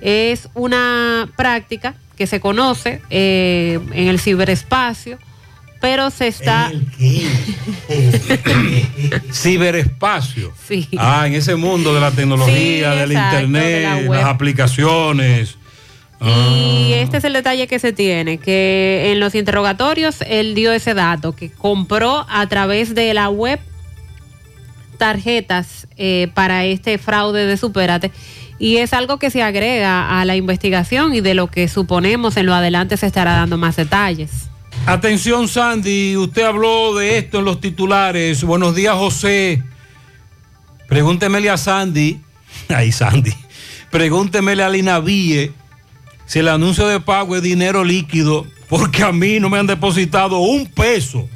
[0.00, 5.18] es una práctica que se conoce eh, en el ciberespacio,
[5.80, 6.72] pero se está...
[9.32, 10.52] Ciberespacio.
[10.66, 10.88] Sí.
[10.98, 14.10] Ah, en ese mundo de la tecnología, Sí, del exacto, internet, de la web.
[14.20, 15.56] las aplicaciones.
[16.20, 20.94] Y este es el detalle que se tiene, que en los interrogatorios él dio ese
[20.94, 23.60] dato, que compró a través de la web
[24.98, 28.10] tarjetas eh, para este fraude de Supérate.
[28.58, 32.46] Y es algo que se agrega a la investigación y de lo que suponemos en
[32.46, 34.48] lo adelante se estará dando más detalles.
[34.86, 38.42] Atención, Sandy, usted habló de esto en los titulares.
[38.42, 39.62] Buenos días, José.
[40.88, 42.20] Pregúntemele a Sandy.
[42.68, 43.32] Ay, Sandy.
[43.90, 45.52] Pregúntemele a Lina Vie
[46.28, 50.38] si el anuncio de pago es dinero líquido, porque a mí no me han depositado
[50.40, 51.26] un peso.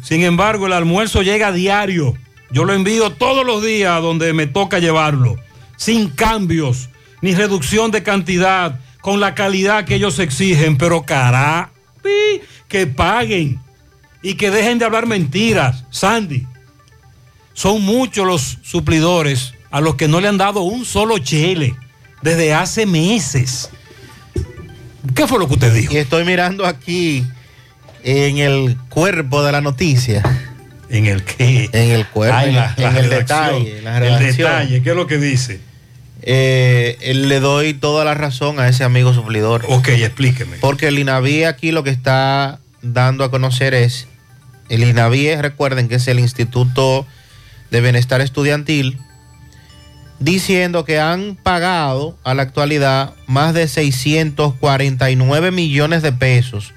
[0.00, 2.16] Sin embargo, el almuerzo llega a diario.
[2.52, 5.36] Yo lo envío todos los días donde me toca llevarlo,
[5.76, 6.88] sin cambios,
[7.20, 11.72] ni reducción de cantidad, con la calidad que ellos exigen, pero cara,
[12.68, 13.60] que paguen
[14.22, 15.84] y que dejen de hablar mentiras.
[15.90, 16.46] Sandy,
[17.54, 21.74] son muchos los suplidores a los que no le han dado un solo chele
[22.22, 23.70] desde hace meses.
[25.14, 25.92] ¿Qué fue lo que usted dijo?
[25.92, 27.24] Y estoy mirando aquí
[28.04, 30.22] en el cuerpo de la noticia.
[30.90, 31.68] ¿En el qué?
[31.72, 33.64] En el cuerpo, Ay, en, la- en la el redacción.
[33.64, 33.82] detalle.
[33.82, 35.60] la El detalle, ¿qué es lo que dice?
[36.22, 39.64] Eh, le doy toda la razón a ese amigo suplidor.
[39.68, 40.56] Ok, explíqueme.
[40.58, 44.08] Porque el INAVI aquí lo que está dando a conocer es,
[44.68, 47.06] el INAVI, recuerden que es el Instituto
[47.70, 48.98] de Bienestar Estudiantil,
[50.18, 56.72] diciendo que han pagado a la actualidad más de 649 millones de pesos,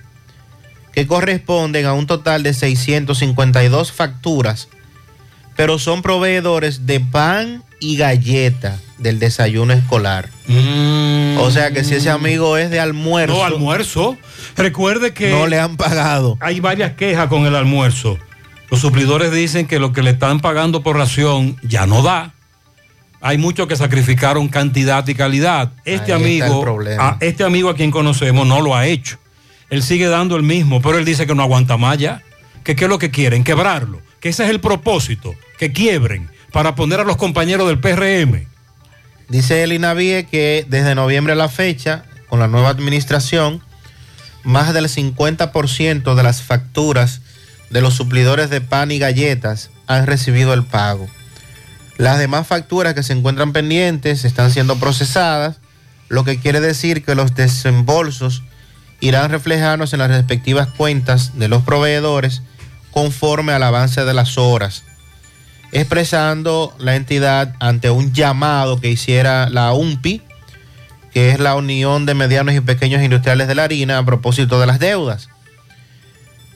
[0.93, 4.67] que corresponden a un total de 652 facturas,
[5.55, 10.29] pero son proveedores de pan y galleta del desayuno escolar.
[11.39, 13.35] O sea que si ese amigo es de almuerzo.
[13.35, 14.17] No, almuerzo.
[14.55, 15.31] Recuerde que.
[15.31, 16.37] No le han pagado.
[16.39, 18.17] Hay varias quejas con el almuerzo.
[18.69, 22.33] Los suplidores dicen que lo que le están pagando por ración ya no da.
[23.21, 25.71] Hay muchos que sacrificaron cantidad y calidad.
[25.85, 29.17] Este Ahí amigo, a este amigo a quien conocemos no lo ha hecho.
[29.69, 32.23] Él sigue dando el mismo, pero él dice que no aguanta más ya.
[32.63, 34.01] Que qué es lo que quieren, quebrarlo.
[34.19, 38.47] Que ese es el propósito, que quiebren para poner a los compañeros del PRM.
[39.29, 43.61] Dice el INAVIE que desde noviembre a la fecha, con la nueva administración,
[44.43, 47.21] más del 50% de las facturas
[47.69, 51.07] de los suplidores de pan y galletas han recibido el pago.
[52.01, 55.57] Las demás facturas que se encuentran pendientes están siendo procesadas,
[56.09, 58.41] lo que quiere decir que los desembolsos
[59.01, 62.41] irán reflejándose en las respectivas cuentas de los proveedores
[62.89, 64.83] conforme al avance de las horas
[65.71, 70.23] expresando la entidad ante un llamado que hiciera la UMPI,
[71.13, 74.65] que es la Unión de Medianos y Pequeños Industriales de la Harina, a propósito de
[74.65, 75.29] las deudas.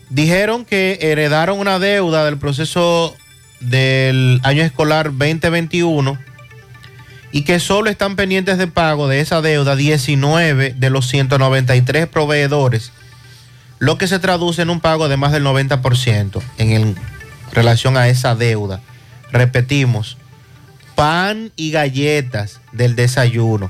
[0.10, 3.16] dijeron que heredaron una deuda del proceso
[3.70, 6.18] del año escolar 2021
[7.32, 12.92] y que solo están pendientes de pago de esa deuda 19 de los 193 proveedores,
[13.80, 16.96] lo que se traduce en un pago de más del 90% en el-
[17.52, 18.82] relación a esa deuda.
[19.32, 20.18] Repetimos,
[20.96, 23.70] pan y galletas del desayuno.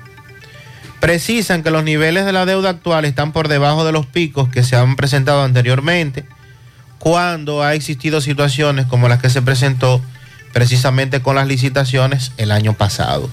[0.99, 4.63] Precisan que los niveles de la deuda actual están por debajo de los picos que
[4.63, 6.25] se han presentado anteriormente,
[7.05, 10.01] cuando ha existido situaciones como las que se presentó
[10.53, 13.29] precisamente con las licitaciones el año pasado.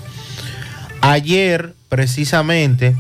[1.01, 2.95] Ayer, precisamente,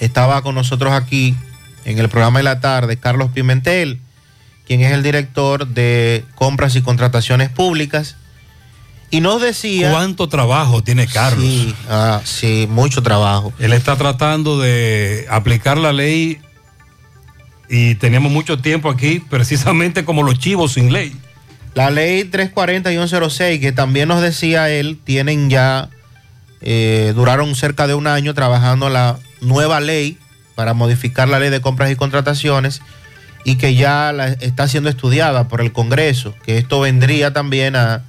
[0.00, 1.36] estaba con nosotros aquí
[1.84, 4.00] en el programa de la tarde Carlos Pimentel,
[4.66, 8.16] quien es el director de compras y contrataciones públicas,
[9.10, 9.90] y nos decía...
[9.90, 11.44] ¿Cuánto trabajo tiene Carlos?
[11.44, 13.52] Sí, ah, sí, mucho trabajo.
[13.58, 16.40] Él está tratando de aplicar la ley
[17.70, 21.14] y tenemos mucho tiempo aquí, precisamente como los chivos sin ley.
[21.74, 25.90] La ley 340 y 106, que también nos decía él, tienen ya,
[26.60, 30.18] eh, duraron cerca de un año trabajando la nueva ley
[30.54, 32.80] para modificar la ley de compras y contrataciones
[33.44, 38.02] y que ya la- está siendo estudiada por el Congreso, que esto vendría también a,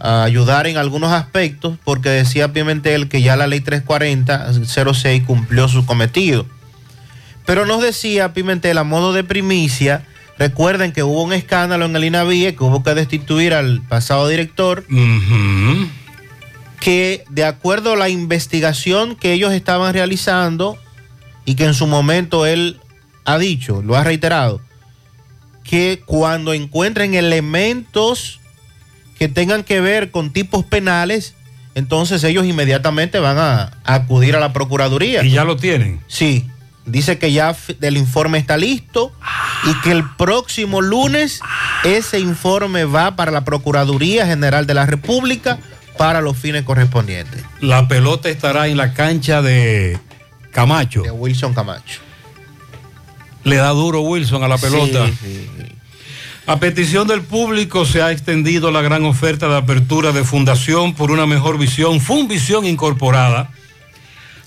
[0.00, 5.86] a ayudar en algunos aspectos, porque decía Pimentel que ya la ley 340-06 cumplió su
[5.86, 6.46] cometido.
[7.48, 10.04] Pero nos decía Pimentel a modo de primicia,
[10.38, 14.84] recuerden que hubo un escándalo en el INAVIE que hubo que destituir al pasado director,
[16.78, 20.76] que de acuerdo a la investigación que ellos estaban realizando
[21.46, 22.80] y que en su momento él
[23.24, 24.60] ha dicho, lo ha reiterado,
[25.64, 28.40] que cuando encuentren elementos
[29.18, 31.32] que tengan que ver con tipos penales,
[31.74, 35.24] entonces ellos inmediatamente van a, a acudir a la Procuraduría.
[35.24, 36.00] ¿Y ya lo tienen?
[36.08, 36.46] Sí,
[36.88, 39.12] dice que ya el informe está listo
[39.64, 41.40] y que el próximo lunes
[41.84, 45.58] ese informe va para la Procuraduría General de la República
[45.96, 47.42] para los fines correspondientes.
[47.60, 49.98] La pelota estará en la cancha de
[50.52, 51.02] Camacho.
[51.02, 52.00] De Wilson Camacho.
[53.44, 55.06] Le da duro Wilson a la pelota.
[55.06, 55.64] Sí, sí,
[56.46, 61.10] A petición del público se ha extendido la gran oferta de apertura de Fundación por
[61.10, 63.50] una mejor visión, Funvisión Incorporada.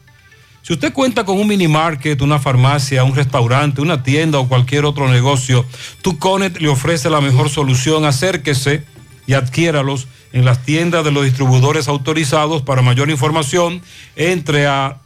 [0.62, 4.84] Si usted cuenta con un mini market, una farmacia, un restaurante, una tienda o cualquier
[4.84, 5.64] otro negocio,
[6.02, 8.04] Tuconet le ofrece la mejor solución.
[8.04, 8.84] Acérquese
[9.26, 12.62] y adquiéralos en las tiendas de los distribuidores autorizados.
[12.62, 13.82] Para mayor información,
[14.16, 14.98] entre a,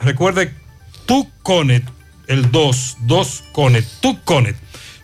[0.00, 0.52] recuerde,
[1.06, 1.84] Tuconet,
[2.26, 4.56] el 2, 2 Conet, Tuconet,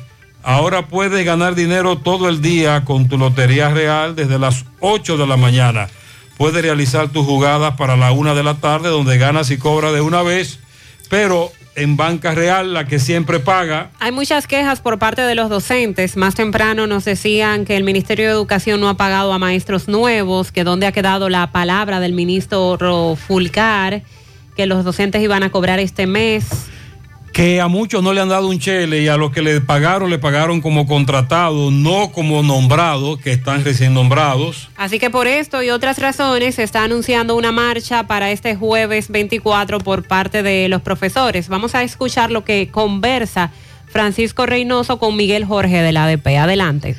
[0.43, 5.25] Ahora puedes ganar dinero todo el día con tu Lotería Real desde las 8 de
[5.25, 5.87] la mañana.
[6.37, 10.01] Puedes realizar tus jugadas para la 1 de la tarde donde ganas y cobras de
[10.01, 10.59] una vez,
[11.09, 15.49] pero en Banca Real, la que siempre paga, Hay muchas quejas por parte de los
[15.49, 16.17] docentes.
[16.17, 20.51] Más temprano nos decían que el Ministerio de Educación no ha pagado a maestros nuevos,
[20.51, 22.77] que dónde ha quedado la palabra del ministro
[23.15, 24.03] Fulcar,
[24.55, 26.45] que los docentes iban a cobrar este mes.
[27.35, 30.09] Que a muchos no le han dado un chele y a los que le pagaron,
[30.09, 34.69] le pagaron como contratado, no como nombrado, que están recién nombrados.
[34.77, 39.09] Así que por esto y otras razones se está anunciando una marcha para este jueves
[39.09, 41.49] 24 por parte de los profesores.
[41.49, 43.51] Vamos a escuchar lo que conversa
[43.87, 46.37] Francisco Reynoso con Miguel Jorge de la ADP.
[46.37, 46.95] Adelante.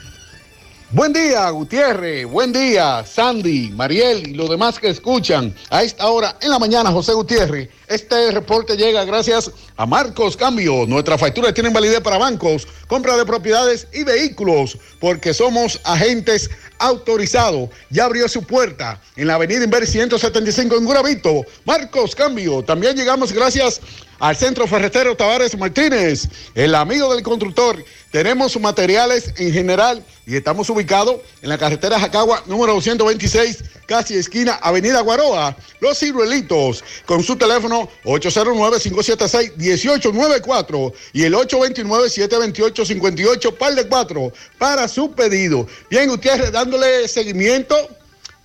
[0.96, 2.24] Buen día, Gutiérrez.
[2.24, 5.54] Buen día, Sandy, Mariel y los demás que escuchan.
[5.68, 7.68] A esta hora en la mañana, José Gutiérrez.
[7.86, 10.86] Este reporte llega gracias a Marcos Cambio.
[10.86, 16.48] Nuestras facturas tienen validez para bancos, compra de propiedades y vehículos, porque somos agentes
[16.78, 17.68] autorizados.
[17.90, 21.42] Ya abrió su puerta en la avenida Inver 175 en Guravito.
[21.66, 22.62] Marcos Cambio.
[22.62, 23.82] También llegamos gracias
[24.18, 27.84] al Centro Ferretero Tavares Martínez, el amigo del constructor.
[28.10, 34.54] Tenemos materiales en general y estamos ubicados en la carretera Jacagua número 226, casi esquina
[34.62, 35.54] Avenida Guaroa.
[35.80, 45.66] Los ciruelitos con su teléfono 809-576-1894 y el 829-728-58, par de 4 para su pedido.
[45.90, 47.76] Bien, Gutiérrez, dándole seguimiento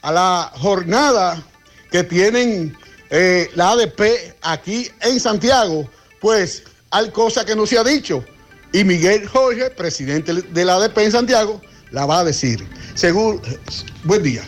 [0.02, 1.42] a la jornada
[1.92, 2.76] que tienen
[3.12, 4.02] eh, la ADP
[4.42, 5.90] aquí en Santiago,
[6.20, 8.24] pues hay cosas que no se ha dicho.
[8.74, 11.62] Y Miguel Jorge, presidente de la ADP en Santiago,
[11.92, 12.66] la va a decir.
[12.96, 13.42] Según,
[14.04, 14.44] buen día.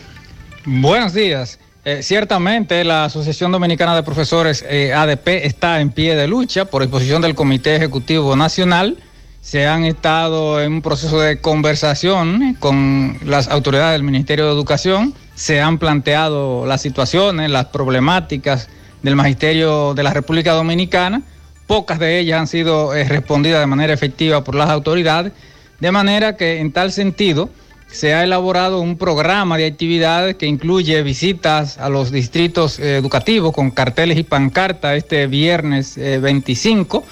[0.64, 1.58] Buenos días.
[1.84, 6.80] Eh, ciertamente la Asociación Dominicana de Profesores eh, ADP está en pie de lucha por
[6.80, 8.96] disposición del Comité Ejecutivo Nacional.
[9.44, 15.12] Se han estado en un proceso de conversación con las autoridades del Ministerio de Educación.
[15.34, 18.70] Se han planteado las situaciones, las problemáticas
[19.02, 21.20] del Magisterio de la República Dominicana.
[21.66, 25.32] Pocas de ellas han sido eh, respondidas de manera efectiva por las autoridades.
[25.78, 27.50] De manera que en tal sentido
[27.86, 33.52] se ha elaborado un programa de actividades que incluye visitas a los distritos eh, educativos
[33.52, 37.04] con carteles y pancartas este viernes eh, 25.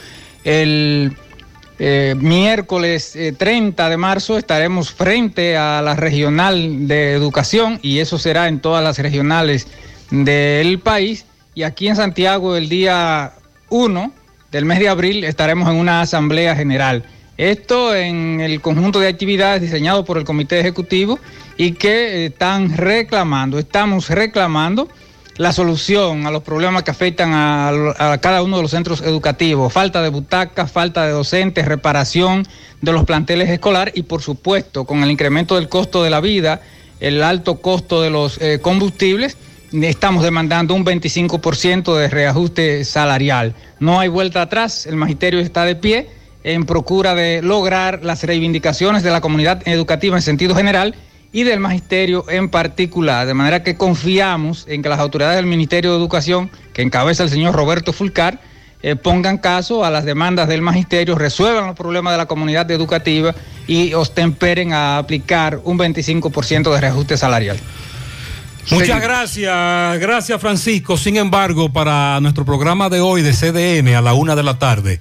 [0.44, 1.14] El
[1.78, 8.18] eh, miércoles eh, 30 de marzo estaremos frente a la regional de educación y eso
[8.18, 9.66] será en todas las regionales
[10.10, 11.24] del país.
[11.54, 13.32] Y aquí en Santiago el día
[13.70, 14.12] 1
[14.50, 17.04] del mes de abril estaremos en una asamblea general.
[17.38, 21.18] Esto en el conjunto de actividades diseñado por el Comité Ejecutivo
[21.56, 24.88] y que están reclamando, estamos reclamando
[25.36, 29.72] la solución a los problemas que afectan a, cada uno de los centros educativos.
[29.72, 32.46] Falta de butacas, falta de docentes, reparación
[32.80, 36.60] de los planteles escolares y por supuesto con el incremento del costo de la vida,
[37.00, 39.36] el alto costo de los eh, combustibles,
[39.72, 43.54] estamos demandando un 25% de reajuste salarial.
[43.80, 46.08] No hay vuelta atrás, el magisterio está de pie
[46.44, 50.94] en procura de lograr las reivindicaciones de la comunidad educativa en sentido general
[51.32, 53.26] y del magisterio en particular.
[53.26, 57.30] De manera que confiamos en que las autoridades del Ministerio de Educación, que encabeza el
[57.30, 58.38] señor Roberto Fulcar,
[58.82, 63.34] eh, pongan caso a las demandas del magisterio, resuelvan los problemas de la comunidad educativa
[63.66, 67.58] y ostemperen a aplicar un 25% de reajuste salarial.
[68.70, 70.96] Muchas gracias, gracias Francisco.
[70.96, 75.00] Sin embargo, para nuestro programa de hoy de CDN a la una de la tarde,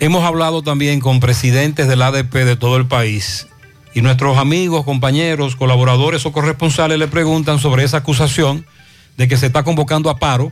[0.00, 3.46] hemos hablado también con presidentes del ADP de todo el país
[3.94, 8.66] y nuestros amigos, compañeros, colaboradores o corresponsales le preguntan sobre esa acusación
[9.16, 10.50] de que se está convocando a paro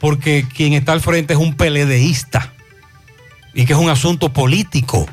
[0.00, 2.52] porque quien está al frente es un peledeísta
[3.54, 5.06] y que es un asunto político.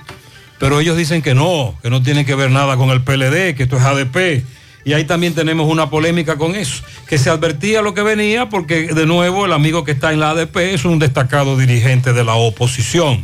[0.58, 3.64] Pero ellos dicen que no, que no tiene que ver nada con el PLD, que
[3.64, 4.44] esto es ADP.
[4.84, 8.88] Y ahí también tenemos una polémica con eso, que se advertía lo que venía porque
[8.88, 12.34] de nuevo el amigo que está en la ADP es un destacado dirigente de la
[12.34, 13.24] oposición.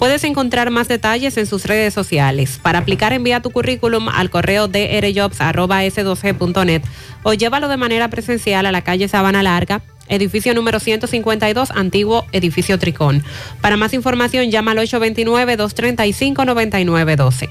[0.00, 2.58] Puedes encontrar más detalles en sus redes sociales.
[2.62, 6.82] Para aplicar, envía tu currículum al correo drjobs.s2g.net
[7.22, 12.78] o llévalo de manera presencial a la calle Sabana Larga, edificio número 152, antiguo edificio
[12.78, 13.22] Tricón.
[13.60, 17.50] Para más información, llama al 829-235-9912.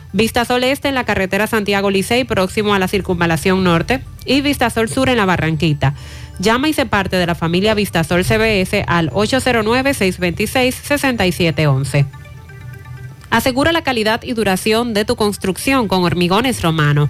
[0.13, 5.09] Vistasol Este en la carretera Santiago Licey, próximo a la circunvalación norte, y Vistasol Sur
[5.09, 5.95] en la Barranquita.
[6.39, 12.05] Llama y se parte de la familia Vistasol CBS al 809-626-6711.
[13.29, 17.09] Asegura la calidad y duración de tu construcción con Hormigones Romano,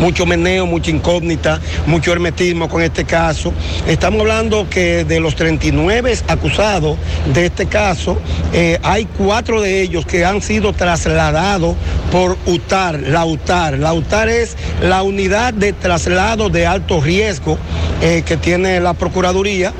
[0.00, 3.52] Mucho meneo, mucha incógnita, mucho hermetismo con este caso.
[3.86, 6.96] Estamos hablando que de los 39 acusados
[7.34, 8.18] de este caso,
[8.52, 11.74] eh, hay cuatro de ellos que han sido trasladados
[12.12, 13.78] por UTAR, la UTAR.
[13.78, 17.58] La UTAR es la unidad de traslado de alto riesgo
[18.00, 19.72] eh, que tiene la Procuraduría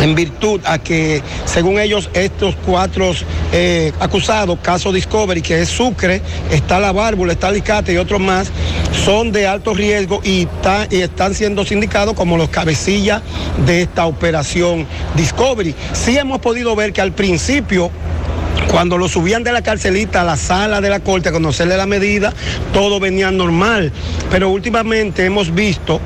[0.00, 3.12] en virtud a que, según ellos, estos cuatro
[3.52, 8.50] eh, acusados, caso Discovery, que es Sucre, está la Bárbula, está Alicate y otros más,
[9.04, 10.48] son de alto riesgo y,
[10.90, 13.22] y están siendo sindicados como los cabecillas
[13.66, 15.74] de esta operación Discovery.
[15.92, 17.90] Sí hemos podido ver que al principio
[18.70, 21.86] cuando lo subían de la carcelita a la sala de la corte a conocerle la
[21.86, 22.32] medida,
[22.72, 23.92] todo venía normal.
[24.30, 26.00] Pero últimamente hemos visto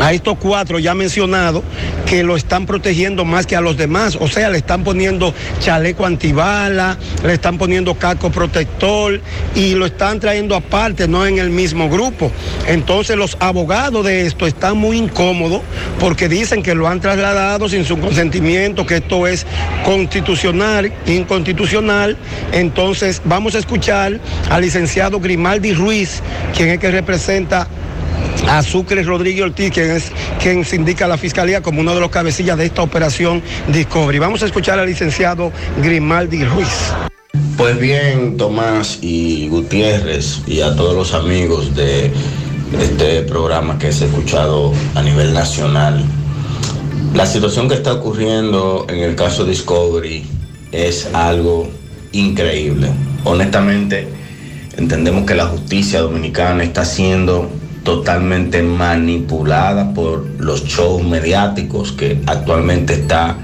[0.00, 1.62] a estos cuatro ya mencionados
[2.06, 4.16] que lo están protegiendo más que a los demás.
[4.20, 9.20] O sea, le están poniendo chaleco antibala, le están poniendo casco protector
[9.54, 12.30] y lo están trayendo aparte, no en el mismo grupo.
[12.66, 15.62] Entonces los abogados de esto están muy incómodos
[16.00, 19.46] porque dicen que lo han trasladado sin su consentimiento, que esto es
[19.84, 22.16] constitucional, inconstitucional.
[22.52, 26.22] Entonces vamos a escuchar al licenciado Grimaldi Ruiz,
[26.54, 27.68] quien es que representa
[28.48, 32.00] a Sucre Rodríguez Ortiz, quien es quien se indica a la fiscalía como uno de
[32.00, 34.18] los cabecillas de esta operación Discovery.
[34.18, 35.52] Vamos a escuchar al licenciado
[35.82, 36.92] Grimaldi Ruiz.
[37.56, 42.12] Pues bien, Tomás y Gutiérrez y a todos los amigos de
[42.80, 46.04] este programa que se ha escuchado a nivel nacional,
[47.14, 50.26] la situación que está ocurriendo en el caso Discovery
[50.72, 51.70] es algo
[52.12, 52.90] increíble.
[53.22, 54.08] Honestamente,
[54.76, 57.48] entendemos que la justicia dominicana está siendo
[57.84, 63.36] totalmente manipulada por los shows mediáticos que actualmente está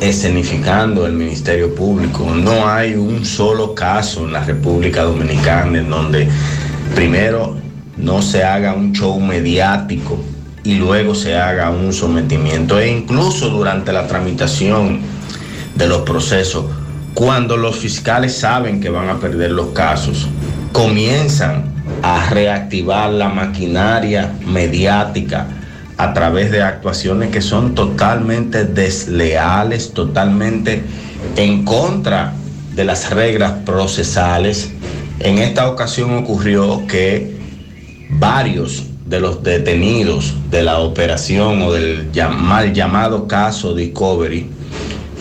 [0.00, 2.26] escenificando el Ministerio Público.
[2.34, 6.28] No hay un solo caso en la República Dominicana en donde
[6.94, 7.56] primero
[7.96, 10.22] no se haga un show mediático
[10.62, 12.78] y luego se haga un sometimiento.
[12.78, 15.00] E incluso durante la tramitación
[15.74, 16.66] de los procesos
[17.16, 20.28] cuando los fiscales saben que van a perder los casos,
[20.72, 25.46] comienzan a reactivar la maquinaria mediática
[25.96, 30.82] a través de actuaciones que son totalmente desleales, totalmente
[31.36, 32.32] en contra
[32.74, 34.70] de las reglas procesales.
[35.20, 37.36] En esta ocasión ocurrió que
[38.10, 44.50] varios de los detenidos de la operación o del mal llamado caso Discovery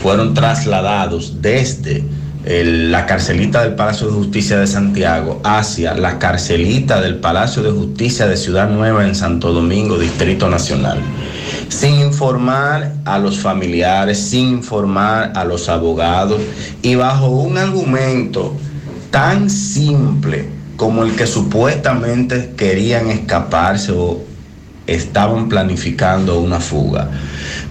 [0.01, 2.03] fueron trasladados desde
[2.45, 8.27] la carcelita del Palacio de Justicia de Santiago hacia la carcelita del Palacio de Justicia
[8.27, 10.99] de Ciudad Nueva en Santo Domingo, Distrito Nacional,
[11.69, 16.39] sin informar a los familiares, sin informar a los abogados
[16.83, 18.55] y bajo un argumento
[19.09, 20.47] tan simple
[20.77, 24.21] como el que supuestamente querían escaparse o
[24.85, 27.09] estaban planificando una fuga.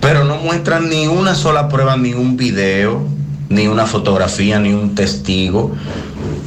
[0.00, 3.13] Pero no muestran ni una sola prueba, ni un video,
[3.48, 5.72] ni una fotografía, ni un testigo.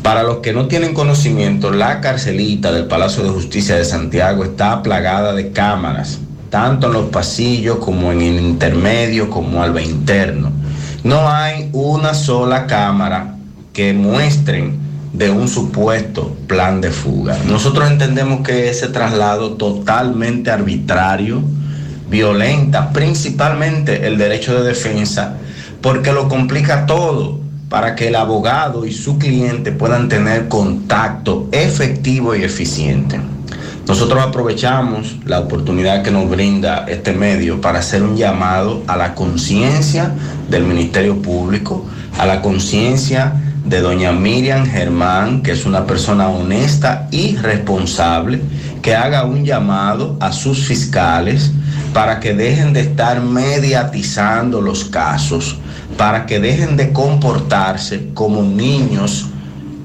[0.02, 4.82] Para los que no tienen conocimiento, la carcelita del Palacio de Justicia de Santiago está
[4.82, 6.20] plagada de cámaras,
[6.50, 10.52] tanto en los pasillos como en el intermedio, como alba interno.
[11.04, 13.36] No hay una sola cámara
[13.74, 14.78] que muestren
[15.14, 17.38] de un supuesto plan de fuga.
[17.48, 21.42] Nosotros entendemos que ese traslado totalmente arbitrario
[22.10, 25.38] violenta principalmente el derecho de defensa
[25.82, 27.40] porque lo complica todo
[27.70, 33.20] para que el abogado y su cliente puedan tener contacto efectivo y eficiente.
[33.88, 39.16] Nosotros aprovechamos la oportunidad que nos brinda este medio para hacer un llamado a la
[39.16, 40.14] conciencia
[40.50, 41.86] del Ministerio Público,
[42.18, 43.34] a la conciencia
[43.64, 48.42] de doña Miriam Germán, que es una persona honesta y responsable,
[48.82, 51.52] que haga un llamado a sus fiscales
[51.94, 55.58] para que dejen de estar mediatizando los casos,
[55.98, 59.28] para que dejen de comportarse como niños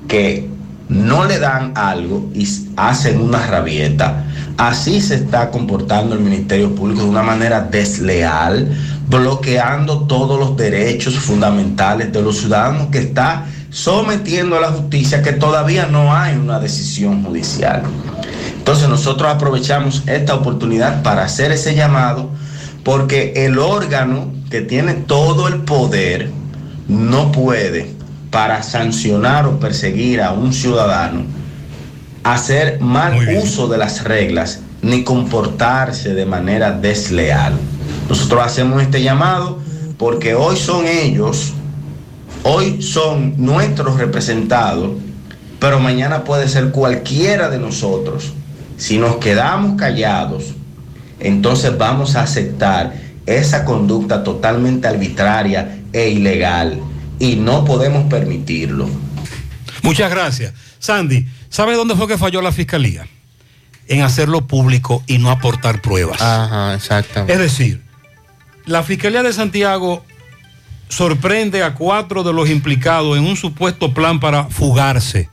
[0.09, 0.49] que
[0.89, 2.47] no le dan algo y
[2.77, 4.25] hacen una rabieta.
[4.59, 8.71] Así se está comportando el Ministerio Público de una manera desleal,
[9.09, 15.33] bloqueando todos los derechos fundamentales de los ciudadanos que está sometiendo a la justicia que
[15.33, 17.83] todavía no hay una decisión judicial.
[18.63, 22.31] Entonces nosotros aprovechamos esta oportunidad para hacer ese llamado
[22.85, 26.31] porque el órgano que tiene todo el poder
[26.87, 27.91] no puede
[28.31, 31.25] para sancionar o perseguir a un ciudadano
[32.23, 37.55] hacer mal uso de las reglas ni comportarse de manera desleal.
[38.09, 39.59] Nosotros hacemos este llamado
[39.99, 41.53] porque hoy son ellos,
[42.45, 44.93] hoy son nuestros representados,
[45.59, 48.35] pero mañana puede ser cualquiera de nosotros.
[48.77, 50.55] Si nos quedamos callados,
[51.21, 52.95] entonces vamos a aceptar
[53.27, 56.81] esa conducta totalmente arbitraria e ilegal
[57.19, 58.89] y no podemos permitirlo.
[59.83, 60.55] Muchas gracias.
[60.79, 63.07] Sandy, ¿sabe dónde fue que falló la fiscalía?
[63.87, 66.21] En hacerlo público y no aportar pruebas.
[66.21, 67.33] Ajá, exactamente.
[67.33, 67.83] Es decir,
[68.65, 70.05] la Fiscalía de Santiago
[70.89, 75.32] sorprende a cuatro de los implicados en un supuesto plan para fugarse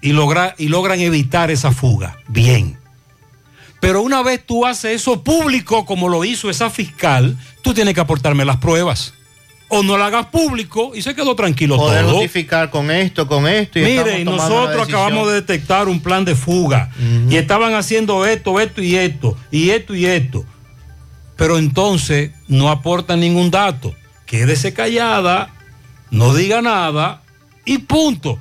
[0.00, 2.16] y, logra- y logran evitar esa fuga.
[2.28, 2.76] Bien.
[3.80, 8.00] Pero una vez tú haces eso público, como lo hizo esa fiscal, tú tienes que
[8.00, 9.14] aportarme las pruebas.
[9.70, 12.14] O no la hagas público y se quedó tranquilo Poder todo.
[12.14, 13.78] justificar con esto, con esto.
[13.78, 16.90] Y Mire, nosotros acabamos de detectar un plan de fuga
[17.28, 20.44] y estaban haciendo esto, esto y esto, y esto y esto.
[21.36, 23.94] Pero entonces no aportan ningún dato.
[24.26, 25.50] Quédese callada,
[26.10, 27.22] no diga nada
[27.66, 28.38] y punto.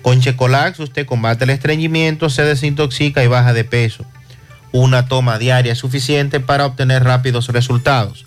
[0.00, 4.04] Con Checolax usted combate el estreñimiento, se desintoxica y baja de peso.
[4.72, 8.24] Una toma diaria es suficiente para obtener rápidos resultados.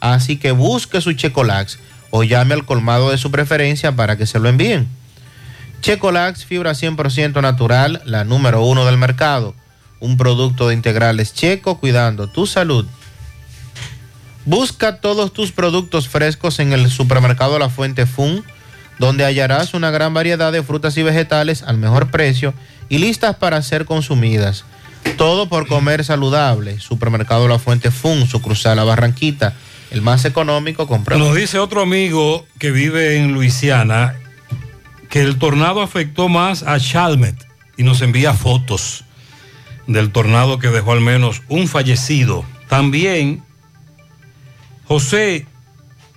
[0.00, 1.78] Así que busque su Checolax
[2.10, 4.88] o llame al colmado de su preferencia para que se lo envíen.
[5.80, 9.54] Checolax, fibra 100% natural, la número uno del mercado.
[10.00, 12.86] Un producto de integrales checo cuidando tu salud.
[14.44, 18.44] Busca todos tus productos frescos en el supermercado La Fuente Fun,
[18.98, 22.54] donde hallarás una gran variedad de frutas y vegetales al mejor precio
[22.88, 24.64] y listas para ser consumidas.
[25.16, 26.80] Todo por comer saludable.
[26.80, 29.54] Supermercado La Fuente Fun, su cruzada Barranquita,
[29.90, 31.16] el más económico, compra.
[31.16, 34.16] Nos dice otro amigo que vive en Luisiana
[35.08, 37.36] que el tornado afectó más a Chalmet
[37.76, 39.04] y nos envía fotos
[39.86, 42.44] del tornado que dejó al menos un fallecido.
[42.68, 43.42] También,
[44.86, 45.46] José,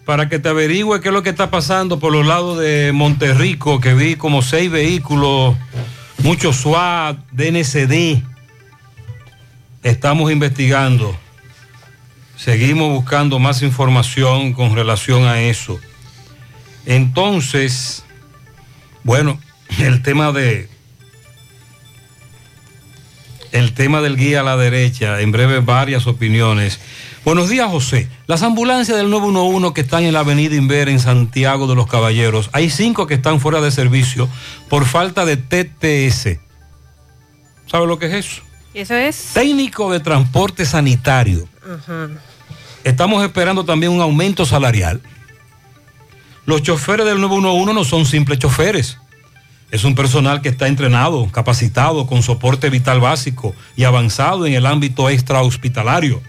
[0.06, 3.80] para que te averigüe qué es lo que está pasando por los lados de Monterrico,
[3.80, 5.56] que vi como seis vehículos,
[6.24, 8.24] muchos SWAT, DNCD.
[9.84, 11.16] Estamos investigando.
[12.36, 15.80] Seguimos buscando más información con relación a eso.
[16.86, 18.04] Entonces,
[19.04, 19.40] bueno,
[19.80, 20.70] el tema de
[23.52, 26.80] el tema del guía a la derecha, en breve varias opiniones.
[27.26, 28.08] Buenos días, José.
[28.28, 32.50] Las ambulancias del 911 que están en la avenida Inver en Santiago de los Caballeros,
[32.54, 34.30] hay cinco que están fuera de servicio
[34.70, 36.40] por falta de TTS.
[37.66, 38.49] ¿Sabe lo que es eso?
[38.74, 39.32] Eso es.
[39.34, 41.48] Técnico de transporte sanitario.
[42.84, 45.02] Estamos esperando también un aumento salarial.
[46.46, 48.98] Los choferes del 911 no son simples choferes.
[49.72, 54.66] Es un personal que está entrenado, capacitado, con soporte vital básico y avanzado en el
[54.66, 56.22] ámbito extrahospitalario.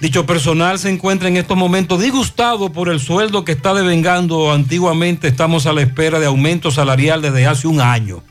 [0.00, 5.28] Dicho personal se encuentra en estos momentos disgustado por el sueldo que está devengando antiguamente.
[5.28, 8.22] Estamos a la espera de aumento salarial desde hace un año.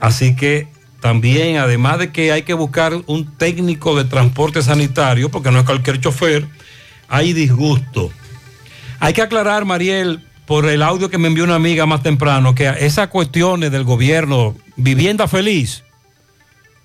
[0.00, 0.68] Así que
[1.00, 5.64] también, además de que hay que buscar un técnico de transporte sanitario, porque no es
[5.64, 6.46] cualquier chofer,
[7.08, 8.10] hay disgusto.
[9.00, 12.68] Hay que aclarar, Mariel, por el audio que me envió una amiga más temprano, que
[12.80, 15.84] esas cuestiones del gobierno, vivienda feliz,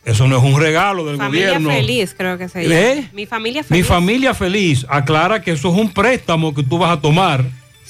[0.06, 1.70] eso no es un regalo del Familia gobierno.
[1.70, 2.76] feliz, creo que se llama.
[2.76, 3.10] ¿Eh?
[3.14, 3.82] Mi familia feliz.
[3.82, 7.46] Mi familia feliz, aclara que eso es un préstamo que tú vas a tomar.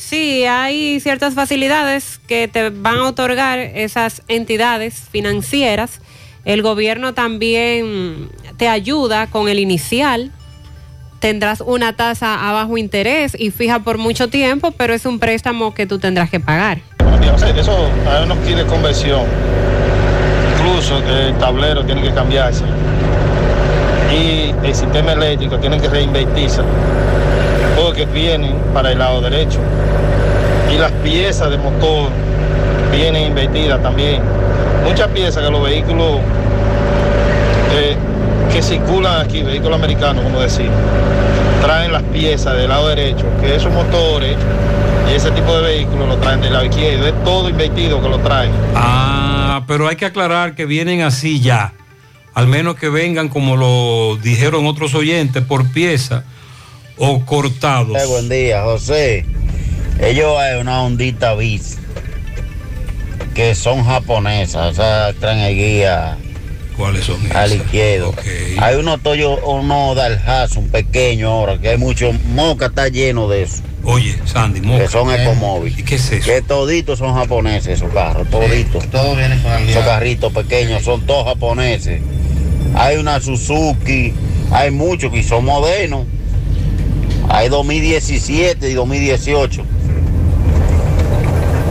[0.09, 6.01] Sí, hay ciertas facilidades que te van a otorgar esas entidades financieras.
[6.43, 10.31] El gobierno también te ayuda con el inicial.
[11.19, 15.73] Tendrás una tasa a bajo interés y fija por mucho tiempo, pero es un préstamo
[15.73, 16.79] que tú tendrás que pagar.
[17.57, 19.23] Eso a no quiere conversión.
[20.57, 22.65] Incluso el tablero tiene que cambiarse.
[24.11, 26.61] Y el sistema eléctrico tiene que reinvertirse.
[27.75, 29.59] Porque vienen para el lado derecho.
[30.73, 32.09] Y las piezas de motor
[32.91, 34.21] vienen invertidas también.
[34.83, 36.19] Muchas piezas que los vehículos
[37.75, 37.95] eh,
[38.51, 40.69] que circulan aquí, vehículos americanos, como decir,
[41.63, 44.37] traen las piezas del lado derecho, que esos motores
[45.09, 47.07] y ese tipo de vehículos lo traen del lado izquierdo.
[47.07, 48.51] Es todo invertido que lo traen.
[48.75, 51.73] Ah, pero hay que aclarar que vienen así ya.
[52.33, 56.23] Al menos que vengan, como lo dijeron otros oyentes, por pieza
[56.97, 57.97] o cortados.
[58.01, 59.25] Eh, buen día, José.
[59.99, 61.77] Ellos hay una ondita bis
[63.33, 66.17] que son japonesas, o sea, traen el guía
[66.77, 67.65] ¿Cuáles son al esas?
[67.65, 68.13] izquierdo.
[68.59, 73.43] Hay unos Toyo, uno Dalhaz, un pequeño ahora, que hay mucho, Moca está lleno de
[73.43, 73.61] eso.
[73.83, 74.83] Oye, Sandy, Moca.
[74.83, 75.79] Que son Eh, ecomóviles.
[75.79, 76.25] ¿Y qué es eso?
[76.25, 78.87] Que toditos son japoneses esos carros, toditos.
[78.89, 82.01] Todo viene con Esos carritos pequeños son todos japoneses.
[82.75, 84.13] Hay una Suzuki,
[84.51, 86.05] hay muchos que son modernos.
[87.29, 89.63] Hay 2017 y 2018.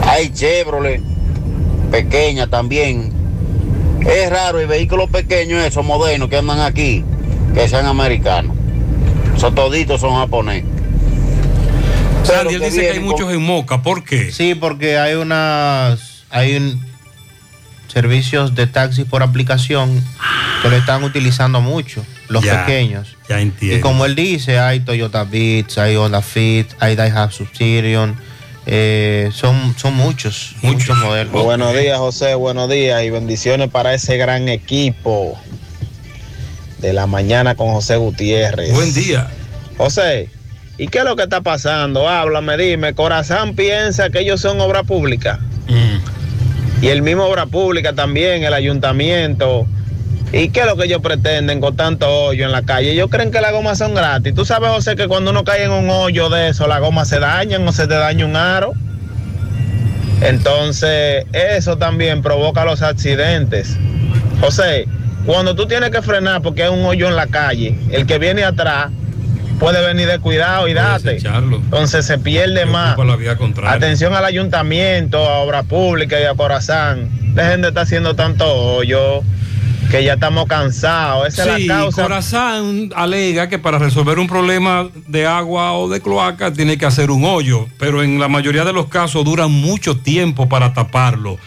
[0.07, 1.01] Hay Chevrolet,
[1.91, 3.13] pequeña también.
[4.01, 7.05] Es raro el vehículo pequeño, esos modernos que andan aquí,
[7.55, 8.57] que sean americanos.
[9.37, 10.69] Esos toditos son japoneses.
[12.25, 13.83] Sandy, él dice que hay muchos en Moca.
[13.83, 14.31] ¿Por qué?
[14.33, 16.93] Sí, porque hay unas, hay un-
[17.89, 20.03] servicios de taxi por aplicación
[20.63, 22.03] que lo están utilizando mucho.
[22.33, 23.17] Los Ya, pequeños.
[23.29, 23.77] Ya entiendo.
[23.77, 28.17] Y como él dice, hay Toyota Beats, hay Honda Fit, hay Daihatsu Subsirion,
[28.67, 31.33] eh, son, son muchos, muchos modelos.
[31.33, 32.35] Buenos días, José.
[32.35, 35.39] Buenos días y bendiciones para ese gran equipo
[36.79, 38.73] de la mañana con José Gutiérrez.
[38.73, 39.29] Buen día.
[39.77, 40.29] José,
[40.79, 42.09] ¿y qué es lo que está pasando?
[42.09, 42.95] Háblame, dime.
[42.95, 45.41] Corazán piensa que ellos son obra pública.
[46.81, 49.67] Y el mismo obra pública también, el ayuntamiento.
[50.33, 52.93] ¿Y qué es lo que ellos pretenden con tanto hoyo en la calle?
[52.93, 54.35] Ellos creen que las gomas son gratis.
[54.35, 57.19] Tú sabes, José, que cuando uno cae en un hoyo de eso, las gomas se
[57.19, 58.73] dañan o se te daña un aro.
[60.23, 63.77] Entonces, eso también provoca los accidentes.
[64.41, 64.87] José,
[65.27, 68.43] cuando tú tienes que frenar porque hay un hoyo en la calle, el que viene
[68.43, 68.91] atrás
[69.59, 71.19] puede venir de cuidado y date.
[71.19, 72.97] Entonces se pierde más.
[73.67, 77.11] Atención al ayuntamiento, a obra pública y a Corazán.
[77.35, 79.23] Dejen de estar haciendo tanto hoyo,
[79.93, 81.29] que ya estamos cansados.
[81.29, 82.03] Esa Sí, es la causa.
[82.03, 87.11] Corazán alega que para resolver un problema de agua o de cloaca tiene que hacer
[87.11, 91.39] un hoyo, pero en la mayoría de los casos duran mucho tiempo para taparlo.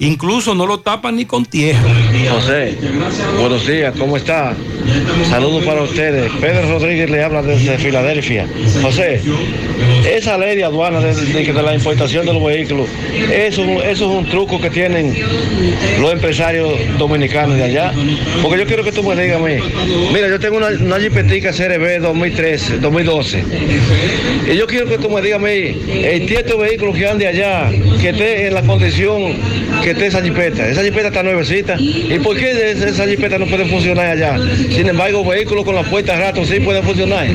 [0.00, 1.88] Incluso no lo tapan ni con tierra.
[2.30, 2.76] José,
[3.38, 4.56] buenos días, ¿cómo está?
[5.28, 6.30] Saludos para ustedes.
[6.40, 8.46] Pedro Rodríguez le habla desde Filadelfia.
[8.82, 9.20] José,
[10.10, 12.88] esa ley de aduana de, la importación de los vehículos,
[13.32, 15.14] eso, es un truco que tienen
[16.00, 17.92] los empresarios dominicanos de allá.
[18.42, 19.54] Porque yo quiero que tú me digas a mí,
[20.12, 23.44] mira, yo tengo una, una Jeepetica CRB 2013, 2012.
[24.52, 27.70] Y yo quiero que tú me digas a mí, el tieto vehículo que ande allá,
[28.00, 29.34] que esté en la condición
[29.82, 30.68] que esté esa jipeta.
[30.68, 31.76] Esa jipeta está nuevecita.
[31.78, 34.38] ¿Y por qué esa jipeta no puede funcionar allá?
[34.74, 37.26] Sin embargo, vehículos con las puertas ratos sí pueden funcionar.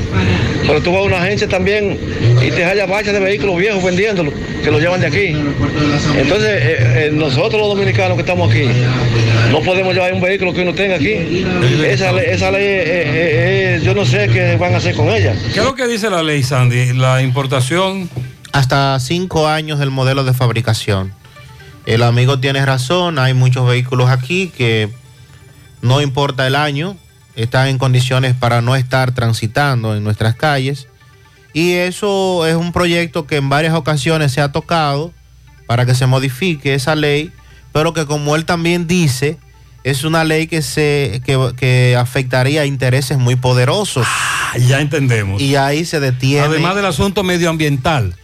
[0.68, 1.98] Pero tú vas a una agencia también
[2.46, 4.34] y te hallas bachas de vehículos viejos vendiéndolos,
[4.64, 5.28] que los llevan de aquí.
[6.18, 8.66] Entonces, eh, eh, nosotros los dominicanos que estamos aquí,
[9.52, 11.46] no podemos llevar un vehículo que uno tenga aquí.
[11.86, 15.08] Esa, ley- esa ley, eh, eh, eh, yo no sé qué van a hacer con
[15.10, 15.34] ella.
[15.54, 16.94] ¿Qué es lo que dice la ley, Sandy?
[16.94, 18.10] La importación.
[18.52, 21.14] Hasta cinco años del modelo de fabricación.
[21.86, 24.90] El amigo tiene razón, hay muchos vehículos aquí que
[25.82, 26.98] no importa el año,
[27.44, 30.88] están en condiciones para no estar transitando en nuestras calles.
[31.54, 35.14] Y eso es un proyecto que en varias ocasiones se ha tocado
[35.66, 37.32] para que se modifique esa ley,
[37.72, 39.38] pero que como él también dice,
[39.84, 44.06] es una ley que, se, que, que afectaría a intereses muy poderosos.
[44.68, 45.42] ya entendemos.
[45.42, 46.46] Y ahí se detiene.
[46.46, 48.16] Además del asunto medioambiental,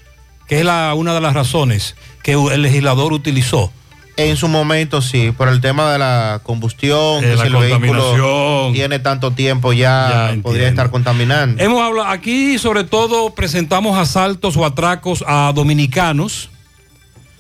[0.48, 3.72] que es la, una de las razones que el legislador utilizó.
[4.18, 7.56] En su momento sí, por el tema de la combustión, Eh, que la si el
[7.58, 9.80] vehículo tiene tanto tiempo ya,
[10.10, 10.68] Ya podría entiendo.
[10.68, 11.62] estar contaminando.
[11.62, 16.50] Hemos hablado, aquí sobre todo presentamos asaltos o atracos a dominicanos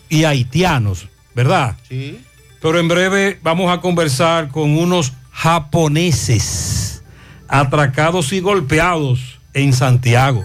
[0.09, 1.77] y haitianos, ¿verdad?
[1.87, 2.19] Sí.
[2.61, 7.03] Pero en breve vamos a conversar con unos japoneses
[7.47, 10.43] atracados y golpeados en Santiago.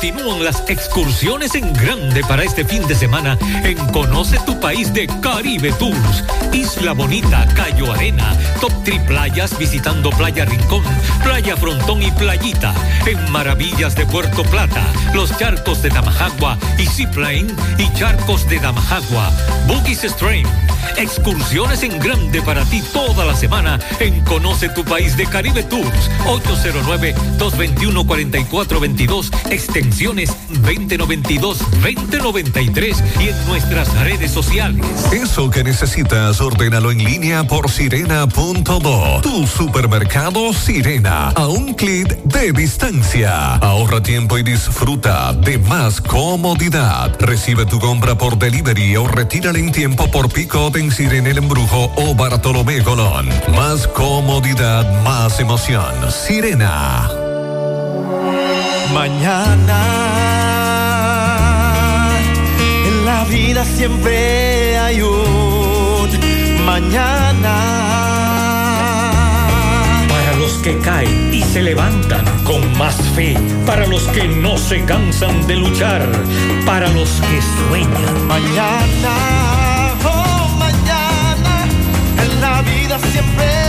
[0.00, 5.08] Continúan las excursiones en grande para este fin de semana en Conoce tu país de
[5.20, 6.22] Caribe Tours.
[6.52, 10.84] Isla Bonita, Cayo Arena, Top Tri Playas visitando Playa Rincón,
[11.24, 12.72] Playa Frontón y Playita.
[13.06, 19.32] En Maravillas de Puerto Plata, los charcos de Damajagua y Zipline y charcos de Damajagua.
[19.66, 20.46] Boogies Strain.
[20.96, 26.10] Excursiones en grande para ti toda la semana en Conoce tu país de Caribe Tours.
[27.38, 29.30] 809-221-4422,
[29.88, 34.84] extensiones 2092-2093 y en nuestras redes sociales.
[35.12, 39.22] Eso que necesitas, ordénalo en línea por sirena.do.
[39.22, 43.54] Tu supermercado Sirena, a un clic de distancia.
[43.56, 47.16] Ahorra tiempo y disfruta de más comodidad.
[47.18, 51.90] Recibe tu compra por delivery o retírala en tiempo por pick-up en Sirena El Embrujo
[51.96, 53.26] o Bartolomé Colón.
[53.56, 55.94] Más comodidad, más emoción.
[56.10, 57.27] Sirena.
[58.98, 59.80] Mañana,
[62.84, 66.10] en la vida siempre hay un
[66.66, 67.54] mañana.
[70.08, 74.84] Para los que caen y se levantan con más fe, para los que no se
[74.84, 76.02] cansan de luchar,
[76.66, 78.26] para los que sueñan.
[78.26, 79.14] Mañana,
[80.04, 81.68] oh mañana,
[82.20, 83.67] en la vida siempre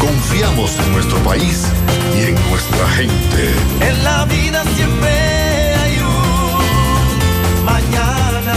[0.00, 1.66] Confiamos en nuestro país
[2.16, 3.54] y en nuestra gente.
[3.80, 8.54] En la vida siempre hay un mañana.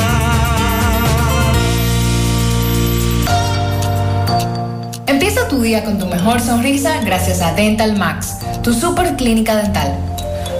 [5.08, 9.98] Empieza tu día con tu mejor sonrisa gracias a Dental Max, tu super clínica dental.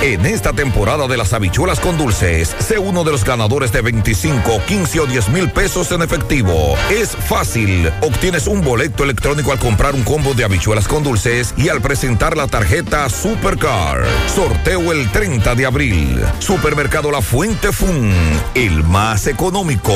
[0.00, 4.62] En esta temporada de las habichuelas con dulces, sé uno de los ganadores de 25,
[4.64, 6.76] 15 o 10 mil pesos en efectivo.
[6.88, 7.90] Es fácil.
[8.00, 12.36] Obtienes un boleto electrónico al comprar un combo de habichuelas con dulces y al presentar
[12.36, 14.04] la tarjeta Supercar.
[14.32, 16.22] Sorteo el 30 de abril.
[16.38, 18.12] Supermercado La Fuente Fun.
[18.54, 19.92] El más económico.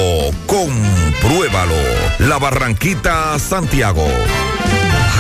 [0.47, 1.77] Compruébalo.
[2.19, 4.09] La Barranquita, Santiago.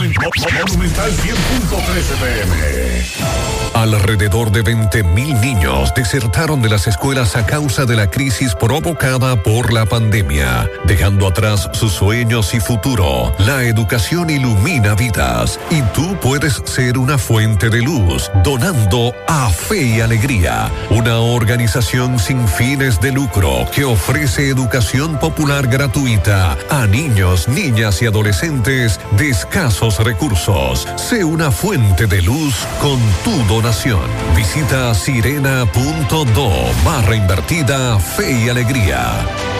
[0.00, 3.50] Monumental 100.13 pm.
[3.74, 9.72] Alrededor de 20.000 niños desertaron de las escuelas a causa de la crisis provocada por
[9.72, 13.34] la pandemia, dejando atrás sus sueños y futuro.
[13.38, 19.82] La educación ilumina vidas y tú puedes ser una fuente de luz donando a Fe
[19.82, 27.48] y Alegría, una organización sin fines de lucro que ofrece educación popular gratuita a niños,
[27.48, 30.86] niñas y adolescentes de escasos recursos.
[30.96, 34.00] Sé una fuente de luz con tu donación.
[34.36, 36.50] Visita sirena.do
[36.84, 39.59] barra invertida Fe y Alegría.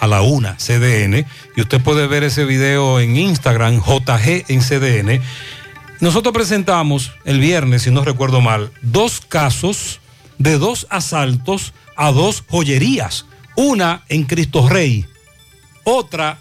[0.00, 5.20] a la una, CDN, y usted puede ver ese video en Instagram, JG en CDN.
[6.00, 10.00] Nosotros presentamos el viernes, si no recuerdo mal, dos casos
[10.38, 13.26] de dos asaltos a dos joyerías.
[13.56, 15.04] Una en Cristo Rey,
[15.84, 16.38] otra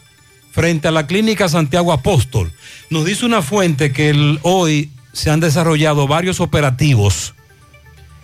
[0.52, 2.52] frente a la clínica Santiago Apóstol.
[2.90, 7.34] Nos dice una fuente que hoy se han desarrollado varios operativos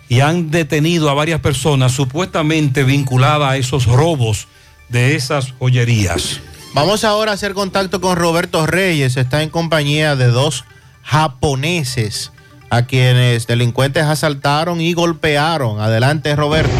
[0.08, 4.48] y han detenido a varias personas supuestamente vinculadas a esos robos
[4.88, 6.40] de esas joyerías.
[6.74, 9.16] Vamos ahora a hacer contacto con Roberto Reyes.
[9.16, 10.64] Está en compañía de dos
[11.02, 12.32] japoneses
[12.68, 15.80] a quienes delincuentes asaltaron y golpearon.
[15.80, 16.72] Adelante, Roberto.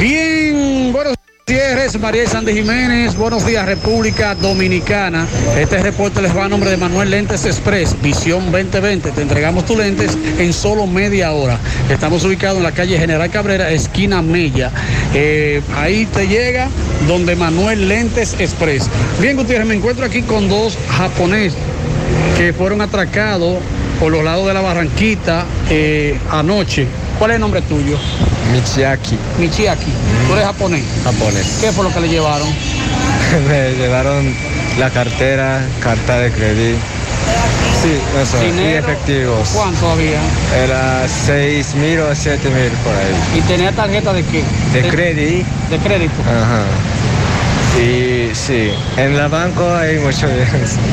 [0.00, 0.33] Bien,
[1.46, 5.26] Gutiérrez, María Sandy Jiménez, buenos días República Dominicana.
[5.58, 9.10] Este reporte les va a nombre de Manuel Lentes Express, Visión 2020.
[9.10, 11.58] Te entregamos tus lentes en solo media hora.
[11.90, 14.70] Estamos ubicados en la calle General Cabrera, esquina Mella.
[15.12, 16.70] Eh, ahí te llega
[17.06, 18.88] donde Manuel Lentes Express.
[19.20, 21.58] Bien Gutiérrez, me encuentro aquí con dos japoneses
[22.38, 23.58] que fueron atracados
[24.00, 26.86] por los lados de la Barranquita eh, anoche.
[27.18, 27.98] ¿Cuál es el nombre tuyo?
[28.52, 29.18] Michiaki.
[29.38, 29.92] Michiaki.
[30.26, 30.84] ¿Tú eres japonés?
[31.04, 31.58] Japonés.
[31.60, 32.48] ¿Qué fue lo que le llevaron?
[33.48, 34.34] Me llevaron
[34.78, 36.78] la cartera, carta de crédito.
[37.82, 38.42] Sí, eso.
[38.42, 38.78] Y Dinero.
[38.86, 39.48] efectivos.
[39.54, 40.18] ¿Cuánto había?
[40.64, 43.38] Era 6 mil o 7 mil por ahí.
[43.38, 44.42] ¿Y tenía tarjeta de qué?
[44.72, 45.46] De crédito.
[45.70, 46.14] De crédito.
[46.22, 46.62] Ajá.
[47.82, 50.50] Y sí, en la banco hay mucho dinero.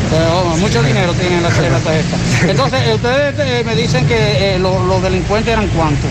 [0.09, 2.17] Pero, mucho dinero tienen en la, tarjeta.
[2.49, 6.09] Entonces, ustedes eh, me dicen que eh, lo- los delincuentes eran cuántos?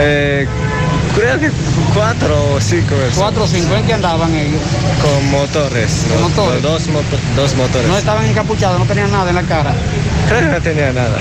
[0.00, 0.46] Eh,
[1.14, 1.50] creo que
[1.94, 3.16] cuatro o cinco personas.
[3.18, 3.74] Cuatro o cinco.
[3.74, 4.60] ¿En qué andaban ellos?
[5.02, 6.04] Con motores.
[6.08, 6.28] ¿Con ¿no?
[6.28, 6.62] motores?
[6.62, 7.88] Dos, moto- dos motores.
[7.88, 9.74] No estaban encapuchados, no tenían nada en la cara.
[10.28, 11.16] Creo que no tenía nada.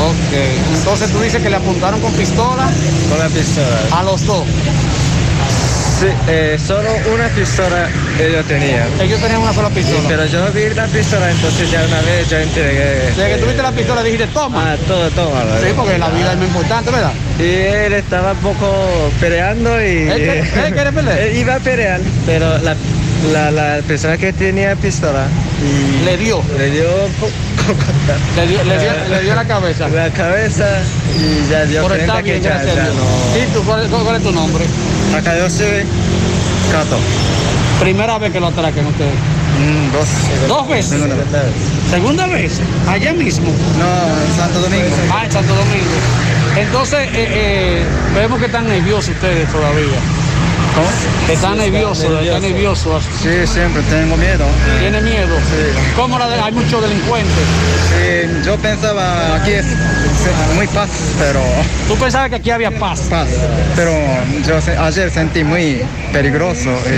[0.00, 0.34] Ok.
[0.76, 2.68] Entonces tú dices que le apuntaron con pistola
[3.08, 3.66] Con la pistola.
[3.92, 4.44] a los dos.
[6.00, 7.88] Sí, eh, solo una pistola
[8.20, 8.86] ellos tenían.
[9.00, 9.98] Ellos tenían una sola pistola.
[9.98, 12.84] Sí, pero yo vi la pistola, entonces ya una vez yo entregué.
[13.16, 14.72] Desde que tuviste la pistola dijiste, toma.
[14.72, 15.42] Ah, todo, toma.
[15.60, 17.12] Sí, porque la vida es muy importante, ¿verdad?
[17.40, 20.08] Y él estaba un poco peleando y...
[20.08, 21.18] ¿Él quiere- él quiere pelear?
[21.18, 22.76] Él iba a pelear, pero la,
[23.32, 25.26] la, la persona que tenía pistola...
[25.60, 26.40] Y le dio.
[26.56, 26.88] Le dio...
[28.36, 29.88] Le dio, le dio, le dio la cabeza.
[29.88, 30.64] La cabeza
[31.18, 33.36] y ya dio está cuenta bien, que ya, ya no...
[33.36, 34.64] ¿Y tú, cuál, cuál es tu nombre?
[35.16, 35.84] Acá yo soy
[36.70, 36.98] Cato.
[37.80, 39.14] Primera vez que lo atracan ustedes.
[39.58, 40.08] Mm, dos.
[40.48, 40.90] ¿Dos veces?
[40.90, 41.28] Segunda vez.
[41.90, 42.60] ¿Segunda vez?
[42.88, 43.50] ¿Allá mismo?
[43.78, 44.86] No, en Santo Domingo.
[45.12, 45.90] Ah, en Santo Domingo.
[46.56, 49.98] Entonces, eh, eh, vemos que están nerviosos ustedes todavía.
[51.32, 53.04] Están Sí, nerviosos, está están nerviosos.
[53.22, 54.44] Sí, siempre tengo miedo.
[54.80, 55.36] ¿Tiene miedo?
[55.96, 57.34] ¿Cómo la de- hay muchos delincuentes?
[57.90, 59.66] Sí, yo pensaba aquí es
[60.54, 60.88] muy paz,
[61.18, 61.40] pero...
[61.88, 63.00] ¿Tú pensabas que aquí había paz?
[63.10, 63.28] Paz,
[63.76, 63.90] pero
[64.46, 65.82] yo se- ayer sentí muy
[66.12, 66.90] peligroso y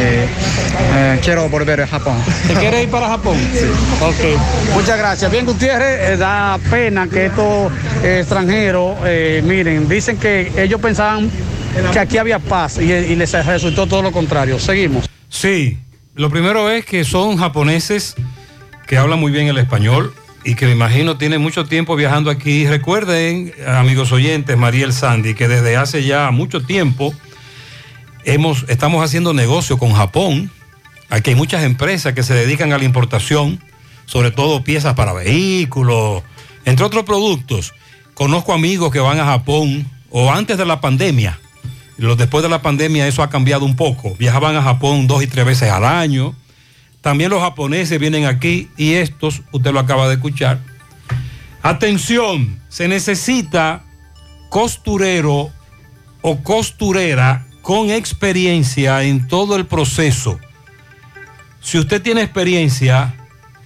[0.96, 2.14] eh, quiero volver a Japón.
[2.46, 3.36] ¿Te quieres ir para Japón?
[3.52, 3.66] Sí.
[4.00, 4.74] Ok.
[4.74, 5.30] Muchas gracias.
[5.30, 7.72] Bien, Gutiérrez, eh, da pena que estos
[8.04, 11.30] eh, extranjeros, eh, miren, dicen que ellos pensaban
[11.92, 14.58] que aquí había paz y, les resultó todo lo contrario.
[14.58, 15.08] Seguimos.
[15.28, 15.78] Sí,
[16.14, 18.16] lo primero es que son japoneses
[18.86, 22.66] que hablan muy bien el español y que me imagino tienen mucho tiempo viajando aquí.
[22.66, 27.14] Recuerden, amigos oyentes, Mariel Sandy, que desde hace ya mucho tiempo
[28.24, 30.50] hemos, estamos haciendo negocio con Japón.
[31.08, 33.60] Aquí hay muchas empresas que se dedican a la importación,
[34.06, 36.22] sobre todo piezas para vehículos,
[36.64, 37.74] entre otros productos.
[38.14, 41.38] Conozco amigos que van a Japón o antes de la pandemia.
[42.00, 44.14] Después de la pandemia eso ha cambiado un poco.
[44.18, 46.34] Viajaban a Japón dos y tres veces al año.
[47.02, 50.60] También los japoneses vienen aquí y estos, usted lo acaba de escuchar.
[51.62, 53.84] Atención, se necesita
[54.48, 55.50] costurero
[56.22, 60.40] o costurera con experiencia en todo el proceso.
[61.60, 63.14] Si usted tiene experiencia,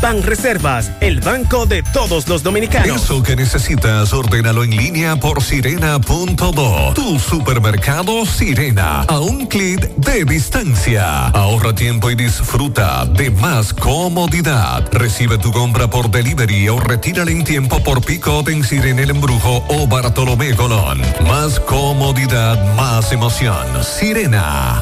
[0.00, 3.02] Banreservas, el banco de todos los dominicanos.
[3.02, 6.94] Eso que necesitas, ordénalo en línea por sirena.do.
[6.94, 11.26] Tu supermercado Sirena, a un clic de distancia.
[11.28, 14.88] Ahorra tiempo y disfruta de más comodidad.
[14.92, 19.64] Recibe tu compra por delivery o retírala en tiempo por pick-up en Sirena El Embrujo
[19.68, 21.00] o Bartolomé Colón.
[21.26, 23.66] Más comodidad, más emoción.
[23.84, 24.80] Sirena.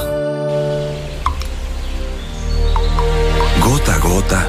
[3.60, 4.48] Gota a gota,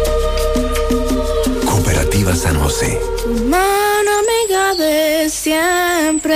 [2.01, 2.99] Cooperativa San José.
[3.45, 6.35] Mano amiga de siempre.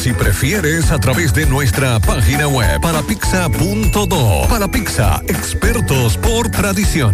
[0.00, 4.48] Si prefieres, a través de nuestra página web parapizza.do.
[4.48, 7.12] Para Pizza, expertos por tradición.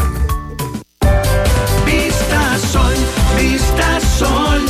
[1.85, 2.95] Vista Sol,
[3.37, 4.61] Vista Sol,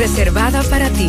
[0.00, 1.08] Reservada para ti.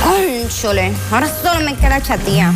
[0.04, 2.52] Ay, chole, ahora solo me queda chatía.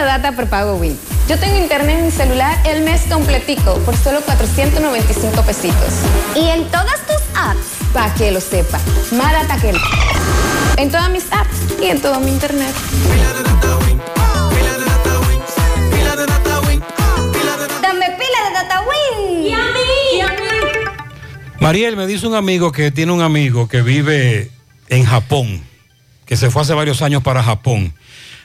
[0.00, 0.98] De data prepago Win.
[1.28, 5.94] Yo tengo internet en mi celular el mes completico por solo 495 pesitos.
[6.34, 7.92] ¿Y en todas tus apps?
[7.92, 8.78] Para que lo sepa.
[9.12, 9.72] Más data que...
[10.80, 12.74] En todas mis apps y en todo mi internet.
[17.82, 19.46] Dame pila de data Win.
[19.46, 20.16] Y a mí.
[20.16, 20.34] Y a mí.
[21.60, 24.50] Mariel, me dice un amigo que tiene un amigo que vive
[24.88, 25.62] en Japón,
[26.26, 27.94] que se fue hace varios años para Japón.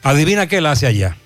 [0.02, 1.18] Adivina qué él hace allá.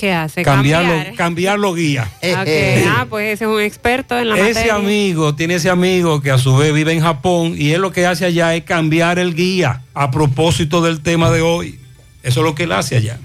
[0.00, 0.42] ¿Qué hace?
[0.42, 1.14] Cambiarlo, Cambiar.
[1.14, 2.10] cambiarlo guía.
[2.22, 2.48] Ok,
[2.88, 4.74] Ah, pues ese es un experto en la Ese materia.
[4.76, 8.06] amigo tiene ese amigo que a su vez vive en Japón y él lo que
[8.06, 11.78] hace allá es cambiar el guía a propósito del tema de hoy.
[12.22, 13.18] Eso es lo que él hace allá.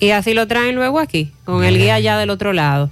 [0.00, 2.90] Y así lo traen luego aquí, con el guía allá del otro lado.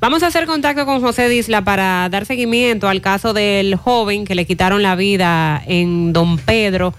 [0.00, 4.34] Vamos a hacer contacto con José Disla para dar seguimiento al caso del joven que
[4.34, 6.92] le quitaron la vida en Don Pedro.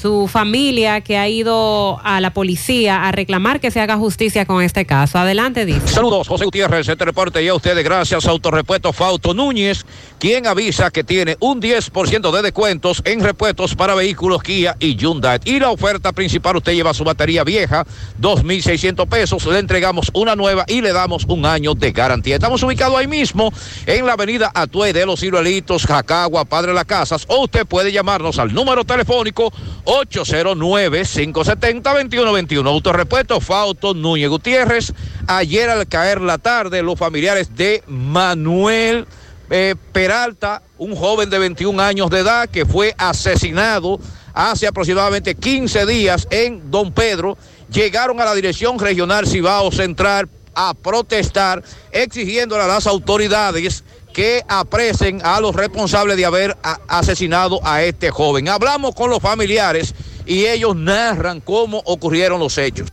[0.00, 4.62] Su familia que ha ido a la policía a reclamar que se haga justicia con
[4.62, 5.18] este caso.
[5.18, 5.88] Adelante, Disla.
[5.88, 9.86] Saludos, José Gutiérrez, este reporte y a ustedes gracias Autorepuesto Fauto Núñez,
[10.18, 15.40] quien avisa que tiene un 10% de descuentos en repuestos para vehículos Kia y Hyundai.
[15.44, 17.86] Y la oferta principal, usted lleva su batería vieja,
[18.20, 22.34] 2.600 pesos, le entregamos una nueva y le damos un año de garantía.
[22.34, 23.50] Estamos ubicados ahí mismo,
[23.86, 28.38] en la avenida Atue de los Ciruelitos, Jacagua, Padre Las Casas, o usted puede llamarnos
[28.38, 29.50] al número telefónico
[29.86, 32.68] 809-570-2121.
[32.68, 34.92] Autorepuesto Fauto Núñez Gutiérrez.
[35.26, 39.06] Ayer al caer la tarde, los familiares de Manuel
[39.48, 44.00] eh, Peralta, un joven de 21 años de edad que fue asesinado
[44.34, 47.38] hace aproximadamente 15 días en Don Pedro,
[47.70, 53.84] llegaron a la Dirección Regional Cibao Central a protestar, exigiéndole a las autoridades
[54.16, 56.56] que apresen a los responsables de haber
[56.88, 58.48] asesinado a este joven.
[58.48, 62.88] Hablamos con los familiares y ellos narran cómo ocurrieron los hechos.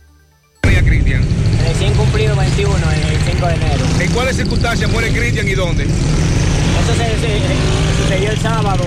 [0.62, 3.84] Recién cumplido 21, el 5 de enero.
[4.00, 5.84] ¿En cuáles circunstancias muere Cristian y dónde?
[5.84, 8.84] Eso se, se- sucedió el sábado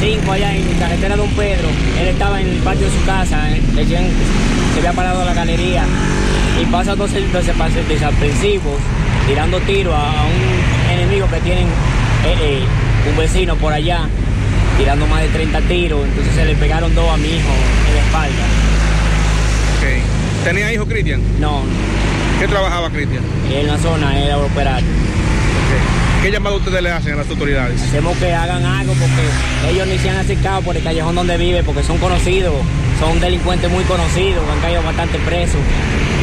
[0.00, 1.68] 5 allá en carretera Don Pedro.
[1.98, 4.10] Él estaba en el patio de su casa, eh, recién
[4.74, 5.86] se había parado a la galería
[6.60, 7.46] y pasa dos, dos
[7.88, 8.74] desaprensivos
[9.26, 10.63] tirando tiro a, a un
[10.94, 12.64] enemigo que tienen eh, eh,
[13.10, 14.08] un vecino por allá,
[14.78, 16.04] tirando más de 30 tiros.
[16.04, 17.52] Entonces se le pegaron dos a mi hijo
[17.88, 18.44] en la espalda.
[19.78, 20.44] Ok.
[20.44, 21.20] ¿Tenía hijo Cristian?
[21.40, 21.62] No.
[22.38, 23.22] ¿Qué trabajaba Cristian?
[23.50, 24.88] En la zona era operario.
[26.22, 27.82] ¿Qué llamado ustedes le hacen a las autoridades?
[27.82, 31.62] Hacemos que hagan algo porque ellos ni se han acercado por el callejón donde vive
[31.62, 32.54] porque son conocidos,
[32.98, 35.60] son delincuentes muy conocidos, han caído bastante presos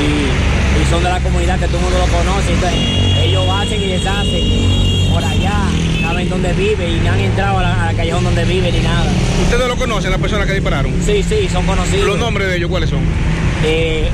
[0.01, 0.60] y
[0.91, 2.53] son de la comunidad que todo el mundo lo conoce.
[2.53, 2.79] Entonces,
[3.23, 5.53] ellos hacen y deshacen por allá,
[6.01, 9.09] saben dónde vive y no han entrado a la- al callejón donde vive ni nada.
[9.43, 10.93] ¿Ustedes lo conocen, las personas que dispararon?
[11.05, 12.05] Sí, sí, son conocidos.
[12.05, 12.99] ¿Los nombres de ellos cuáles son?
[13.63, 14.09] Eh,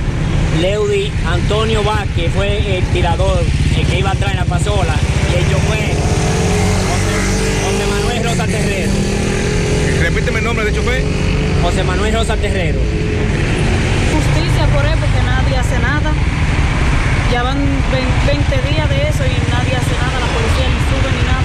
[0.61, 3.43] Leudi Antonio Vázquez fue el tirador,
[3.77, 4.95] el que iba atrás en la pasola,
[5.33, 5.95] y el chofer,
[6.89, 7.15] José,
[7.65, 8.91] José Manuel Rosa Terrero.
[10.01, 11.03] Repíteme el nombre de chofer.
[11.61, 12.79] José Manuel Rosa Terrero.
[14.13, 16.11] justicia por él porque nadie hace nada.
[17.31, 17.57] Ya van
[17.91, 21.43] vein- 20 días de eso y nadie hace nada, la policía ni sube ni nada.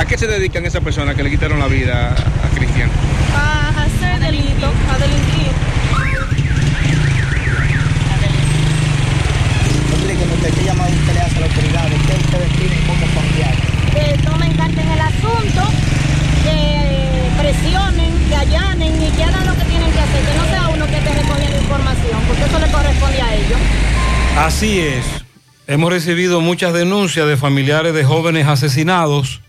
[0.00, 2.90] ¿A qué se dedican esas personas que le quitaron la vida a Cristian?
[3.34, 5.52] A hacer delito, a delinquir.
[9.94, 11.48] Explíqueme usted, ¿qué llamado usted le hace a
[12.86, 13.54] como familiar?
[13.94, 15.62] Que tomen carta en el asunto,
[16.44, 20.68] que presionen, que allanen y que hagan lo que tienen que hacer, que no sea
[20.68, 23.60] uno que esté recogiendo información, porque eso le corresponde a ellos.
[24.36, 25.04] Así es.
[25.66, 29.40] Hemos recibido muchas denuncias de familiares de jóvenes asesinados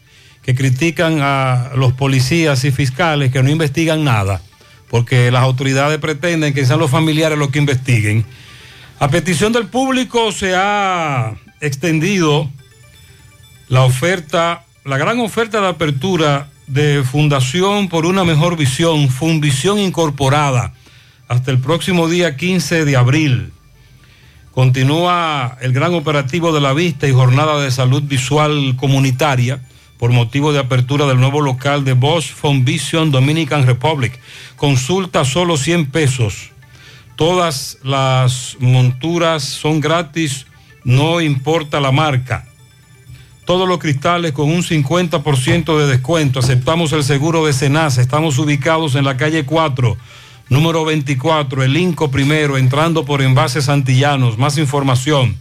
[0.43, 4.41] que critican a los policías y fiscales que no investigan nada,
[4.89, 8.25] porque las autoridades pretenden que sean los familiares los que investiguen.
[8.99, 12.49] A petición del público se ha extendido
[13.67, 20.73] la oferta, la gran oferta de apertura de Fundación por una Mejor Visión, Funvisión Incorporada,
[21.27, 23.51] hasta el próximo día 15 de abril.
[24.55, 29.59] Continúa el gran operativo de la vista y jornada de salud visual comunitaria
[29.97, 34.17] por motivo de apertura del nuevo local de Bosch Vision Dominican Republic.
[34.55, 36.51] Consulta solo 100 pesos.
[37.17, 40.45] Todas las monturas son gratis,
[40.85, 42.47] no importa la marca.
[43.43, 46.39] Todos los cristales con un 50% de descuento.
[46.39, 48.01] Aceptamos el seguro de Senasa.
[48.01, 49.97] Estamos ubicados en la calle 4,
[50.49, 54.37] número 24, el Inco primero, entrando por envases Santillanos.
[54.37, 55.37] Más información,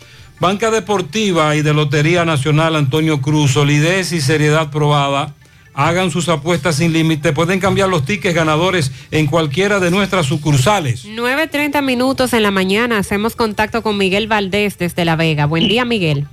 [0.41, 5.35] Banca Deportiva y de Lotería Nacional Antonio Cruz, solidez y seriedad probada.
[5.75, 7.31] Hagan sus apuestas sin límite.
[7.31, 11.07] Pueden cambiar los tickets ganadores en cualquiera de nuestras sucursales.
[11.07, 12.97] 9.30 minutos en la mañana.
[12.97, 15.45] Hacemos contacto con Miguel Valdés desde La Vega.
[15.45, 16.25] Buen día, Miguel.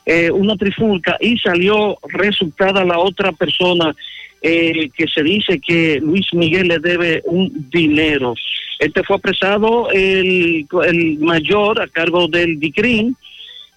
[0.05, 3.95] eh, una trifulca y salió resultada la otra persona
[4.41, 8.33] eh, que se dice que Luis Miguel le debe un dinero.
[8.79, 13.15] Este fue apresado el, el mayor a cargo del DICRIN.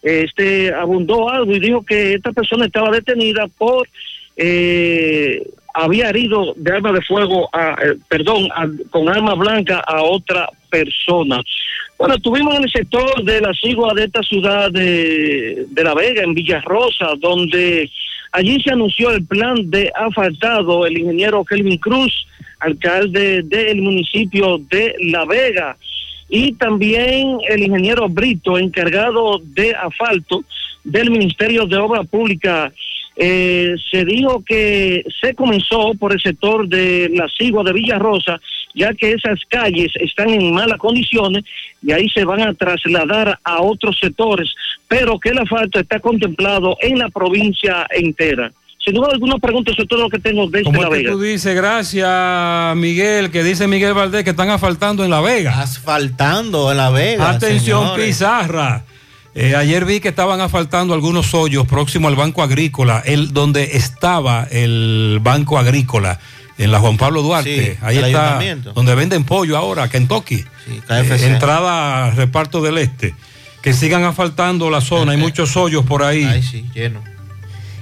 [0.03, 3.89] Este abundó algo y dijo que esta persona estaba detenida por
[4.37, 5.43] eh,
[5.75, 8.49] había herido de arma de fuego, a, eh, perdón,
[8.91, 11.43] con arma blanca a otra persona.
[11.99, 16.23] Bueno, estuvimos en el sector de la sigua de esta ciudad de, de La Vega,
[16.23, 17.91] en Villarrosa, donde
[18.33, 22.27] allí se anunció el plan de asfaltado, el ingeniero Kelvin Cruz,
[22.59, 25.77] alcalde del municipio de La Vega,
[26.35, 30.43] y también el ingeniero Brito, encargado de asfalto
[30.83, 32.73] del Ministerio de Obra Pública.
[33.15, 38.41] Eh, se dijo que se comenzó por el sector de la Sigua de Villarrosa,
[38.75, 41.45] ya que esas calles están en malas condiciones
[41.83, 44.55] y ahí se van a trasladar a otros sectores,
[44.89, 48.51] pero que el asfalto está contemplado en la provincia entera.
[48.85, 51.13] Sin duda alguna pregunta sobre todo lo que tengo desde ¿Cómo La es que Vega.
[51.13, 55.61] tú dices, gracias Miguel, que dice Miguel Valdés que están asfaltando en La Vega?
[55.61, 57.31] Asfaltando en La Vega.
[57.31, 58.07] Atención, señores.
[58.07, 58.85] Pizarra.
[59.35, 64.47] Eh, ayer vi que estaban asfaltando algunos hoyos próximo al Banco Agrícola, el, donde estaba
[64.51, 66.19] el Banco Agrícola,
[66.59, 67.73] en la Juan Pablo Duarte.
[67.75, 68.41] Sí, Ahí el está,
[68.75, 70.45] donde venden pollo ahora, Kentucky.
[70.87, 71.23] KFC.
[71.23, 73.15] Eh, entrada a reparto del este.
[73.63, 76.25] Que sigan asfaltando la zona, hay muchos hoyos por ahí.
[76.25, 77.01] Ay, sí, lleno.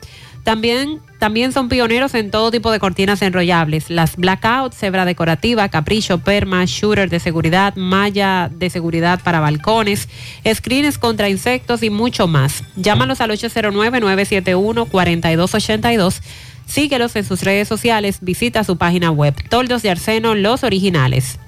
[0.47, 6.19] También, también son pioneros en todo tipo de cortinas enrollables, las blackout, cebra decorativa, capricho,
[6.19, 10.07] perma, shooter de seguridad, malla de seguridad para balcones,
[10.49, 12.63] screens contra insectos y mucho más.
[12.77, 16.21] Llámalos al 809-971-4282.
[16.65, 21.39] Síguelos en sus redes sociales, visita su página web, Toldos de Arseno, los originales.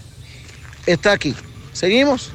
[0.85, 1.35] está aquí.
[1.71, 2.31] ¿Seguimos?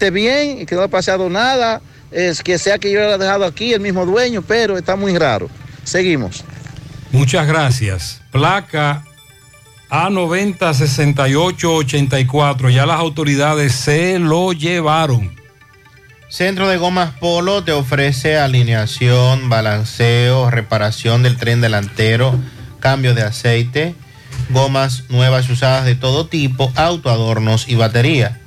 [0.00, 1.82] Esté bien y que no ha pasado nada.
[2.10, 5.18] Es que sea que yo lo he dejado aquí, el mismo dueño, pero está muy
[5.18, 5.50] raro.
[5.84, 6.42] Seguimos.
[7.12, 8.22] Muchas gracias.
[8.32, 9.04] Placa
[9.90, 12.70] A906884.
[12.70, 15.36] Ya las autoridades se lo llevaron.
[16.30, 22.34] Centro de Gomas Polo te ofrece alineación, balanceo, reparación del tren delantero,
[22.78, 23.94] cambio de aceite,
[24.48, 28.40] gomas nuevas y usadas de todo tipo, autoadornos y batería.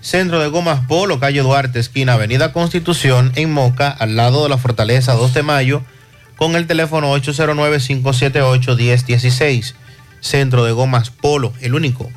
[0.00, 4.56] Centro de Gomas Polo, calle Duarte, esquina Avenida Constitución, en Moca, al lado de la
[4.56, 5.82] Fortaleza 2 de Mayo,
[6.36, 9.74] con el teléfono 809-578-1016.
[10.20, 12.10] Centro de Gomas Polo, el único.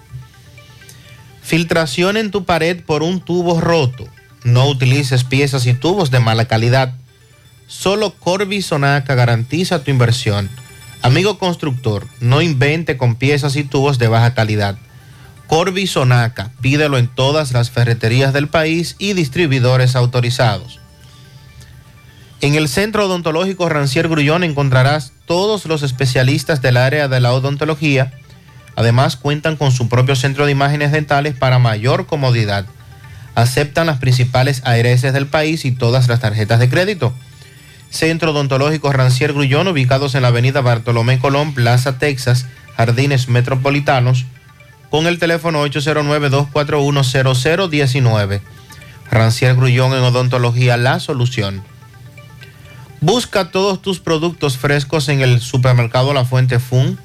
[1.41, 4.07] Filtración en tu pared por un tubo roto.
[4.45, 6.93] No utilices piezas y tubos de mala calidad.
[7.67, 10.49] Solo Corby Sonaca garantiza tu inversión.
[11.01, 14.77] Amigo constructor, no invente con piezas y tubos de baja calidad.
[15.53, 20.79] Corby Sonaca, pídelo en todas las ferreterías del país y distribuidores autorizados.
[22.41, 28.13] En el Centro Odontológico Rancier Grullón encontrarás todos los especialistas del área de la odontología.
[28.75, 32.65] Además, cuentan con su propio centro de imágenes dentales para mayor comodidad.
[33.35, 37.13] Aceptan las principales ARS del país y todas las tarjetas de crédito.
[37.91, 44.25] Centro Odontológico Rancier Grullón, ubicados en la avenida Bartolomé Colón, Plaza Texas, Jardines Metropolitanos,
[44.93, 48.41] con el teléfono 809-241-0019.
[49.09, 51.63] Rancier Grullón en Odontología, la solución.
[53.01, 56.99] Busca todos tus productos frescos en el supermercado La Fuente Fun.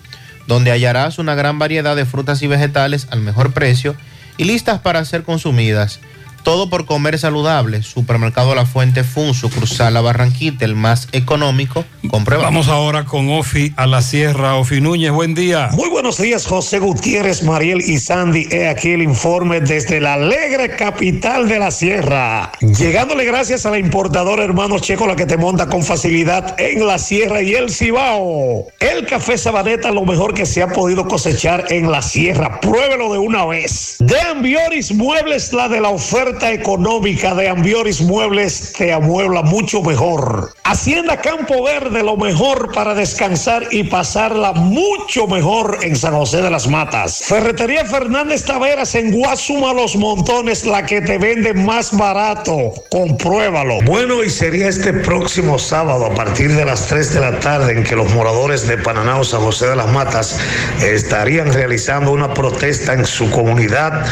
[0.47, 3.97] donde hallarás una gran variedad de frutas y vegetales al mejor precio
[4.37, 6.01] y listas para ser consumidas.
[6.49, 7.83] Todo por comer saludable.
[7.83, 11.85] Supermercado La Fuente Fun, sucursal La Barranquita, el más económico.
[12.09, 12.45] Comprueba.
[12.45, 14.55] Vamos ahora con Ofi a la Sierra.
[14.55, 15.69] Ofi Núñez, buen día.
[15.73, 18.49] Muy buenos días, José Gutiérrez, Mariel y Sandy.
[18.51, 22.51] He aquí el informe desde la alegre capital de la Sierra.
[22.61, 26.99] Llegándole gracias a la importadora Hermanos Checo, la que te monta con facilidad en la
[26.99, 28.69] Sierra y el Cibao.
[28.81, 32.59] El café Sabaneta, lo mejor que se ha podido cosechar en la Sierra.
[32.59, 33.97] Pruébelo de una vez.
[33.99, 40.53] De Ambioris Muebles, la de la oferta económica de Ambioris Muebles te amuebla mucho mejor.
[40.65, 46.51] Hacienda Campo Verde, lo mejor para descansar y pasarla mucho mejor en San José de
[46.51, 47.23] las Matas.
[47.25, 52.73] Ferretería Fernández Taveras en Guasuma Los Montones, la que te vende más barato.
[52.91, 53.81] Compruébalo.
[53.83, 57.85] Bueno, y sería este próximo sábado a partir de las 3 de la tarde en
[57.85, 60.39] que los moradores de Pananao, San José de las Matas,
[60.83, 64.05] estarían realizando una protesta en su comunidad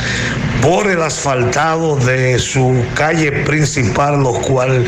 [0.63, 4.85] por el asfaltado de su calle principal, lo cual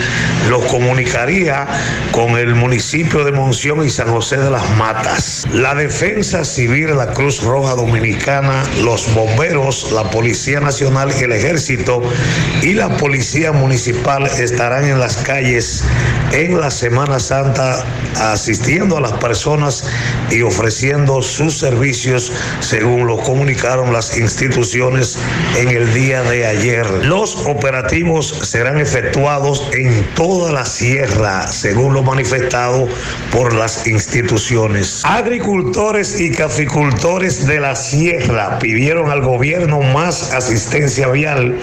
[0.49, 1.67] lo comunicaría
[2.11, 5.47] con el municipio de Monción y San José de las Matas.
[5.53, 12.03] La Defensa Civil, la Cruz Roja Dominicana, los bomberos, la Policía Nacional, el Ejército
[12.63, 15.85] y la Policía Municipal estarán en las calles
[16.33, 17.85] en la Semana Santa
[18.21, 19.85] asistiendo a las personas
[20.31, 25.19] y ofreciendo sus servicios según lo comunicaron las instituciones
[25.57, 26.87] en el día de ayer.
[27.09, 32.87] Los operativos serán efectuados en toda la sierra, según lo manifestado
[33.33, 35.01] por las instituciones.
[35.07, 41.59] Agricultores y caficultores de la sierra pidieron al gobierno más asistencia vial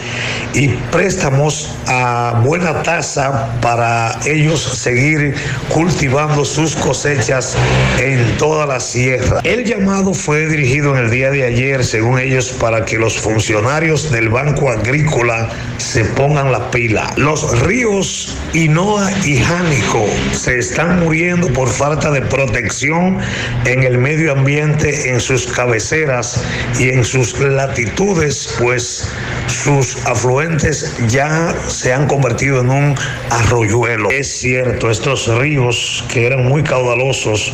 [0.56, 5.36] y préstamos a buena tasa para ellos seguir
[5.70, 7.56] cultivando sus cosechas
[8.00, 9.42] en toda la sierra.
[9.44, 14.10] El llamado fue dirigido en el día de ayer, según ellos, para que los funcionarios
[14.12, 15.35] del Banco Agrícola
[15.78, 17.14] se pongan la pila.
[17.18, 23.20] Los ríos Inoa y Jánico se están muriendo por falta de protección
[23.66, 26.44] en el medio ambiente, en sus cabeceras
[26.80, 29.10] y en sus latitudes, pues
[29.48, 32.96] sus afluentes ya se han convertido en un
[33.30, 34.10] arroyuelo.
[34.12, 37.54] Es cierto, estos ríos que eran muy caudalosos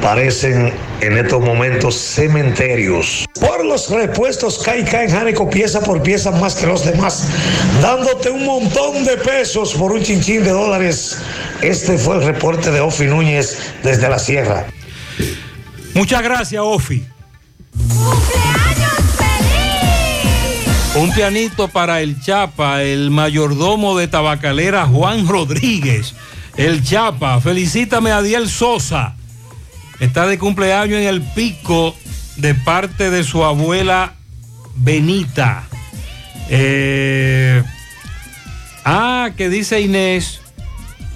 [0.00, 3.26] parecen en estos momentos cementerios.
[3.40, 7.26] Por los repuestos Caica en Jánico pieza por pieza más que los demás,
[7.80, 11.18] dándote un montón de pesos por un chinchín de dólares.
[11.62, 14.66] Este fue el reporte de Ofi Núñez desde la Sierra.
[15.94, 17.04] Muchas gracias, Ofi.
[20.96, 26.14] Un pianito para el Chapa, el mayordomo de Tabacalera Juan Rodríguez.
[26.56, 29.14] El Chapa, felicítame a Diel Sosa.
[30.00, 31.94] Está de cumpleaños en el pico
[32.36, 34.14] de parte de su abuela
[34.74, 35.64] Benita.
[36.48, 37.62] Eh,
[38.84, 40.40] ah, que dice Inés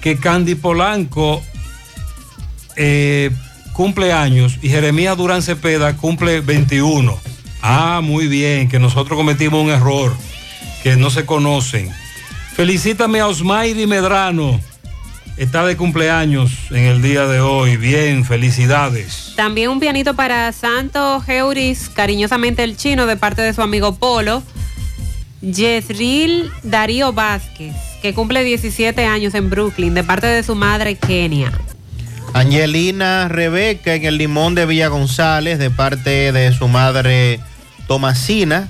[0.01, 1.41] que Candy Polanco
[2.75, 3.31] eh,
[3.73, 7.19] cumple años y Jeremías Durán Cepeda cumple 21.
[7.63, 10.15] Ah, muy bien, que nosotros cometimos un error,
[10.83, 11.91] que no se conocen.
[12.55, 14.61] Felicítame a Osmairi Medrano.
[15.37, 17.75] Está de cumpleaños en el día de hoy.
[17.75, 19.33] Bien, felicidades.
[19.35, 24.43] También un pianito para Santo Geuris, cariñosamente el chino, de parte de su amigo Polo.
[25.41, 31.51] Yesril Darío Vázquez, que cumple 17 años en Brooklyn, de parte de su madre Kenia.
[32.33, 37.41] Angelina Rebeca en el Limón de Villa González, de parte de su madre
[37.87, 38.69] Tomasina.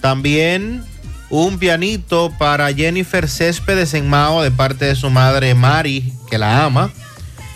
[0.00, 0.84] También
[1.30, 6.92] un pianito para Jennifer Céspedes en de parte de su madre Mari, que la ama.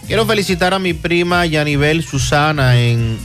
[0.06, 3.18] Quiero felicitar a mi prima Yanibel Susana en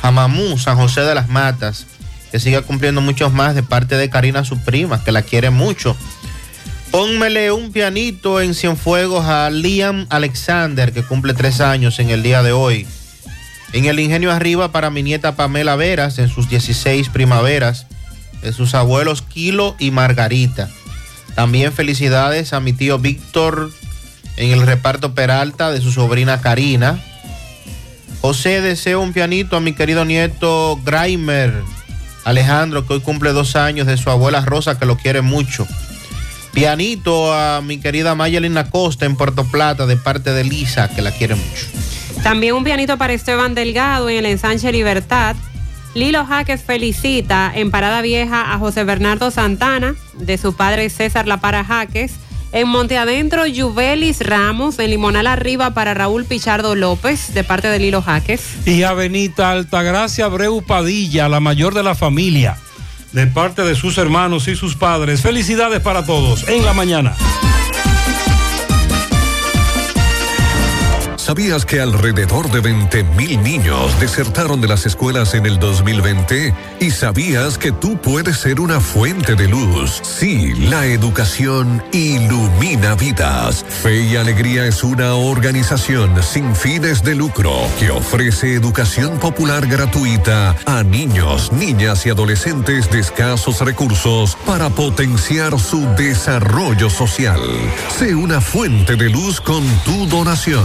[0.00, 1.86] Jamamú, San José de las Matas,
[2.30, 5.96] que siga cumpliendo muchos más de parte de Karina, su prima, que la quiere mucho.
[6.90, 12.42] Pónmele un pianito en Cienfuegos a Liam Alexander, que cumple tres años en el día
[12.42, 12.86] de hoy.
[13.72, 17.86] En el Ingenio Arriba para mi nieta Pamela Veras, en sus 16 primaveras,
[18.42, 20.68] de sus abuelos Kilo y Margarita.
[21.34, 23.70] También felicidades a mi tío Víctor
[24.36, 26.98] en el reparto Peralta de su sobrina Karina.
[28.20, 31.52] José deseo un pianito a mi querido nieto Graimer
[32.24, 35.66] Alejandro, que hoy cumple dos años, de su abuela Rosa, que lo quiere mucho.
[36.52, 41.12] Pianito a mi querida Mayelina Costa en Puerto Plata, de parte de Lisa, que la
[41.12, 41.66] quiere mucho.
[42.22, 45.36] También un pianito para Esteban Delgado en el ensanche Libertad.
[45.96, 51.38] Lilo Jaques felicita en Parada Vieja a José Bernardo Santana, de su padre César La
[51.38, 52.12] Para Jaques,
[52.52, 54.78] En Monte Adentro, Yubelis Ramos.
[54.78, 58.42] En Limonal Arriba para Raúl Pichardo López, de parte de Lilo Jaques.
[58.66, 62.58] Y Avenita Altagracia Breu Padilla, la mayor de la familia,
[63.12, 65.22] de parte de sus hermanos y sus padres.
[65.22, 67.16] Felicidades para todos en la mañana.
[71.26, 76.54] ¿Sabías que alrededor de 20 mil niños desertaron de las escuelas en el 2020?
[76.78, 80.00] ¿Y sabías que tú puedes ser una fuente de luz?
[80.04, 83.64] Sí, la educación ilumina vidas.
[83.68, 90.54] Fe y Alegría es una organización sin fines de lucro que ofrece educación popular gratuita
[90.64, 97.40] a niños, niñas y adolescentes de escasos recursos para potenciar su desarrollo social.
[97.98, 100.64] Sé una fuente de luz con tu donación.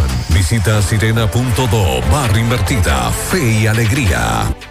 [0.81, 4.70] sirena.do barra invertida Fe y Alegría.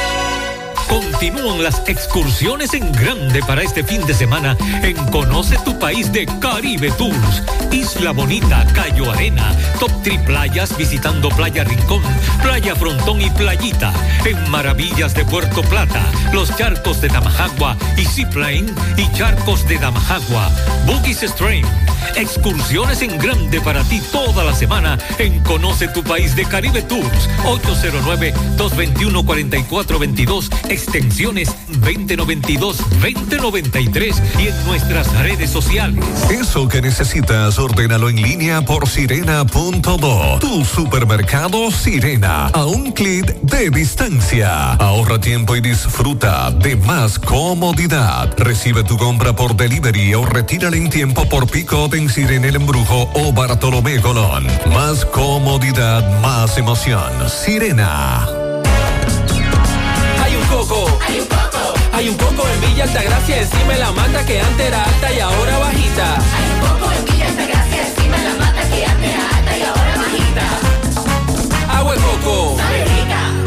[0.91, 6.25] Continúan las excursiones en grande para este fin de semana en Conoce tu país de
[6.41, 7.43] Caribe Tours.
[7.71, 12.01] Isla Bonita, Cayo Arena, Top Tri Playas visitando Playa Rincón,
[12.43, 13.93] Playa Frontón y Playita.
[14.25, 16.03] En Maravillas de Puerto Plata,
[16.33, 18.65] los charcos de Damajagua y Seaplane
[18.97, 20.51] y charcos de Damajagua.
[20.85, 21.65] Boogies Stream.
[22.15, 27.29] Excursiones en grande para ti toda la semana en Conoce tu país de Caribe Tours.
[28.57, 30.49] 809-221-4422,
[30.81, 36.03] extensiones 2092-2093 y en nuestras redes sociales.
[36.29, 40.39] Eso que necesitas, ordénalo en línea por sirena.do.
[40.39, 44.73] Tu supermercado Sirena, a un clic de distancia.
[44.73, 48.35] Ahorra tiempo y disfruta de más comodidad.
[48.37, 53.09] Recibe tu compra por delivery o retírala en tiempo por pick en Sirena El Embrujo
[53.13, 54.45] o Bartolomé Colón.
[54.73, 57.29] Más comodidad, más emoción.
[57.29, 58.40] Sirena.
[61.11, 61.73] Hay un coco.
[61.91, 62.31] Hay un coco.
[62.31, 65.19] Hay un coco en Villa Altagracia encima de la mata que antes era alta y
[65.19, 66.15] ahora bajita.
[66.15, 69.61] Hay un coco en Villa Altagracia encima de la mata que antes era alta y
[69.61, 71.77] ahora bajita.
[71.77, 72.57] Agua de coco.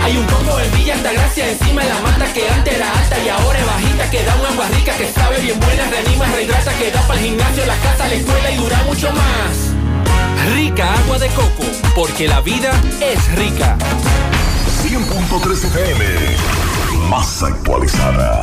[0.05, 3.29] Hay un coco en Villa Altagracia encima de la mata que antes era alta y
[3.31, 6.91] ahora es bajita que da una agua rica que sabe bien buena, reanima, rehidrata, que
[6.91, 10.53] da para el gimnasio, la casa, la escuela y dura mucho más.
[10.55, 11.65] Rica agua de coco,
[11.97, 13.79] porque la vida es rica.
[14.85, 16.05] 100.3 FM,
[16.95, 18.43] más actualizada.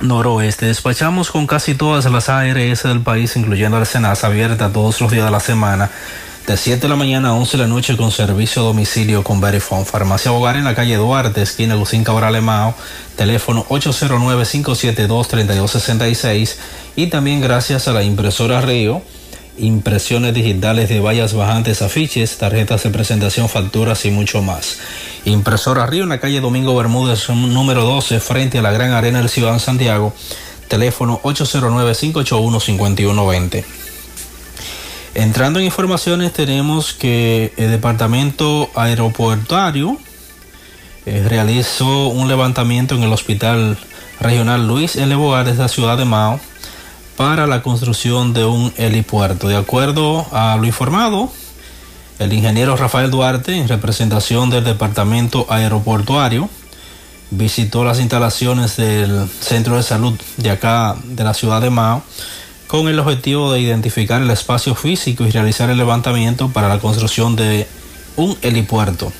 [0.00, 0.66] noroeste.
[0.66, 5.24] Despachamos con casi todas las ARS del país, incluyendo la Senasa, abierta todos los días
[5.24, 5.90] de la semana.
[6.46, 9.40] De 7 de la mañana a 11 de la noche con servicio a domicilio con
[9.40, 9.84] Verifone.
[9.84, 12.72] Farmacia Bogar en la calle Duarte, esquina Lucín Cabral Emao,
[13.16, 16.54] teléfono 809-572-3266
[16.94, 19.02] y también gracias a la impresora Río,
[19.58, 24.78] impresiones digitales de vallas bajantes, afiches, tarjetas de presentación, facturas y mucho más.
[25.24, 29.28] Impresora Río en la calle Domingo Bermúdez, número 12, frente a la Gran Arena del
[29.28, 30.14] Ciudad de Santiago,
[30.68, 33.64] teléfono 809-581-5120.
[35.14, 39.96] Entrando en informaciones, tenemos que el Departamento Aeroportuario
[41.06, 43.78] eh, realizó un levantamiento en el Hospital
[44.20, 45.14] Regional Luis L.
[45.14, 46.38] Bogar de la ciudad de Mao
[47.16, 49.48] para la construcción de un helipuerto.
[49.48, 51.30] De acuerdo a lo informado,
[52.18, 56.48] el ingeniero Rafael Duarte, en representación del Departamento Aeroportuario,
[57.30, 62.02] visitó las instalaciones del Centro de Salud de acá, de la ciudad de Mao,
[62.66, 67.36] con el objetivo de identificar el espacio físico y realizar el levantamiento para la construcción
[67.36, 67.66] de
[68.16, 69.12] un helipuerto.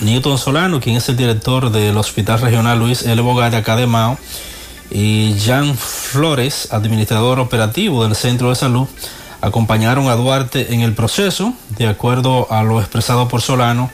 [0.00, 3.20] Newton Solano, quien es el director del Hospital Regional Luis L.
[3.22, 4.18] Bogar de acá de Mao,
[4.90, 8.88] y Jan Flores, administrador operativo del Centro de Salud,
[9.40, 11.54] acompañaron a Duarte en el proceso.
[11.76, 13.90] De acuerdo a lo expresado por Solano,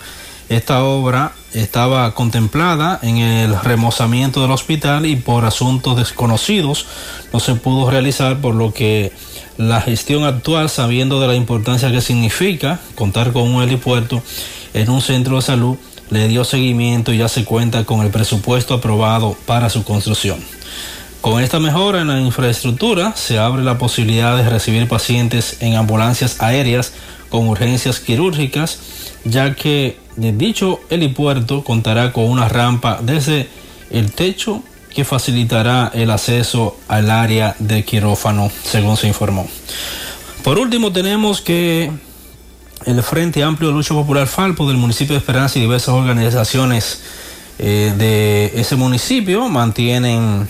[0.49, 6.87] esta obra estaba contemplada en el remozamiento del hospital y por asuntos desconocidos
[7.33, 9.13] no se pudo realizar, por lo que
[9.57, 14.23] la gestión actual, sabiendo de la importancia que significa contar con un helipuerto
[14.75, 15.77] en un centro de salud,
[16.11, 20.39] le dio seguimiento y ya se cuenta con el presupuesto aprobado para su construcción.
[21.27, 26.41] Con esta mejora en la infraestructura se abre la posibilidad de recibir pacientes en ambulancias
[26.41, 26.93] aéreas
[27.31, 28.79] con urgencias quirúrgicas,
[29.25, 33.49] ya que dicho helipuerto contará con una rampa desde
[33.91, 34.63] el techo
[34.95, 39.49] que facilitará el acceso al área de quirófano, según se informó.
[40.45, 41.91] Por último, tenemos que
[42.85, 47.01] el Frente Amplio de Lucha Popular Falpo del municipio de Esperanza y diversas organizaciones
[47.59, 50.47] eh, de ese municipio mantienen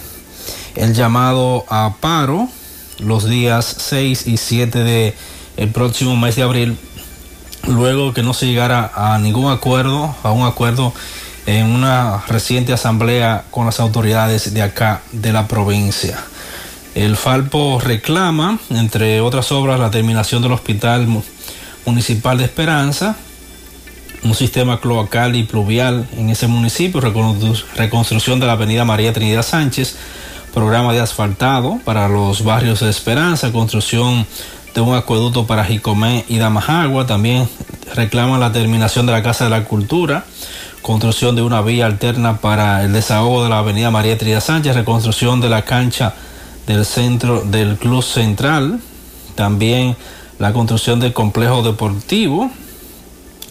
[0.76, 2.48] el llamado a paro
[2.98, 5.14] los días 6 y 7 de
[5.56, 6.78] el próximo mes de abril
[7.66, 10.92] luego que no se llegara a ningún acuerdo a un acuerdo
[11.46, 16.18] en una reciente asamblea con las autoridades de acá de la provincia.
[16.94, 21.06] El Falpo reclama entre otras obras la terminación del hospital
[21.84, 23.16] municipal de Esperanza
[24.22, 29.96] un sistema cloacal y pluvial en ese municipio reconstrucción de la avenida María Trinidad Sánchez
[30.56, 34.26] programa de asfaltado para los barrios de Esperanza, construcción
[34.74, 37.46] de un acueducto para Jicomé y Damajagua, también
[37.94, 40.24] reclaman la terminación de la Casa de la Cultura,
[40.80, 45.42] construcción de una vía alterna para el desahogo de la avenida María Trinidad Sánchez, reconstrucción
[45.42, 46.14] de la cancha
[46.66, 48.80] del centro del Club Central,
[49.34, 49.94] también
[50.38, 52.50] la construcción del complejo deportivo,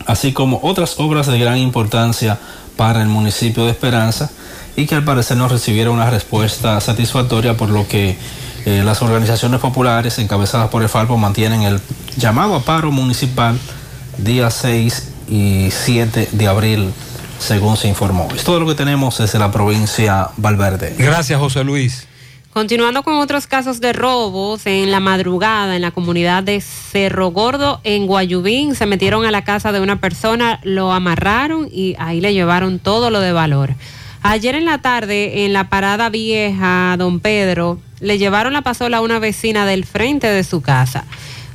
[0.07, 2.39] así como otras obras de gran importancia
[2.75, 4.31] para el municipio de Esperanza
[4.75, 8.17] y que al parecer no recibieron una respuesta satisfactoria, por lo que
[8.65, 11.79] eh, las organizaciones populares encabezadas por el Falpo mantienen el
[12.17, 13.57] llamado a paro municipal
[14.17, 16.91] día 6 y 7 de abril,
[17.39, 18.27] según se informó.
[18.35, 20.95] Es todo lo que tenemos desde la provincia Valverde.
[20.97, 22.07] Gracias, José Luis.
[22.55, 27.81] Continuando con otros casos de robos, en la madrugada en la comunidad de Cerro Gordo,
[27.83, 32.33] en Guayubín, se metieron a la casa de una persona, lo amarraron y ahí le
[32.33, 33.75] llevaron todo lo de valor.
[34.27, 39.01] Ayer en la tarde, en la parada vieja, don Pedro, le llevaron la pasola a
[39.01, 41.05] una vecina del frente de su casa.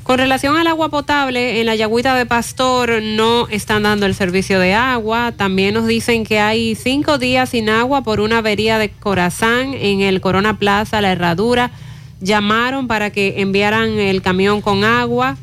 [0.05, 4.60] Con relación al agua potable, en la Yagüita de Pastor no están dando el servicio
[4.60, 5.32] de agua.
[5.36, 10.02] También nos dicen que hay cinco días sin agua por una avería de Corazán en
[10.02, 11.73] el Corona Plaza, la herradura.
[12.20, 15.36] Llamaron para que enviaran el camión con agua.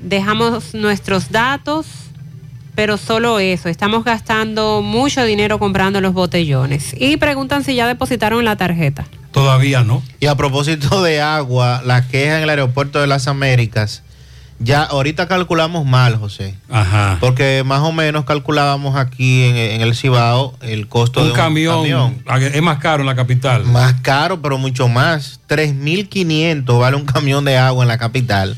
[0.00, 2.03] Dejamos nuestros datos
[2.74, 6.94] pero solo eso, estamos gastando mucho dinero comprando los botellones.
[6.98, 9.06] Y preguntan si ya depositaron la tarjeta.
[9.32, 10.02] Todavía no.
[10.20, 14.02] Y a propósito de agua, la queja en el aeropuerto de las Américas,
[14.60, 16.54] ya ahorita calculamos mal, José.
[16.70, 17.18] Ajá.
[17.20, 22.14] Porque más o menos calculábamos aquí en, el Cibao el costo un de un camión,
[22.24, 22.52] camión.
[22.54, 23.64] Es más caro en la capital.
[23.64, 25.40] Más caro, pero mucho más.
[25.48, 28.56] 3.500 vale un camión de agua en la capital.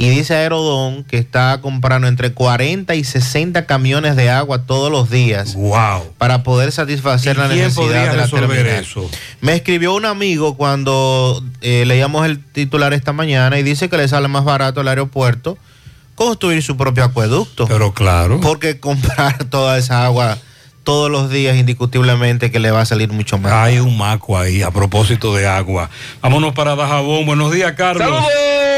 [0.00, 5.10] Y dice Aerodón que está comprando entre 40 y 60 camiones de agua todos los
[5.10, 5.54] días.
[5.56, 6.14] Wow.
[6.16, 8.82] Para poder satisfacer la ¿Quién necesidad de la resolver terminal.
[8.82, 9.10] eso?
[9.42, 14.08] Me escribió un amigo cuando eh, leíamos el titular esta mañana y dice que le
[14.08, 15.58] sale más barato el aeropuerto
[16.14, 17.66] construir su propio acueducto.
[17.66, 18.40] Pero claro.
[18.40, 20.38] Porque comprar toda esa agua
[20.82, 23.52] todos los días indiscutiblemente que le va a salir mucho más.
[23.52, 25.90] Hay un maco ahí a propósito de agua.
[26.22, 27.26] Vámonos para Dajabón.
[27.26, 28.08] Buenos días, Carlos.
[28.08, 28.69] ¡Saludos!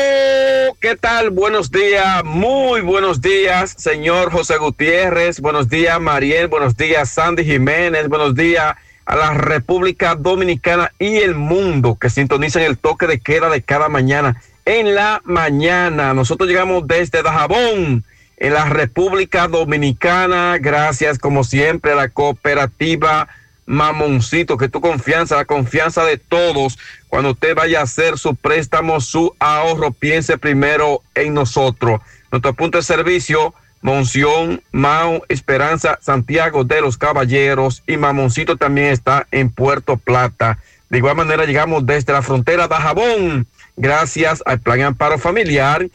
[0.82, 1.30] ¿Qué tal?
[1.30, 5.38] Buenos días, muy buenos días, señor José Gutiérrez.
[5.38, 6.48] Buenos días, Mariel.
[6.48, 8.08] Buenos días, Sandy Jiménez.
[8.08, 13.48] Buenos días a la República Dominicana y el mundo que sintonizan el toque de queda
[13.48, 14.42] de cada mañana.
[14.64, 18.02] En la mañana, nosotros llegamos desde Dajabón,
[18.36, 20.58] en la República Dominicana.
[20.58, 23.28] Gracias, como siempre, a la cooperativa
[23.66, 29.00] Mamoncito, que tu confianza, la confianza de todos, cuando usted vaya a hacer su préstamo,
[29.00, 32.00] su ahorro, piense primero en nosotros.
[32.30, 39.26] Nuestro punto de servicio, Monción, Mao, Esperanza, Santiago de los Caballeros y Mamoncito también está
[39.30, 40.58] en Puerto Plata.
[40.88, 45.88] De igual manera llegamos desde la frontera de Jabón, gracias al Plan Amparo Familiar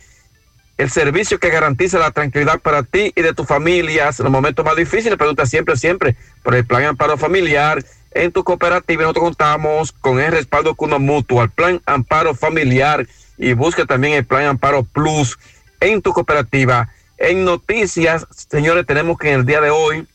[0.78, 4.64] el servicio que garantiza la tranquilidad para ti y de tus familias en los momentos
[4.64, 5.18] más difíciles.
[5.18, 7.84] Pregunta siempre, siempre por el plan Amparo Familiar.
[8.12, 13.08] En tu cooperativa nosotros contamos con el respaldo Cuno Mutuo, el plan Amparo Familiar
[13.38, 15.38] y busca también el plan Amparo Plus
[15.80, 16.90] en tu cooperativa.
[17.18, 20.08] En noticias, señores, tenemos que en el día de hoy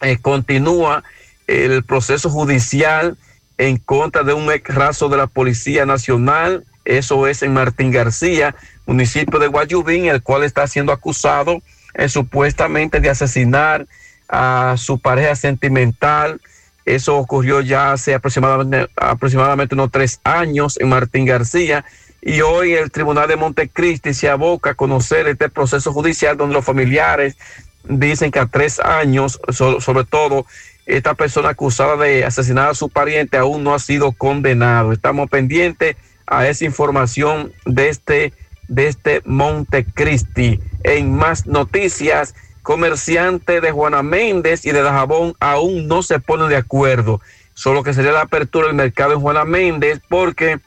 [0.00, 1.02] eh, continúa
[1.48, 3.16] el proceso judicial
[3.56, 6.64] en contra de un ex raso de la Policía Nacional.
[6.84, 8.54] Eso es en Martín García,
[8.88, 11.60] municipio de Guayubín, el cual está siendo acusado
[11.94, 13.86] eh, supuestamente de asesinar
[14.28, 16.40] a su pareja sentimental.
[16.84, 21.84] Eso ocurrió ya hace aproximadamente, aproximadamente unos tres años en Martín García.
[22.22, 26.64] Y hoy el Tribunal de Montecristi se aboca a conocer este proceso judicial donde los
[26.64, 27.36] familiares
[27.84, 30.46] dicen que a tres años, so- sobre todo,
[30.86, 34.92] esta persona acusada de asesinar a su pariente aún no ha sido condenado.
[34.92, 38.32] Estamos pendientes a esa información de este,
[38.68, 40.60] de este Montecristi.
[40.84, 46.56] En más noticias, comerciante de Juana Méndez y de Dajabón aún no se ponen de
[46.56, 47.20] acuerdo.
[47.54, 50.60] Solo que sería la apertura del mercado en Juana Méndez porque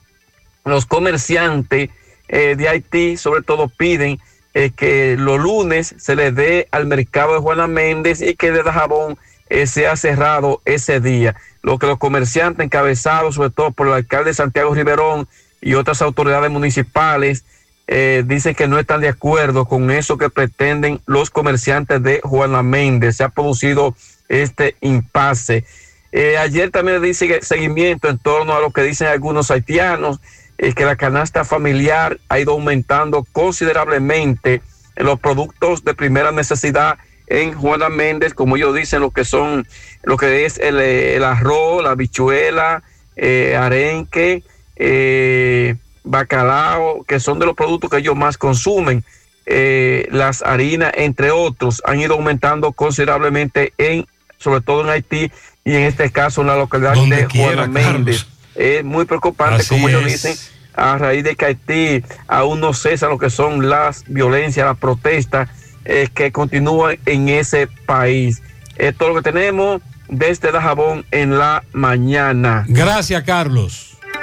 [0.66, 1.90] los comerciantes
[2.28, 4.20] eh, de Haití sobre todo piden
[4.54, 8.64] eh, que los lunes se le dé al mercado de Juana Méndez y que de
[8.64, 9.18] Dajabón
[9.50, 11.36] eh, sea cerrado ese día.
[11.62, 15.28] Lo que los comerciantes encabezados sobre todo por el alcalde Santiago Riverón
[15.62, 17.46] y otras autoridades municipales
[17.94, 22.64] eh, dicen que no están de acuerdo con eso que pretenden los comerciantes de Juana
[22.64, 23.18] Méndez.
[23.18, 23.94] Se ha producido
[24.30, 25.66] este impasse.
[26.14, 30.22] Eh, ayer también dice seguimiento en torno a lo que dicen algunos haitianos,
[30.58, 34.62] eh, que la canasta familiar ha ido aumentando considerablemente
[34.96, 36.98] en los productos de primera necesidad
[37.28, 39.68] en Juana Méndez, como ellos dicen, lo que son,
[40.04, 42.84] lo que es el, eh, arroz, la bichuela,
[43.18, 44.44] eh, arenque,
[44.78, 49.04] eh, bacalao, que son de los productos que ellos más consumen.
[49.46, 54.06] Eh, las harinas, entre otros, han ido aumentando considerablemente en,
[54.38, 55.32] sobre todo en Haití
[55.64, 58.26] y en este caso en la localidad de Juana Méndez.
[58.56, 60.24] Es muy preocupante, Así como ellos es.
[60.24, 60.36] dicen,
[60.74, 65.50] a raíz de que Haití aún no cesa lo que son las violencias, las protestas
[65.86, 68.42] eh, que continúan en ese país.
[68.78, 72.66] Esto es lo que tenemos desde Dajabón en la mañana.
[72.68, 73.91] Gracias, Carlos.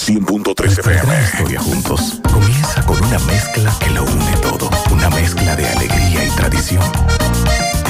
[0.09, 1.23] 100.3 FM.
[1.23, 2.19] historia juntos.
[2.33, 4.67] Comienza con una mezcla que lo une todo.
[4.91, 6.81] Una mezcla de alegría y tradición.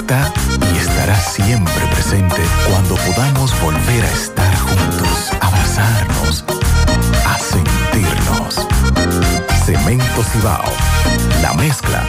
[0.00, 0.32] está
[0.72, 6.44] y estará siempre presente cuando podamos volver a estar juntos, abrazarnos,
[7.30, 8.66] a sentirnos.
[9.64, 10.64] Cemento Cibao,
[11.42, 12.04] la mezcla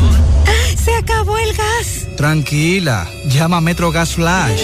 [0.46, 0.78] ¡Ah!
[0.84, 2.08] ¡Se acabó el gas!
[2.18, 4.64] Tranquila, llama a Metro Gas Flash.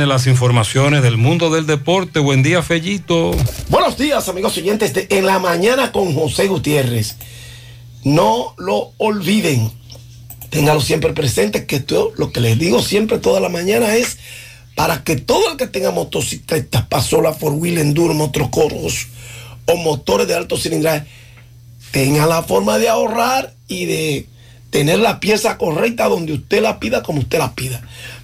[0.07, 2.19] las informaciones del mundo del deporte.
[2.19, 3.31] Buen día, Fellito.
[3.69, 7.15] Buenos días, amigos oyentes de En la Mañana con José Gutiérrez.
[8.03, 9.71] No lo olviden.
[10.49, 14.17] Ténganlo siempre presente, que esto, lo que les digo siempre toda la mañana es
[14.75, 19.07] para que todo el que tenga motocicletas, pasola, four wheel, enduro, motocoros
[19.65, 21.05] o motores de alto cilindraje,
[21.91, 24.27] tenga la forma de ahorrar y de
[24.71, 27.81] tener la pieza correcta donde usted la pida como usted la pida.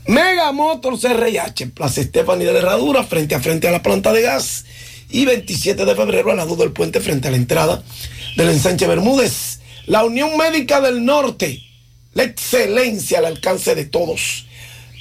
[0.08, 4.64] Mega Motors RIH, Plaza Estefani de Herradura, frente a frente a la planta de gas.
[5.10, 7.84] Y 27 de febrero al lado del puente frente a la entrada
[8.38, 9.60] del ensanche Bermúdez.
[9.86, 11.62] La Unión Médica del Norte,
[12.14, 14.46] la excelencia al alcance de todos.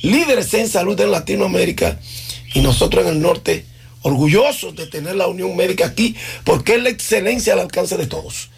[0.02, 2.00] Líderes en salud en Latinoamérica
[2.54, 3.64] y nosotros en el norte,
[4.02, 8.50] orgullosos de tener la Unión Médica aquí, porque es la excelencia al alcance de todos.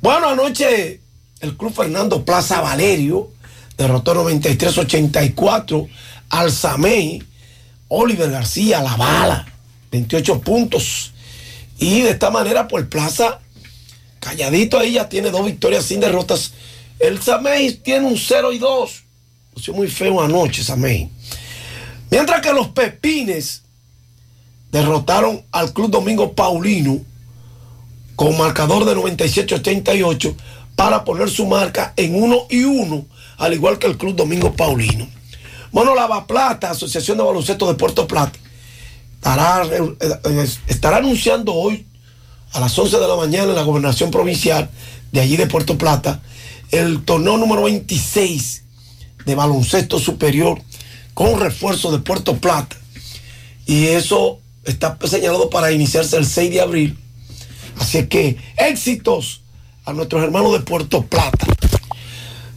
[0.00, 1.00] Bueno, anoche
[1.40, 3.32] el Club Fernando Plaza Valerio
[3.82, 5.88] derrotó 93-84
[6.30, 7.22] al Samey.
[7.88, 9.46] Oliver García, la bala,
[9.90, 11.12] 28 puntos.
[11.78, 13.40] Y de esta manera, pues Plaza,
[14.18, 16.52] calladito ahí, ya tiene dos victorias sin derrotas.
[16.98, 19.02] El Samey tiene un 0 y 2.
[19.56, 21.10] Lució muy feo anoche, Samey.
[22.10, 23.62] Mientras que los Pepines
[24.70, 27.00] derrotaron al Club Domingo Paulino
[28.16, 30.34] con marcador de 97-88
[30.76, 33.06] para poner su marca en 1 y 1,
[33.42, 35.08] al igual que el Club Domingo Paulino.
[35.72, 38.38] Bueno, Lava Plata, Asociación de Baloncesto de Puerto Plata,
[39.16, 41.84] estará, eh, estará anunciando hoy
[42.52, 44.70] a las 11 de la mañana en la gobernación provincial
[45.10, 46.22] de allí de Puerto Plata
[46.70, 48.62] el torneo número 26
[49.26, 50.62] de baloncesto superior
[51.12, 52.76] con refuerzo de Puerto Plata.
[53.66, 56.98] Y eso está señalado para iniciarse el 6 de abril.
[57.80, 59.42] Así que éxitos
[59.84, 61.51] a nuestros hermanos de Puerto Plata.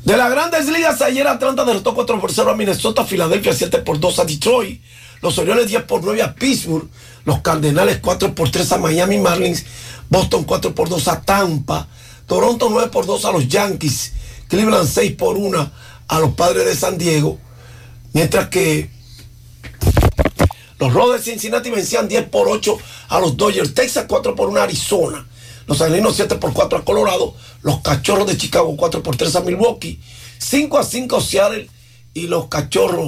[0.06, 4.00] De las grandes ligas, ayer Atlanta derrotó 4 por 0 a Minnesota, Filadelfia 7 por
[4.00, 4.80] 2 a Detroit,
[5.24, 6.88] los Orioles 10 por 9 a Pittsburgh,
[7.25, 9.66] los Cardenales 4 por 3 a Miami Marlins,
[10.08, 11.88] Boston 4 por 2 a Tampa,
[12.27, 14.14] Toronto 9 por 2 a los Yankees,
[14.48, 15.72] Cleveland 6 por 1
[16.08, 17.40] a los Padres de San Diego,
[18.14, 18.92] mientras que
[20.77, 22.77] los Rojos de Cincinnati vencían 10 por 8
[23.09, 25.25] a los Dodgers, Texas 4 por 1 a Arizona,
[25.68, 29.42] los Angelinos 7 por 4 a Colorado, los Cachorros de Chicago 4 por 3 a
[29.42, 30.00] Milwaukee,
[30.38, 31.69] 5 a 5 Seattle.
[32.18, 33.03] Y los Cachorros